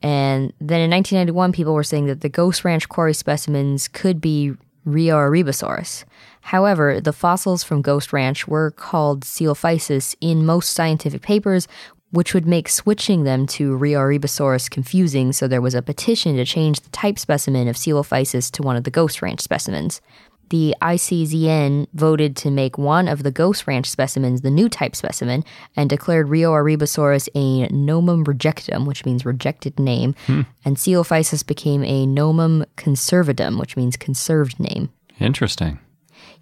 And 0.02 0.54
then 0.60 0.82
in 0.82 0.92
1991, 0.92 1.52
people 1.52 1.74
were 1.74 1.84
saying 1.84 2.06
that 2.08 2.22
the 2.22 2.30
Ghost 2.30 2.64
Ranch 2.66 2.88
quarry 2.90 3.14
specimens 3.14 3.88
could 3.88 4.22
be 4.22 4.54
Rioarribasaurus. 4.86 6.04
However, 6.42 7.02
the 7.02 7.14
fossils 7.14 7.64
from 7.64 7.82
Ghost 7.82 8.14
Ranch 8.14 8.48
were 8.48 8.72
called 8.72 9.22
Coelophysis 9.22 10.16
in 10.22 10.46
most 10.46 10.70
scientific 10.72 11.22
papers, 11.22 11.68
which 12.12 12.34
would 12.34 12.46
make 12.46 12.70
switching 12.70 13.24
them 13.24 13.46
to 13.48 13.78
Rioarribasaurus 13.78 14.70
confusing, 14.70 15.34
so 15.34 15.48
there 15.48 15.62
was 15.62 15.76
a 15.76 15.82
petition 15.82 16.36
to 16.38 16.46
change 16.46 16.80
the 16.80 16.90
type 16.90 17.20
specimen 17.20 17.68
of 17.68 17.76
Coelophysis 17.76 18.52
to 18.52 18.64
one 18.64 18.76
of 18.76 18.84
the 18.84 18.92
Ghost 18.92 19.22
Ranch 19.22 19.42
specimens. 19.42 20.02
The 20.50 20.74
ICZN 20.82 21.88
voted 21.94 22.38
to 22.38 22.52
make 22.52 22.78
one 22.78 23.10
of 23.10 23.24
the 23.24 23.32
Ghost 23.32 23.68
Ranch 23.68 23.86
specimens 23.86 24.42
the 24.42 24.50
new 24.50 24.70
type 24.70 24.96
specimen 24.96 25.44
and 25.76 25.90
declared 25.90 26.28
Rioarribasaurus 26.28 27.28
a 27.36 27.68
nomen 27.74 28.24
rejectum, 28.24 28.86
which 28.86 29.04
means 29.04 29.26
rejected 29.26 29.78
name, 29.78 30.16
hmm. 30.26 30.42
and 30.64 30.78
Coelophysis 30.78 31.46
became 31.46 31.84
a 31.84 32.06
nomen 32.06 32.66
conservatum, 32.78 33.60
which 33.60 33.76
means 33.76 33.98
conserved 33.98 34.58
name. 34.60 34.90
Interesting. 35.20 35.80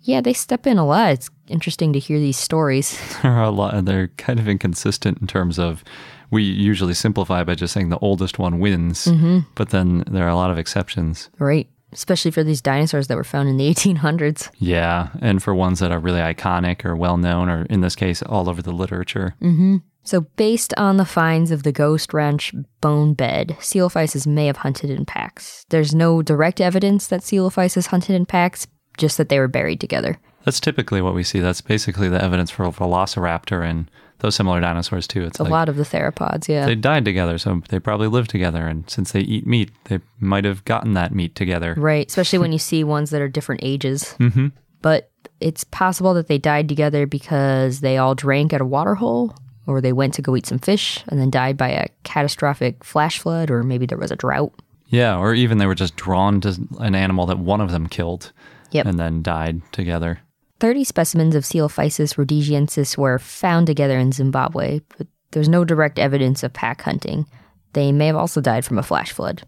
Yeah, 0.05 0.21
they 0.21 0.33
step 0.33 0.67
in 0.67 0.77
a 0.77 0.85
lot. 0.85 1.11
It's 1.13 1.29
interesting 1.47 1.91
to 1.93 1.99
hear 1.99 2.19
these 2.19 2.37
stories. 2.37 2.99
There 3.23 3.31
are 3.31 3.43
a 3.43 3.49
lot. 3.49 3.85
They're 3.85 4.09
kind 4.17 4.39
of 4.39 4.47
inconsistent 4.47 5.19
in 5.19 5.25
terms 5.25 5.57
of 5.57 5.83
we 6.29 6.43
usually 6.43 6.93
simplify 6.93 7.43
by 7.43 7.55
just 7.55 7.73
saying 7.73 7.89
the 7.89 7.97
oldest 7.99 8.37
one 8.37 8.59
wins, 8.59 9.05
mm-hmm. 9.05 9.39
but 9.55 9.69
then 9.69 10.03
there 10.07 10.25
are 10.25 10.29
a 10.29 10.35
lot 10.35 10.51
of 10.51 10.59
exceptions. 10.59 11.29
Right. 11.39 11.67
Especially 11.91 12.29
for 12.29 12.43
these 12.43 12.61
dinosaurs 12.61 13.07
that 13.07 13.17
were 13.17 13.23
found 13.23 13.49
in 13.49 13.57
the 13.57 13.67
1800s. 13.73 14.51
Yeah, 14.59 15.09
and 15.21 15.41
for 15.41 15.55
ones 15.55 15.79
that 15.79 15.91
are 15.91 15.99
really 15.99 16.19
iconic 16.19 16.85
or 16.85 16.95
well 16.95 17.17
known, 17.17 17.49
or 17.49 17.63
in 17.63 17.81
this 17.81 17.95
case, 17.95 18.21
all 18.21 18.47
over 18.47 18.61
the 18.61 18.71
literature. 18.71 19.33
Mm-hmm. 19.41 19.77
So, 20.03 20.21
based 20.35 20.71
on 20.77 20.97
the 20.97 21.05
finds 21.05 21.49
of 21.49 21.63
the 21.63 21.71
Ghost 21.71 22.13
Ranch 22.13 22.53
bone 22.79 23.15
bed, 23.15 23.55
Coelophysis 23.59 24.27
may 24.27 24.45
have 24.45 24.57
hunted 24.57 24.91
in 24.91 25.03
packs. 25.03 25.65
There's 25.69 25.95
no 25.95 26.21
direct 26.21 26.61
evidence 26.61 27.07
that 27.07 27.21
Coelophysis 27.21 27.87
hunted 27.87 28.15
in 28.15 28.27
packs, 28.27 28.67
just 28.97 29.17
that 29.17 29.29
they 29.29 29.39
were 29.39 29.47
buried 29.47 29.79
together. 29.79 30.17
That's 30.43 30.59
typically 30.59 31.01
what 31.01 31.15
we 31.15 31.23
see. 31.23 31.39
That's 31.39 31.61
basically 31.61 32.07
the 32.07 32.23
evidence 32.23 32.51
for 32.51 32.65
Velociraptor 32.65 33.67
and 33.67 33.89
those 34.19 34.35
similar 34.35 34.59
dinosaurs 34.61 35.07
too. 35.07 35.23
It's 35.23 35.39
A 35.39 35.43
like 35.43 35.51
lot 35.51 35.69
of 35.69 35.75
the 35.75 35.83
theropods, 35.83 36.47
yeah. 36.47 36.65
they 36.65 36.75
died 36.75 37.05
together, 37.05 37.37
so 37.37 37.61
they 37.69 37.79
probably 37.79 38.07
lived 38.07 38.29
together. 38.29 38.67
And 38.67 38.89
since 38.89 39.11
they 39.11 39.21
eat 39.21 39.45
meat, 39.45 39.71
they 39.85 39.99
might 40.19 40.45
have 40.45 40.63
gotten 40.65 40.93
that 40.93 41.13
meat 41.13 41.35
together. 41.35 41.73
Right, 41.77 42.07
especially 42.07 42.39
when 42.39 42.53
you 42.53 42.59
see 42.69 42.83
ones 42.83 43.09
that 43.09 43.21
are 43.21 43.27
different 43.27 43.61
ages. 43.63 44.15
Mm-hmm. 44.19 44.47
But 44.81 45.09
it's 45.39 45.63
possible 45.63 46.13
that 46.13 46.27
they 46.27 46.37
died 46.37 46.69
together 46.69 47.05
because 47.07 47.81
they 47.81 47.97
all 47.97 48.15
drank 48.15 48.53
at 48.53 48.61
a 48.61 48.65
water 48.65 48.95
hole, 48.95 49.35
or 49.67 49.81
they 49.81 49.93
went 49.93 50.13
to 50.13 50.21
go 50.21 50.35
eat 50.35 50.45
some 50.45 50.59
fish 50.59 51.03
and 51.07 51.19
then 51.19 51.29
died 51.29 51.57
by 51.57 51.69
a 51.69 51.87
catastrophic 52.03 52.83
flash 52.83 53.19
flood, 53.19 53.49
or 53.49 53.63
maybe 53.63 53.85
there 53.85 53.97
was 53.97 54.11
a 54.11 54.15
drought. 54.15 54.53
Yeah, 54.87 55.17
or 55.17 55.33
even 55.33 55.57
they 55.57 55.65
were 55.65 55.75
just 55.75 55.95
drawn 55.95 56.39
to 56.41 56.55
an 56.79 56.95
animal 56.95 57.25
that 57.25 57.39
one 57.39 57.61
of 57.61 57.71
them 57.71 57.87
killed 57.87 58.31
Yep. 58.75 58.85
and 58.85 58.99
then 58.99 59.23
died 59.23 59.61
together. 59.71 60.19
30 60.59 60.83
specimens 60.83 61.35
of 61.35 61.43
Coelophysis 61.43 62.15
rhodesiensis 62.15 62.97
were 62.97 63.19
found 63.19 63.67
together 63.67 63.97
in 63.99 64.11
Zimbabwe, 64.11 64.81
but 64.97 65.07
there's 65.31 65.49
no 65.49 65.65
direct 65.65 65.99
evidence 65.99 66.43
of 66.43 66.53
pack 66.53 66.81
hunting. 66.81 67.25
They 67.73 67.91
may 67.91 68.07
have 68.07 68.15
also 68.15 68.39
died 68.39 68.63
from 68.63 68.77
a 68.77 68.83
flash 68.83 69.11
flood. 69.11 69.41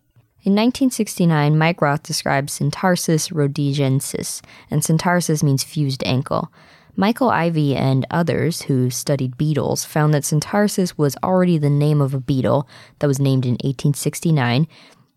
In 0.44 0.54
1969, 0.54 1.58
Mike 1.58 1.80
Raath 1.80 2.04
described 2.04 2.50
Syntarsis 2.50 3.32
rhodesiensis, 3.32 4.42
and 4.70 4.82
Syntarsis 4.82 5.44
means 5.44 5.64
fused 5.64 6.04
ankle. 6.06 6.52
Michael 6.96 7.30
Ivie 7.30 7.76
and 7.76 8.06
others 8.10 8.64
who 8.64 8.90
studied 8.90 9.38
beetles 9.38 9.86
found 9.86 10.14
that 10.14 10.24
Syntarsis 10.24 10.98
was 10.98 11.16
already 11.24 11.58
the 11.58 11.70
name 11.70 12.02
of 12.02 12.14
a 12.14 12.20
beetle 12.20 12.68
that 13.00 13.08
was 13.08 13.20
named 13.20 13.46
in 13.46 13.54
1869. 13.54 14.68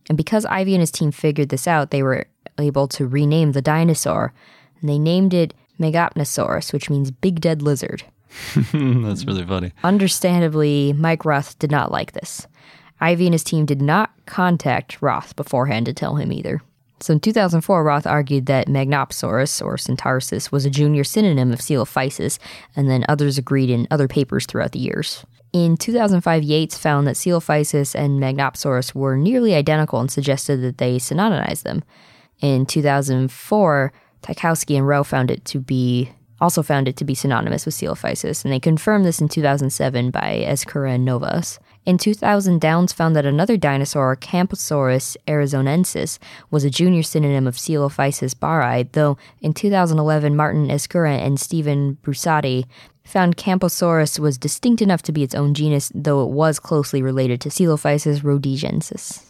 And 0.09 0.17
because 0.17 0.45
Ivie 0.47 0.75
and 0.75 0.81
his 0.81 0.91
team 0.91 1.11
figured 1.11 1.49
this 1.49 1.67
out, 1.67 1.91
they 1.91 2.03
were 2.03 2.27
able 2.59 2.89
to 2.89 3.07
rename 3.07 3.53
the 3.53 3.63
dinosaur. 3.63 4.33
And 4.81 4.89
they 4.89 4.99
named 4.99 5.35
it 5.35 5.55
Megapnosaurus, 5.79 6.73
which 6.73 6.91
means 6.91 7.11
big 7.11 7.41
dead 7.41 7.63
lizard. 7.63 8.05
That's 8.73 9.25
really 9.25 9.45
funny. 9.45 9.73
Understandably, 9.83 10.93
Mike 10.93 11.23
Raath 11.23 11.59
did 11.59 11.71
not 11.71 11.91
like 11.91 12.13
this. 12.13 12.47
Ivie 13.01 13.27
and 13.27 13.35
his 13.35 13.45
team 13.45 13.65
did 13.65 13.81
not 13.81 14.11
contact 14.27 15.01
Raath 15.01 15.35
beforehand 15.35 15.87
to 15.87 15.93
tell 15.93 16.17
him 16.17 16.33
either. 16.33 16.61
So 17.01 17.15
in 17.15 17.21
2004, 17.21 17.83
Raath 17.83 18.07
argued 18.07 18.45
that 18.47 18.69
Megapnosaurus, 18.69 19.65
or 19.65 19.77
Syntarsis, 19.77 20.53
was 20.53 20.67
a 20.67 20.71
junior 20.71 21.03
synonym 21.03 21.51
of 21.51 21.61
Coelophysis, 21.61 22.39
and 22.77 22.91
then 22.91 23.07
others 23.09 23.39
agreed 23.39 23.71
in 23.71 23.89
other 23.91 24.07
papers 24.07 24.45
throughout 24.45 24.73
the 24.73 24.81
years. 24.81 25.25
In 25.55 25.79
2005, 25.79 26.43
Yates 26.43 26.77
found 26.77 27.07
that 27.07 27.17
Coelophysis 27.17 27.95
and 27.95 28.21
Megapnosaurus 28.21 28.95
were 28.95 29.17
nearly 29.17 29.55
identical 29.55 29.99
and 29.99 30.11
suggested 30.11 30.59
that 30.59 30.77
they 30.77 30.99
synonymized 30.99 31.63
them. 31.63 31.83
In 32.41 32.67
2004, 32.67 33.93
Tykoski 34.23 34.77
and 34.77 34.87
Rowe 34.87 35.05
found 35.05 35.31
it 35.31 35.45
to 35.47 35.59
be 35.59 36.11
also 36.41 36.63
found 36.63 36.89
it 36.89 36.97
to 36.97 37.05
be 37.05 37.15
synonymous 37.15 37.67
with 37.67 37.75
Coelophysis, 37.75 38.45
and 38.45 38.53
they 38.53 38.61
confirmed 38.61 39.05
this 39.05 39.21
in 39.21 39.29
2007 39.29 40.11
by 40.11 40.45
Ezcurra 40.47 40.95
and 40.95 41.05
Novas. 41.05 41.59
In 41.85 41.99
2000, 41.99 42.61
Downs 42.61 42.93
found 42.93 43.15
that 43.17 43.27
another 43.27 43.57
dinosaur, 43.57 44.17
Camposaurus 44.17 45.17
arizonensis, 45.27 46.19
was 46.51 46.65
a 46.65 46.71
junior 46.71 47.03
synonym 47.03 47.47
of 47.47 47.57
Coelophysis 47.57 48.39
bauri, 48.39 48.89
though 48.93 49.19
in 49.41 49.53
2011, 49.53 50.37
Martin 50.37 50.69
Ezcurra 50.69 51.19
and 51.19 51.39
Stephen 51.39 51.99
Brusatte 52.03 52.65
found 53.05 53.37
Camposaurus 53.37 54.19
was 54.19 54.39
distinct 54.39 54.83
enough 54.83 55.03
to 55.03 55.13
be 55.13 55.23
its 55.23 55.35
own 55.35 55.53
genus, 55.55 55.91
though 55.95 56.23
it 56.23 56.31
was 56.31 56.59
closely 56.59 57.03
related 57.03 57.41
to 57.41 57.49
Coelophysis 57.49 58.21
rhodesiensis. 58.21 59.30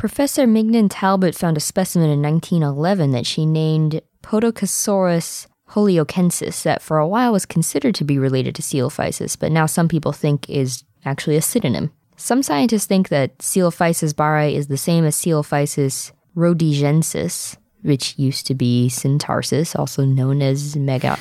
Professor 0.00 0.46
Mignon 0.46 0.88
Talbot 0.88 1.34
found 1.34 1.58
a 1.58 1.60
specimen 1.60 2.08
in 2.08 2.22
1911 2.22 3.10
that 3.10 3.26
she 3.26 3.44
named 3.44 4.00
Podokesaurus 4.22 5.46
holyokensis 5.72 6.62
that 6.62 6.80
for 6.80 6.96
a 6.96 7.06
while 7.06 7.32
was 7.32 7.44
considered 7.44 7.94
to 7.96 8.04
be 8.04 8.18
related 8.18 8.54
to 8.54 8.62
Coelophysis, 8.62 9.38
but 9.38 9.52
now 9.52 9.66
some 9.66 9.88
people 9.88 10.12
think 10.12 10.48
is 10.48 10.84
actually 11.04 11.36
a 11.36 11.42
synonym. 11.42 11.92
Some 12.16 12.42
scientists 12.42 12.86
think 12.86 13.10
that 13.10 13.36
Coelophysis 13.40 14.16
bauri 14.16 14.54
is 14.54 14.68
the 14.68 14.78
same 14.78 15.04
as 15.04 15.16
Coelophysis 15.16 16.12
rhodesiensis, 16.34 17.58
which 17.82 18.18
used 18.18 18.46
to 18.46 18.54
be 18.54 18.88
Syntarsis, 18.90 19.78
also 19.78 20.06
known 20.06 20.40
as 20.40 20.76
Mega- 20.76 21.18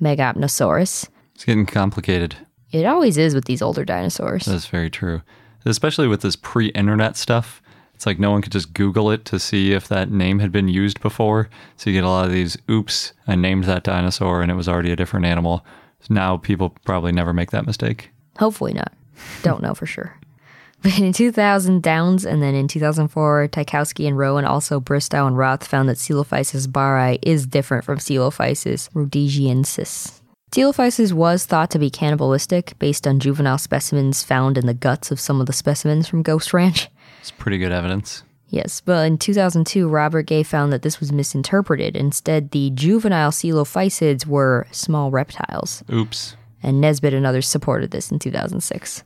Megapnosaurus. 0.00 1.08
It's 1.34 1.44
getting 1.44 1.66
complicated. 1.66 2.36
It 2.70 2.86
always 2.86 3.18
is 3.18 3.34
with 3.34 3.46
these 3.46 3.60
older 3.60 3.84
dinosaurs. 3.84 4.44
That's 4.44 4.66
very 4.66 4.88
true. 4.88 5.22
Especially 5.64 6.06
with 6.06 6.20
this 6.20 6.36
pre 6.36 6.66
internet 6.68 7.16
stuff. 7.16 7.60
It's 8.00 8.06
like 8.06 8.18
no 8.18 8.30
one 8.30 8.40
could 8.40 8.52
just 8.52 8.72
Google 8.72 9.10
it 9.10 9.26
to 9.26 9.38
see 9.38 9.74
if 9.74 9.86
that 9.88 10.10
name 10.10 10.38
had 10.38 10.50
been 10.50 10.68
used 10.68 11.02
before. 11.02 11.50
So 11.76 11.90
you 11.90 11.96
get 11.98 12.04
a 12.04 12.08
lot 12.08 12.24
of 12.24 12.32
these 12.32 12.56
oops, 12.70 13.12
I 13.26 13.34
named 13.34 13.64
that 13.64 13.82
dinosaur 13.82 14.40
and 14.40 14.50
it 14.50 14.54
was 14.54 14.70
already 14.70 14.90
a 14.90 14.96
different 14.96 15.26
animal. 15.26 15.66
Now 16.08 16.38
people 16.38 16.70
probably 16.86 17.12
never 17.12 17.34
make 17.34 17.50
that 17.50 17.66
mistake. 17.66 18.08
Hopefully 18.38 18.72
not. 18.72 18.94
Don't 19.42 19.60
know 19.60 19.74
for 19.74 19.84
sure. 19.84 20.16
But 20.82 20.98
in 20.98 21.12
2000, 21.12 21.82
Downs, 21.82 22.24
and 22.24 22.42
then 22.42 22.54
in 22.54 22.66
2004, 22.66 23.48
Tykoski 23.48 24.08
and 24.08 24.16
Rowan, 24.16 24.46
also 24.46 24.80
Bristow 24.80 25.26
and 25.26 25.36
Raath, 25.36 25.64
found 25.64 25.90
that 25.90 25.98
Coelophysis 25.98 26.72
bauri 26.72 27.18
is 27.20 27.46
different 27.46 27.84
from 27.84 27.98
Coelophysis 27.98 28.88
rhodesiensis. 28.92 30.22
Coelophysis 30.52 31.12
was 31.12 31.44
thought 31.44 31.70
to 31.72 31.78
be 31.78 31.90
cannibalistic 31.90 32.78
based 32.78 33.06
on 33.06 33.20
juvenile 33.20 33.58
specimens 33.58 34.22
found 34.22 34.56
in 34.56 34.64
the 34.64 34.72
guts 34.72 35.10
of 35.10 35.20
some 35.20 35.38
of 35.38 35.46
the 35.46 35.52
specimens 35.52 36.08
from 36.08 36.22
Ghost 36.22 36.54
Ranch. 36.54 36.88
It's 37.20 37.30
pretty 37.30 37.58
good 37.58 37.72
evidence. 37.72 38.22
Yes, 38.48 38.80
but 38.80 39.06
in 39.06 39.16
2002, 39.16 39.88
Robert 39.88 40.22
Gay 40.22 40.42
found 40.42 40.72
that 40.72 40.82
this 40.82 40.98
was 40.98 41.12
misinterpreted. 41.12 41.96
Instead, 41.96 42.50
the 42.50 42.70
juvenile 42.70 43.30
coelophysids 43.30 44.26
were 44.26 44.66
small 44.72 45.12
reptiles, 45.12 45.84
Oops. 45.92 46.36
and 46.60 46.80
Nesbitt 46.80 47.14
and 47.14 47.24
others 47.24 47.46
supported 47.46 47.92
this 47.92 48.10
in 48.10 48.18
2006. 48.18 49.04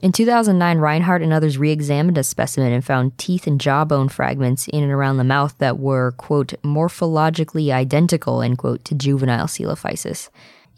In 0.00 0.10
2009, 0.10 0.78
Rinehart 0.78 1.22
and 1.22 1.32
others 1.32 1.58
re 1.58 1.70
examined 1.70 2.18
a 2.18 2.24
specimen 2.24 2.72
and 2.72 2.84
found 2.84 3.16
teeth 3.18 3.46
and 3.46 3.60
jawbone 3.60 4.08
fragments 4.08 4.66
in 4.66 4.82
and 4.82 4.90
around 4.90 5.18
the 5.18 5.22
mouth 5.22 5.56
that 5.58 5.78
were, 5.78 6.10
quote, 6.16 6.54
morphologically 6.64 7.72
identical, 7.72 8.42
end 8.42 8.58
quote, 8.58 8.84
to 8.86 8.96
juvenile 8.96 9.46
coelophysis. 9.46 10.28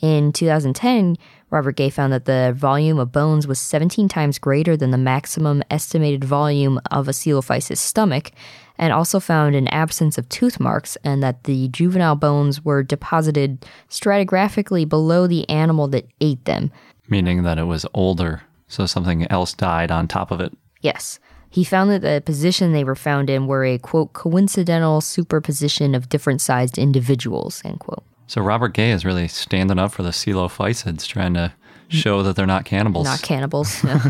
In 0.02 0.30
2010, 0.30 1.16
Robert 1.54 1.76
Gay 1.76 1.88
found 1.88 2.12
that 2.12 2.24
the 2.24 2.52
volume 2.56 2.98
of 2.98 3.12
bones 3.12 3.46
was 3.46 3.60
17 3.60 4.08
times 4.08 4.40
greater 4.40 4.76
than 4.76 4.90
the 4.90 4.98
maximum 4.98 5.62
estimated 5.70 6.24
volume 6.24 6.80
of 6.90 7.06
a 7.06 7.12
coelophysis 7.12 7.76
stomach, 7.76 8.32
and 8.76 8.92
also 8.92 9.20
found 9.20 9.54
an 9.54 9.68
absence 9.68 10.18
of 10.18 10.28
tooth 10.28 10.58
marks 10.58 10.96
and 11.04 11.22
that 11.22 11.44
the 11.44 11.68
juvenile 11.68 12.16
bones 12.16 12.64
were 12.64 12.82
deposited 12.82 13.64
stratigraphically 13.88 14.88
below 14.88 15.28
the 15.28 15.48
animal 15.48 15.86
that 15.86 16.08
ate 16.20 16.44
them. 16.44 16.72
Meaning 17.08 17.44
that 17.44 17.58
it 17.58 17.64
was 17.64 17.86
older, 17.94 18.42
so 18.66 18.84
something 18.84 19.24
else 19.30 19.54
died 19.54 19.92
on 19.92 20.08
top 20.08 20.32
of 20.32 20.40
it. 20.40 20.52
Yes. 20.80 21.20
He 21.50 21.62
found 21.62 21.88
that 21.92 22.02
the 22.02 22.20
position 22.26 22.72
they 22.72 22.82
were 22.82 22.96
found 22.96 23.30
in 23.30 23.46
were 23.46 23.64
a 23.64 23.78
quote 23.78 24.12
coincidental 24.12 25.00
superposition 25.00 25.94
of 25.94 26.08
different 26.08 26.40
sized 26.40 26.78
individuals, 26.78 27.62
end 27.64 27.78
quote. 27.78 28.02
So 28.26 28.40
Robert 28.40 28.72
Gay 28.74 28.90
is 28.90 29.04
really 29.04 29.28
standing 29.28 29.78
up 29.78 29.92
for 29.92 30.02
the 30.02 30.10
coelophysids, 30.10 31.06
trying 31.06 31.34
to 31.34 31.52
show 31.88 32.22
that 32.22 32.36
they're 32.36 32.46
not 32.46 32.64
cannibals. 32.64 33.04
Not 33.04 33.22
cannibals. 33.22 33.84
No. 33.84 34.00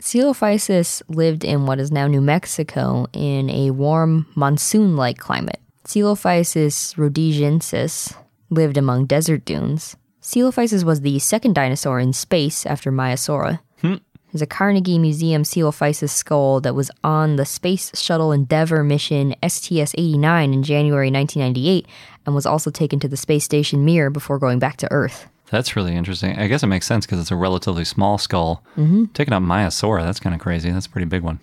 Coelophysis 0.00 1.02
lived 1.08 1.44
in 1.44 1.66
what 1.66 1.78
is 1.78 1.92
now 1.92 2.06
New 2.06 2.22
Mexico 2.22 3.06
in 3.12 3.50
a 3.50 3.70
warm 3.70 4.26
monsoon 4.34 4.96
like 4.96 5.18
climate. 5.18 5.60
Coelophysis 5.84 6.94
rhodesiensis 6.96 8.16
lived 8.48 8.78
among 8.78 9.04
desert 9.04 9.44
dunes. 9.44 9.96
Coelophysis 10.22 10.84
was 10.84 11.02
the 11.02 11.18
second 11.18 11.54
dinosaur 11.54 12.00
in 12.00 12.14
space 12.14 12.64
after 12.64 12.90
Maiasaura. 12.90 13.60
Hmm. 13.82 13.96
There's 14.32 14.42
a 14.42 14.46
Carnegie 14.46 14.98
Museum 14.98 15.42
Coelophysis 15.42 16.10
skull 16.10 16.60
that 16.60 16.74
was 16.74 16.90
on 17.02 17.36
the 17.36 17.44
Space 17.44 17.90
Shuttle 18.00 18.32
Endeavour 18.32 18.84
mission 18.84 19.34
STS 19.46 19.94
89 19.98 20.54
in 20.54 20.62
January 20.62 21.10
1998 21.10 21.86
and 22.30 22.34
was 22.36 22.46
also 22.46 22.70
taken 22.70 23.00
to 23.00 23.08
the 23.08 23.16
space 23.16 23.44
station 23.44 23.84
Mir 23.84 24.08
before 24.08 24.38
going 24.38 24.60
back 24.60 24.76
to 24.76 24.92
Earth. 24.92 25.28
That's 25.50 25.74
really 25.74 25.96
interesting. 25.96 26.38
I 26.38 26.46
guess 26.46 26.62
it 26.62 26.68
makes 26.68 26.86
sense 26.86 27.04
because 27.04 27.18
it's 27.18 27.32
a 27.32 27.36
relatively 27.36 27.84
small 27.84 28.18
skull. 28.18 28.62
Mm-hmm. 28.76 29.06
Taking 29.06 29.34
up 29.34 29.42
Maiasaura, 29.42 30.04
that's 30.04 30.20
kind 30.20 30.32
of 30.32 30.40
crazy. 30.40 30.70
That's 30.70 30.86
a 30.86 30.90
pretty 30.90 31.06
big 31.06 31.22
one. 31.22 31.40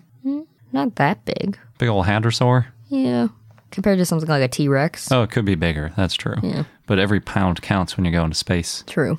Not 0.71 0.95
that 0.95 1.23
big. 1.25 1.57
Big 1.77 1.89
old 1.89 2.05
hadrosaur. 2.05 2.67
Yeah. 2.87 3.27
Compared 3.71 3.97
to 3.99 4.05
something 4.05 4.29
like 4.29 4.41
a 4.41 4.47
T 4.47 4.69
Rex. 4.69 5.11
Oh, 5.11 5.23
it 5.23 5.31
could 5.31 5.43
be 5.43 5.55
bigger. 5.55 5.91
That's 5.97 6.13
true. 6.13 6.35
Yeah. 6.41 6.63
But 6.85 6.99
every 6.99 7.19
pound 7.19 7.61
counts 7.61 7.97
when 7.97 8.05
you 8.05 8.11
go 8.11 8.23
into 8.23 8.35
space. 8.35 8.85
True. 8.87 9.17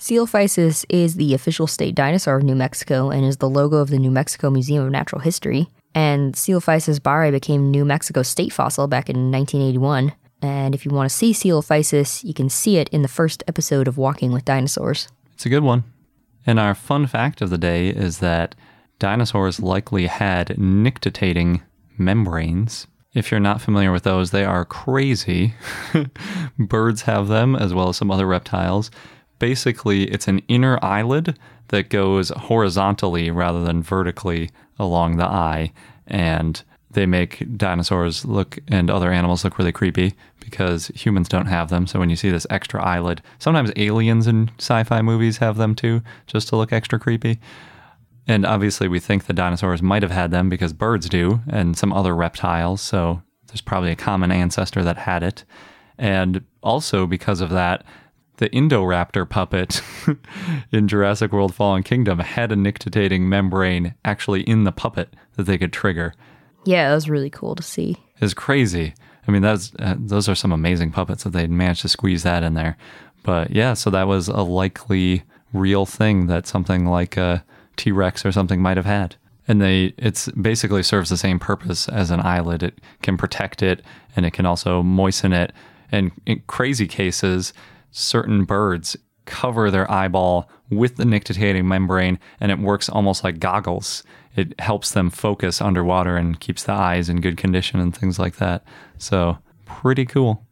Coelophysis 0.00 0.84
is 0.90 1.14
the 1.14 1.34
official 1.34 1.66
state 1.66 1.94
dinosaur 1.94 2.36
of 2.36 2.42
New 2.42 2.54
Mexico 2.54 3.10
and 3.10 3.24
is 3.24 3.38
the 3.38 3.48
logo 3.48 3.78
of 3.78 3.88
the 3.88 3.98
New 3.98 4.10
Mexico 4.10 4.50
Museum 4.50 4.84
of 4.84 4.90
Natural 4.90 5.20
History. 5.20 5.68
And 5.94 6.34
Coelophysis 6.34 7.02
bauri 7.02 7.30
became 7.30 7.70
New 7.70 7.84
Mexico's 7.84 8.28
state 8.28 8.52
fossil 8.52 8.86
back 8.86 9.08
in 9.08 9.32
1981. 9.32 10.12
And 10.40 10.74
if 10.74 10.84
you 10.84 10.92
want 10.92 11.10
to 11.10 11.16
see 11.16 11.32
Coelophysis, 11.32 12.22
you 12.24 12.34
can 12.34 12.48
see 12.48 12.76
it 12.76 12.88
in 12.90 13.02
the 13.02 13.08
first 13.08 13.42
episode 13.48 13.88
of 13.88 13.98
Walking 13.98 14.32
with 14.32 14.44
Dinosaurs. 14.44 15.08
It's 15.34 15.46
a 15.46 15.48
good 15.48 15.62
one. 15.62 15.84
And 16.46 16.58
our 16.58 16.74
fun 16.74 17.06
fact 17.06 17.42
of 17.42 17.50
the 17.50 17.58
day 17.58 17.88
is 17.88 18.18
that 18.18 18.54
dinosaurs 18.98 19.60
likely 19.60 20.06
had 20.06 20.58
nictitating 20.58 21.62
membranes. 21.96 22.86
If 23.14 23.30
you're 23.30 23.40
not 23.40 23.60
familiar 23.60 23.90
with 23.92 24.04
those, 24.04 24.30
they 24.30 24.44
are 24.44 24.64
crazy. 24.64 25.54
Birds 26.58 27.02
have 27.02 27.28
them, 27.28 27.56
as 27.56 27.74
well 27.74 27.88
as 27.88 27.96
some 27.96 28.10
other 28.10 28.26
reptiles. 28.26 28.90
Basically, 29.38 30.04
it's 30.04 30.28
an 30.28 30.40
inner 30.48 30.78
eyelid 30.82 31.38
that 31.68 31.90
goes 31.90 32.30
horizontally 32.30 33.30
rather 33.30 33.62
than 33.62 33.82
vertically 33.82 34.50
along 34.78 35.16
the 35.16 35.26
eye. 35.26 35.72
And 36.06 36.62
they 36.90 37.06
make 37.06 37.44
dinosaurs 37.56 38.24
look 38.24 38.58
and 38.68 38.90
other 38.90 39.12
animals 39.12 39.44
look 39.44 39.58
really 39.58 39.72
creepy 39.72 40.14
because 40.48 40.88
humans 40.94 41.28
don't 41.28 41.46
have 41.46 41.68
them. 41.68 41.86
So 41.86 41.98
when 41.98 42.10
you 42.10 42.16
see 42.16 42.30
this 42.30 42.46
extra 42.50 42.82
eyelid, 42.82 43.22
sometimes 43.38 43.72
aliens 43.76 44.26
in 44.26 44.50
sci 44.58 44.82
fi 44.84 45.02
movies 45.02 45.38
have 45.38 45.56
them 45.56 45.74
too, 45.74 46.02
just 46.26 46.48
to 46.48 46.56
look 46.56 46.72
extra 46.72 46.98
creepy. 46.98 47.38
And 48.26 48.44
obviously, 48.44 48.88
we 48.88 49.00
think 49.00 49.24
the 49.24 49.32
dinosaurs 49.32 49.82
might 49.82 50.02
have 50.02 50.10
had 50.10 50.30
them 50.30 50.48
because 50.48 50.72
birds 50.72 51.08
do, 51.08 51.40
and 51.48 51.76
some 51.76 51.92
other 51.92 52.14
reptiles. 52.14 52.82
So 52.82 53.22
there's 53.46 53.62
probably 53.62 53.90
a 53.90 53.96
common 53.96 54.30
ancestor 54.30 54.84
that 54.84 54.98
had 54.98 55.22
it. 55.22 55.44
And 55.96 56.44
also, 56.62 57.06
because 57.06 57.40
of 57.40 57.50
that, 57.50 57.84
the 58.36 58.48
Indoraptor 58.50 59.28
puppet 59.28 59.82
in 60.72 60.88
Jurassic 60.88 61.32
World 61.32 61.54
Fallen 61.54 61.82
Kingdom 61.82 62.20
had 62.20 62.52
a 62.52 62.56
nictitating 62.56 63.28
membrane 63.28 63.94
actually 64.04 64.42
in 64.42 64.64
the 64.64 64.72
puppet 64.72 65.14
that 65.36 65.44
they 65.44 65.58
could 65.58 65.72
trigger. 65.72 66.14
Yeah, 66.64 66.90
it 66.90 66.94
was 66.94 67.08
really 67.08 67.30
cool 67.30 67.54
to 67.54 67.62
see. 67.62 67.96
is 68.20 68.34
crazy. 68.34 68.94
I 69.28 69.30
mean, 69.30 69.42
that's 69.42 69.72
uh, 69.78 69.94
those 69.98 70.28
are 70.28 70.34
some 70.34 70.52
amazing 70.52 70.90
puppets 70.90 71.24
that 71.24 71.30
they 71.30 71.46
managed 71.46 71.82
to 71.82 71.88
squeeze 71.88 72.22
that 72.22 72.42
in 72.42 72.54
there. 72.54 72.76
But 73.22 73.50
yeah, 73.50 73.74
so 73.74 73.90
that 73.90 74.08
was 74.08 74.28
a 74.28 74.40
likely 74.42 75.22
real 75.52 75.84
thing 75.86 76.26
that 76.28 76.46
something 76.46 76.86
like 76.86 77.16
a 77.16 77.44
T 77.76 77.92
Rex 77.92 78.24
or 78.24 78.32
something 78.32 78.60
might 78.60 78.78
have 78.78 78.86
had. 78.86 79.16
And 79.46 79.62
they, 79.62 79.94
it's 79.96 80.28
basically 80.30 80.82
serves 80.82 81.10
the 81.10 81.16
same 81.16 81.38
purpose 81.38 81.88
as 81.88 82.10
an 82.10 82.20
eyelid. 82.20 82.62
It 82.62 82.78
can 83.02 83.16
protect 83.16 83.62
it, 83.62 83.82
and 84.16 84.26
it 84.26 84.32
can 84.32 84.46
also 84.46 84.82
moisten 84.82 85.32
it. 85.32 85.52
And 85.90 86.10
in 86.26 86.42
crazy 86.46 86.86
cases, 86.86 87.52
certain 87.90 88.44
birds 88.44 88.96
cover 89.24 89.70
their 89.70 89.90
eyeball 89.90 90.50
with 90.70 90.96
the 90.96 91.04
nictitating 91.04 91.66
membrane, 91.66 92.18
and 92.40 92.52
it 92.52 92.58
works 92.58 92.88
almost 92.88 93.24
like 93.24 93.40
goggles. 93.40 94.02
It 94.36 94.58
helps 94.60 94.92
them 94.92 95.10
focus 95.10 95.60
underwater 95.60 96.16
and 96.16 96.38
keeps 96.38 96.64
the 96.64 96.72
eyes 96.72 97.08
in 97.08 97.20
good 97.20 97.36
condition 97.36 97.80
and 97.80 97.96
things 97.96 98.18
like 98.18 98.36
that. 98.36 98.64
So, 98.98 99.38
pretty 99.64 100.06
cool. 100.06 100.46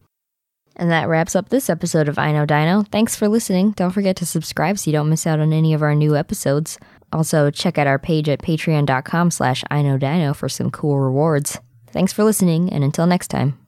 And 0.76 0.90
that 0.90 1.08
wraps 1.08 1.34
up 1.34 1.48
this 1.48 1.70
episode 1.70 2.08
of 2.08 2.18
I 2.18 2.32
Know 2.32 2.44
Dino. 2.44 2.82
Thanks 2.82 3.16
for 3.16 3.28
listening. 3.28 3.70
Don't 3.72 3.92
forget 3.92 4.16
to 4.16 4.26
subscribe 4.26 4.78
so 4.78 4.90
you 4.90 4.92
don't 4.96 5.08
miss 5.08 5.26
out 5.26 5.40
on 5.40 5.52
any 5.52 5.72
of 5.72 5.82
our 5.82 5.94
new 5.94 6.16
episodes. 6.16 6.78
Also, 7.12 7.50
check 7.50 7.78
out 7.78 7.86
our 7.86 7.98
page 7.98 8.28
at 8.28 8.42
patreon.com 8.42 9.30
slash 9.30 9.64
I 9.70 9.82
Know 9.82 9.96
Dino 9.96 10.34
for 10.34 10.48
some 10.48 10.70
cool 10.70 10.98
rewards. 10.98 11.58
Thanks 11.88 12.12
for 12.12 12.24
listening, 12.24 12.70
and 12.70 12.84
until 12.84 13.06
next 13.06 13.28
time. 13.28 13.58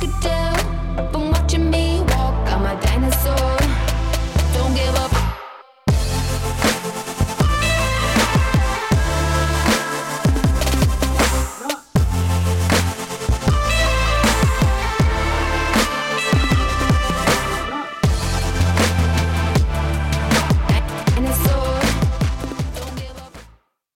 Good 0.00 0.20
day. 0.20 0.37